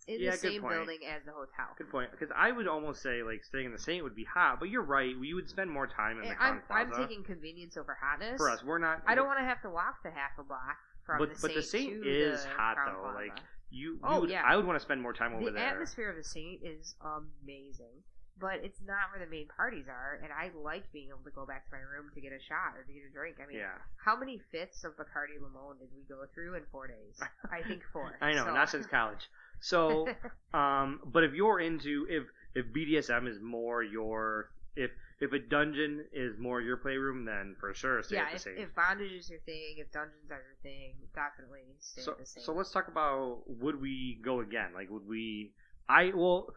[0.08, 0.76] in Yeah, the same point.
[0.76, 1.74] building as the hotel.
[1.78, 2.12] Good point.
[2.12, 4.82] Because I would almost say like staying in the Saint would be hot, but you're
[4.84, 5.18] right.
[5.20, 7.98] We would spend more time in eh, the And Crowne I'm, I'm taking convenience over
[8.02, 8.38] hotness.
[8.38, 9.02] for us, we're not.
[9.06, 11.54] I don't want to have to walk the half a block from But- the but
[11.54, 13.18] the Saint Saint is the hot, Crowne though, Plaza.
[13.18, 13.40] like,
[13.70, 14.44] You, Oh, would, yeah.
[14.46, 15.64] I would want to spend more time over the there.
[15.64, 16.96] The atmosphere of the Saint is
[17.44, 18.04] amazing,
[18.40, 21.46] but it's not where the main parties are, and I like being able to go
[21.46, 23.38] back to my room to get a shot or to get a drink.
[23.42, 23.78] I mean, Yeah.
[24.04, 27.16] how many fifths of Bacardi Limon did we go through in four days?
[27.52, 28.12] I think four.
[28.20, 29.30] I know, So- not since college.
[29.62, 30.08] So,
[30.54, 32.24] um, but if you're into if
[32.54, 37.74] if BDSM is more your if if a dungeon is more your playroom, then for
[37.74, 38.58] sure stay yeah, at the if, Saint.
[38.58, 42.26] if bondage is your thing, if dungeons are your thing, definitely stay so at the
[42.26, 42.46] Saint.
[42.46, 44.72] so let's talk about would we go again?
[44.74, 45.54] Like would we?
[45.88, 46.54] I well,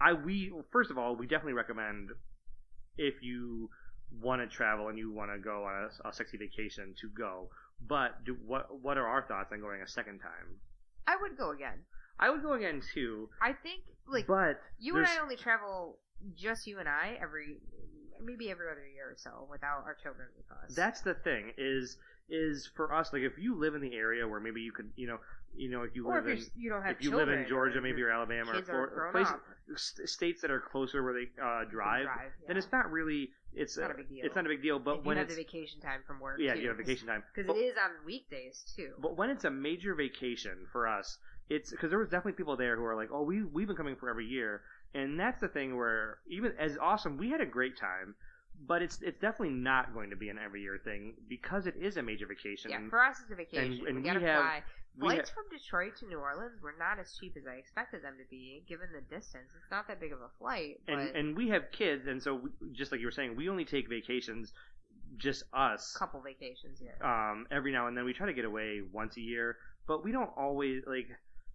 [0.00, 2.10] I we first of all we definitely recommend
[2.98, 3.70] if you
[4.20, 7.48] want to travel and you want to go on a, a sexy vacation to go.
[7.86, 10.58] But do, what what are our thoughts on going a second time?
[11.06, 11.78] I would go again.
[12.20, 15.98] I would go again too, I think like but you and I only travel
[16.36, 17.56] just you and I every
[18.22, 20.74] maybe every other year or so without our children with us.
[20.76, 21.96] That's the thing is
[22.28, 25.08] is for us like if you live in the area where maybe you could you
[25.08, 25.18] know
[25.56, 27.46] you know if you or live if in you're, don't have if you live in
[27.48, 32.04] Georgia maybe or Alabama or Florida, places, states that are closer where they uh, drive,
[32.04, 34.24] drive, then it's not really it's Not uh, a big deal.
[34.24, 36.20] It's not a big deal, but if when you have it's the vacation time from
[36.20, 37.24] work, yeah, too, you have vacation time.
[37.34, 38.92] because it is on weekdays too.
[39.00, 41.18] But when it's a major vacation for us,
[41.50, 43.96] it's because there was definitely people there who are like, "Oh, we we've been coming
[43.96, 44.62] for every year,"
[44.94, 48.14] and that's the thing where even as awesome, we had a great time,
[48.66, 51.96] but it's it's definitely not going to be an every year thing because it is
[51.96, 52.70] a major vacation.
[52.70, 53.72] yeah, for us it's a vacation.
[53.86, 54.62] and we we gotta have- fly.
[54.98, 58.14] Flights ha- from Detroit to New Orleans were not as cheap as I expected them
[58.18, 59.48] to be, given the distance.
[59.56, 62.34] It's not that big of a flight, but and and we have kids, and so
[62.34, 64.52] we, just like you were saying, we only take vacations,
[65.16, 66.96] just us, a couple vacations here.
[67.06, 68.04] um, every now and then.
[68.04, 69.56] We try to get away once a year,
[69.86, 71.06] but we don't always like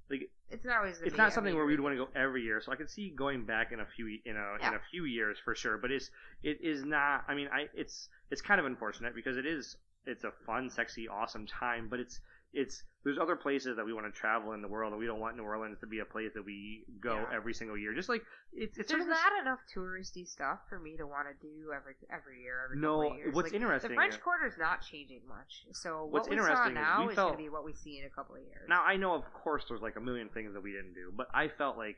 [0.10, 1.02] like it's not always.
[1.04, 2.62] it's not something year where we'd want to go every year.
[2.62, 5.38] So I can see going back in a few in a in a few years
[5.44, 5.78] for sure.
[5.78, 6.12] But it's
[6.44, 7.24] it is not.
[7.28, 11.08] I mean, I it's it's kind of unfortunate because it is it's a fun, sexy,
[11.08, 11.88] awesome time.
[11.90, 12.20] But it's
[12.56, 15.20] it's there's other places that we want to travel in the world, and we don't
[15.20, 17.36] want New Orleans to be a place that we go Yeah.
[17.38, 17.94] every single year.
[17.94, 21.06] Just like it's it's sort There's of this- not enough touristy stuff for me to
[21.06, 22.64] want to do every every year.
[22.66, 25.66] Every No, what's Like, interesting- The French Quarter's not changing much.
[25.74, 27.74] So What's what we interesting saw now we is felt- going to be what we
[27.74, 28.68] see in a couple of years.
[28.68, 31.28] Now I know, of course, there's like a million things that we didn't do, but
[31.34, 31.98] I felt like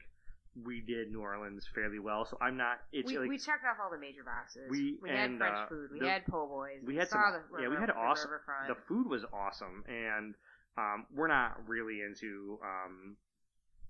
[0.66, 2.26] we did New Orleans fairly well.
[2.26, 2.80] So I'm not.
[2.92, 4.68] It's we, like we checked off all the major boxes.
[4.72, 5.92] We- had and, French uh, food.
[5.94, 6.82] We the- had po' boys.
[6.84, 7.44] we had saw some.
[7.56, 8.32] the yeah, we had awesome.
[8.32, 8.68] riverfront.
[8.68, 10.34] The food was awesome, and
[10.78, 13.16] um, we're not really into um,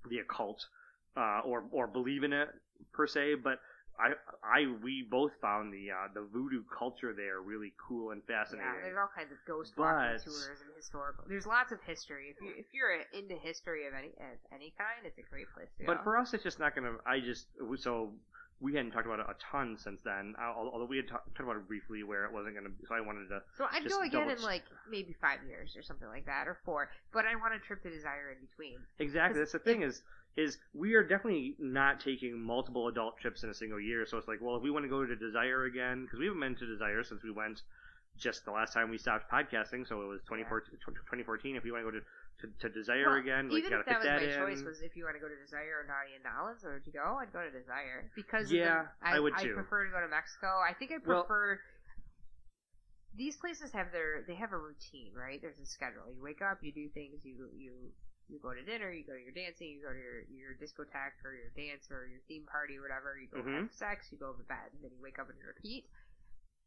[0.10, 0.66] the occult
[1.16, 2.50] uh, or or believe in it
[2.94, 3.60] per se, but.
[4.00, 4.14] I,
[4.46, 8.70] I, we both found the uh, the voodoo culture there really cool and fascinating.
[8.78, 11.24] Yeah, there's all kinds of ghost walking But- tours and historical.
[11.28, 12.30] There's lots of history.
[12.30, 15.70] If you if you're into history of any of any kind, it's a great place
[15.80, 15.96] to go.
[15.96, 16.94] But for us, it's just not gonna.
[17.08, 17.48] I just
[17.78, 18.14] so
[18.60, 20.34] we hadn't talked about it a ton since then.
[20.40, 22.70] Although we had ta- talked about it briefly, where it wasn't gonna.
[22.88, 23.42] So I wanted to.
[23.58, 26.90] So I'd go again in like maybe five years or something like that, or four.
[27.14, 28.80] But I want a trip to Desire in between.
[29.00, 29.40] Exactly.
[29.40, 30.02] That's the thing is
[30.38, 34.06] is we are definitely not taking multiple adult trips in a single year.
[34.06, 36.40] So it's like, well, if we want to go to Desire again, because we haven't
[36.40, 37.64] been to Desire since we went
[38.18, 39.88] just the last time we stopped podcasting.
[39.88, 40.78] So it was 2014.
[40.86, 41.56] 2014.
[41.56, 42.06] If we want to go to
[42.42, 44.38] to, to Desire Well, again, like, even if that was that my in.
[44.38, 46.94] choice, was if you want to go to Desire or Naughty N'Awlins, or would you
[46.94, 47.18] go?
[47.18, 49.54] I'd go to Desire because Yeah, the, I, I would too.
[49.54, 50.62] prefer to go to Mexico.
[50.62, 51.60] I think I Well- prefer.
[53.18, 55.42] these places have their they have a routine, right?
[55.42, 56.06] There's a schedule.
[56.14, 57.74] You wake up, you do things, you you
[58.30, 61.18] you go to dinner, you go to your dancing, you go to your your discotheque
[61.26, 63.18] or your dance or your theme party or whatever.
[63.18, 63.66] You go Mhm.
[63.66, 65.90] have sex, you go to bed, and then you wake up and you repeat.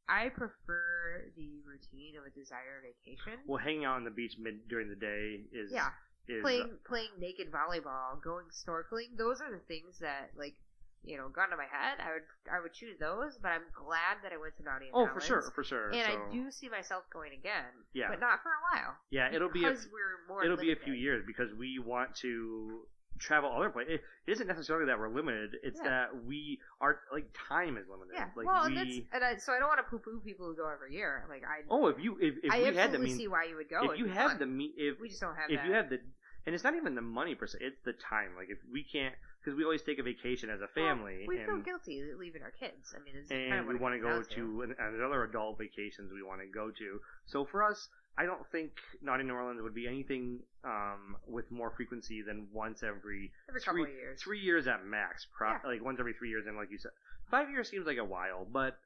[0.08, 3.38] I prefer the routine of a desire vacation.
[3.46, 5.90] Well, hanging out on the beach mid during the day is Yeah.
[6.28, 9.16] is playing uh, playing naked volleyball, going snorkeling.
[9.16, 10.54] Those are the things that like
[11.02, 13.38] you know, gun to my head, I would I would choose those.
[13.40, 15.90] But I'm glad that I went to Naughty oh for sure for sure.
[15.90, 17.72] And so, I do see myself going again.
[17.94, 18.08] Yeah.
[18.10, 18.96] but not for a while.
[19.10, 20.44] Yeah, it'll be a, because we're more.
[20.44, 22.84] it'll be a few years because we want to
[23.20, 23.94] travel other places.
[23.94, 25.90] It, isn't necessarily that we're limited; it's Yeah.
[25.90, 28.14] that we are like time is limited.
[28.14, 28.30] Yeah.
[28.34, 28.68] Like well, we.
[28.68, 31.24] and that's and I, so I don't want to poo-poo people who go every year.
[31.28, 31.62] Like I.
[31.68, 33.90] oh, if you if, if I we had the means, see why you would go.
[33.90, 34.38] if you have fun.
[34.40, 35.66] the me, if we just don't have if that.
[35.66, 35.98] you have the,
[36.46, 38.30] and it's not even the money per se; it's the time.
[38.36, 41.38] Like if we can't, because we always take a vacation as a Well, family, we
[41.38, 42.94] feel and guilty leaving our kids.
[42.94, 46.12] I mean, it's and kind of we want to go to an, another adult vacations
[46.12, 47.00] we want to go to.
[47.26, 47.88] So for us,
[48.18, 48.72] I don't think
[49.02, 53.64] Naughty New Orleans would be anything um, with more frequency than once every every three,
[53.64, 54.20] couple of years.
[54.22, 55.26] three years at max.
[55.36, 55.58] Pro- Yeah.
[55.64, 56.90] Like once every three years, and like you said,
[57.30, 58.76] five years seems like a while, but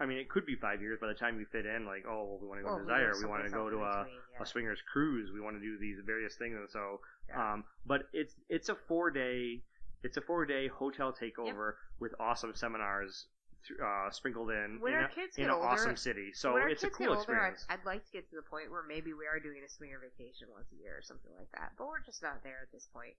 [0.00, 1.84] I mean, it could be five years by the time you fit in.
[1.84, 3.76] Like, oh, well, we want to go Well, to Desire, we want to go to
[3.82, 4.42] a, between, yeah.
[4.42, 7.54] a swingers cruise, we want to do these various things, and so, Yeah.
[7.54, 9.60] um, but it's it's a four day,
[10.04, 13.26] it's a four day hotel takeover with awesome seminars.
[13.68, 16.54] Uh, sprinkled in When in, our a, kids in get an older- awesome city, so
[16.54, 17.66] when our it's a cool get older, experience.
[17.68, 19.98] I'd, I'd like to get to the point where maybe we are doing a swinger
[20.00, 21.72] vacation once a year or something like that.
[21.76, 23.14] But we're just not there at this point.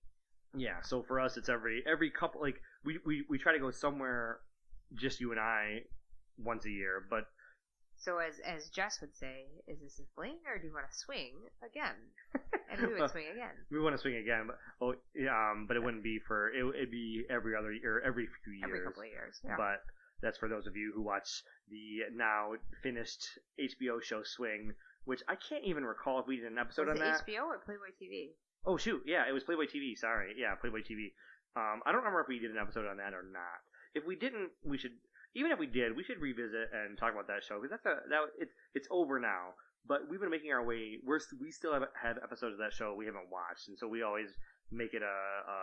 [0.58, 3.70] Yeah, so for us, it's every every couple like we, we we try to go
[3.70, 4.40] somewhere,
[4.96, 5.82] just you and I,
[6.40, 7.06] once a year.
[7.10, 7.26] But
[7.98, 10.98] So as as Jess would say, is this a fling or do you want to
[10.98, 11.96] swing again?
[12.72, 13.58] And we would swing again.
[13.72, 16.64] we want to swing again, but oh, yeah, um, but it wouldn't be for it.
[16.76, 18.64] It'd be every other year, every few years.
[18.64, 19.40] Every couple of years.
[19.44, 19.56] Yeah.
[19.58, 19.82] But
[20.22, 22.52] that's for those of you who watch the now
[22.84, 23.26] finished
[23.60, 24.74] HBO show Swing,
[25.06, 27.28] which I can't even recall if we did an episode Was on it that.
[27.28, 28.30] HBO or Playboy TV?
[28.66, 29.98] Oh shoot, yeah, it was Playboy TV.
[29.98, 31.14] Sorry, yeah, Playboy TV.
[31.56, 33.64] Um, I don't remember if we did an episode on that or not.
[33.96, 34.92] If we didn't, we should.
[35.36, 38.02] Even if we did, we should revisit and talk about that show because that's a
[38.10, 39.54] that it's it's over now.
[39.88, 40.98] But we've been making our way.
[41.06, 44.04] We're we still have have episodes of that show we haven't watched, and so we
[44.04, 44.30] always
[44.72, 45.58] make it a, a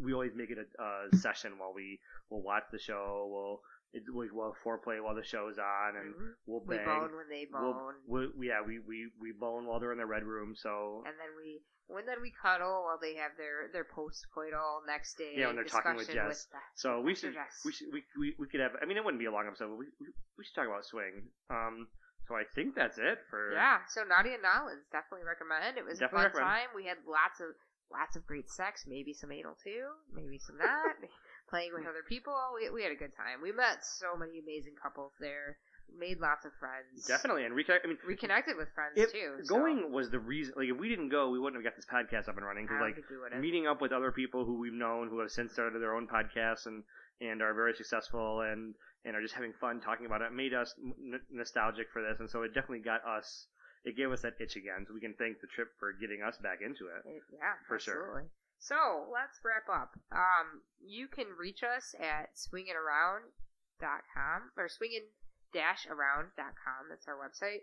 [0.00, 1.98] we always make it a, a session while we
[2.30, 3.28] will watch the show.
[3.30, 3.60] We'll
[3.92, 6.14] it, we will foreplay while the show's on, and
[6.46, 9.98] we'll we bone when they bone, we'll, yeah, we, we we bone while they're in
[9.98, 10.54] the red room.
[10.56, 14.82] So and then we when then we cuddle while they have their their post coital
[14.86, 15.34] next day.
[15.38, 16.46] Yeah, when they're talking with Jess.
[16.50, 17.34] the- So we should
[17.64, 18.72] we should we, we we could have.
[18.82, 20.84] I mean, it wouldn't be a long episode, but we we, we should talk about
[20.84, 21.30] swing.
[21.48, 21.86] Um,
[22.26, 25.78] so I think that's it for Yeah, so Naughty N'Awlins definitely recommend.
[25.78, 26.50] It was Definitely a fun recommend.
[26.50, 26.68] time.
[26.74, 27.54] We had lots of
[27.92, 30.96] lots of great sex, maybe some anal too, maybe some not.
[31.50, 33.38] Playing with other people, we we had a good time.
[33.40, 35.58] We met so many amazing couples there.
[35.96, 37.06] Made lots of friends.
[37.06, 37.84] definitely and reconnect.
[37.84, 39.38] I mean, reconnected with friends if too.
[39.44, 40.54] so going was the reason.
[40.56, 42.66] Like, if we didn't go, we wouldn't have got this podcast up and running.
[42.66, 45.94] Because like meeting up with other people who we've known who have since started their
[45.94, 46.82] own podcasts and
[47.20, 50.74] and are very successful and and are just having fun talking about it made us
[50.82, 53.46] n- nostalgic for this and so it definitely got us
[53.86, 56.36] it gave us that itch again so we can thank the trip for getting us
[56.42, 58.26] back into it It- yeah, For sure.
[58.58, 59.96] So let's wrap up.
[60.10, 66.88] Um, you can reach us at swinginaround.com or swingin-around.com.
[66.88, 67.60] That's our website.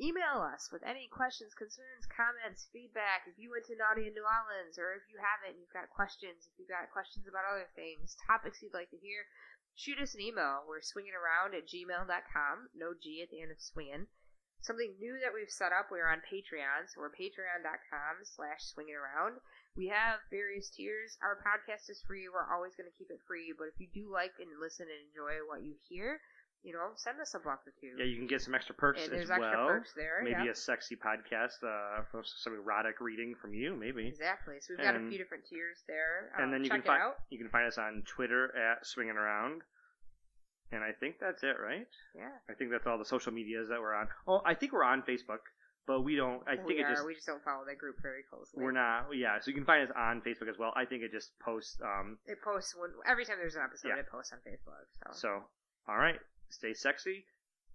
[0.00, 3.28] Email us with any questions, concerns, comments, feedback.
[3.30, 6.48] If you went to Naughty in New Orleans, or if you haven't, you've got questions.
[6.50, 9.22] If you've got questions about other things, topics you'd like to hear,
[9.76, 10.64] shoot us an email.
[10.66, 12.70] We're swinginaround at gmail.com.
[12.74, 14.08] No G at the end of swingin'.
[14.62, 19.42] Something new that we've set up, we're on Patreon, so we're patreon.com slash swinginaround.
[19.76, 21.18] We have various tiers.
[21.22, 22.28] Our podcast is free.
[22.30, 25.00] We're always going to keep it free, but if you do like and listen and
[25.10, 26.20] enjoy what you hear,
[26.62, 27.90] you know, send us a buck or two.
[27.98, 30.22] yeah you can get some extra perks and as there's extra well perks there.
[30.22, 30.52] maybe yeah.
[30.52, 34.54] a sexy podcast uh some erotic reading from you maybe Exactly.
[34.60, 36.30] So we've got a few different tiers there.
[36.38, 39.16] and Um, then you check can find you can find us on twitter at swinging
[39.16, 39.62] around
[40.72, 41.86] and i think that's it right
[42.16, 42.34] Yeah.
[42.50, 44.08] I think that's all the social medias that we're on.
[44.26, 45.40] Oh, I think we're on Facebook,
[45.86, 46.42] but we don't.
[46.46, 46.90] I think we it are.
[46.92, 48.62] just we just don't follow that group very closely.
[48.62, 49.06] we're not.
[49.14, 50.72] Yeah, so you can find us on Facebook as well.
[50.76, 51.78] I think it just posts.
[51.80, 52.18] Um.
[52.26, 53.88] It posts when every time there's an episode.
[53.88, 54.00] Yeah.
[54.04, 54.84] It posts on Facebook.
[54.92, 55.08] So.
[55.22, 55.30] So
[55.88, 56.20] all right,
[56.50, 57.24] stay sexy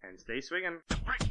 [0.04, 0.78] and stay swinging.
[1.06, 1.22] Break,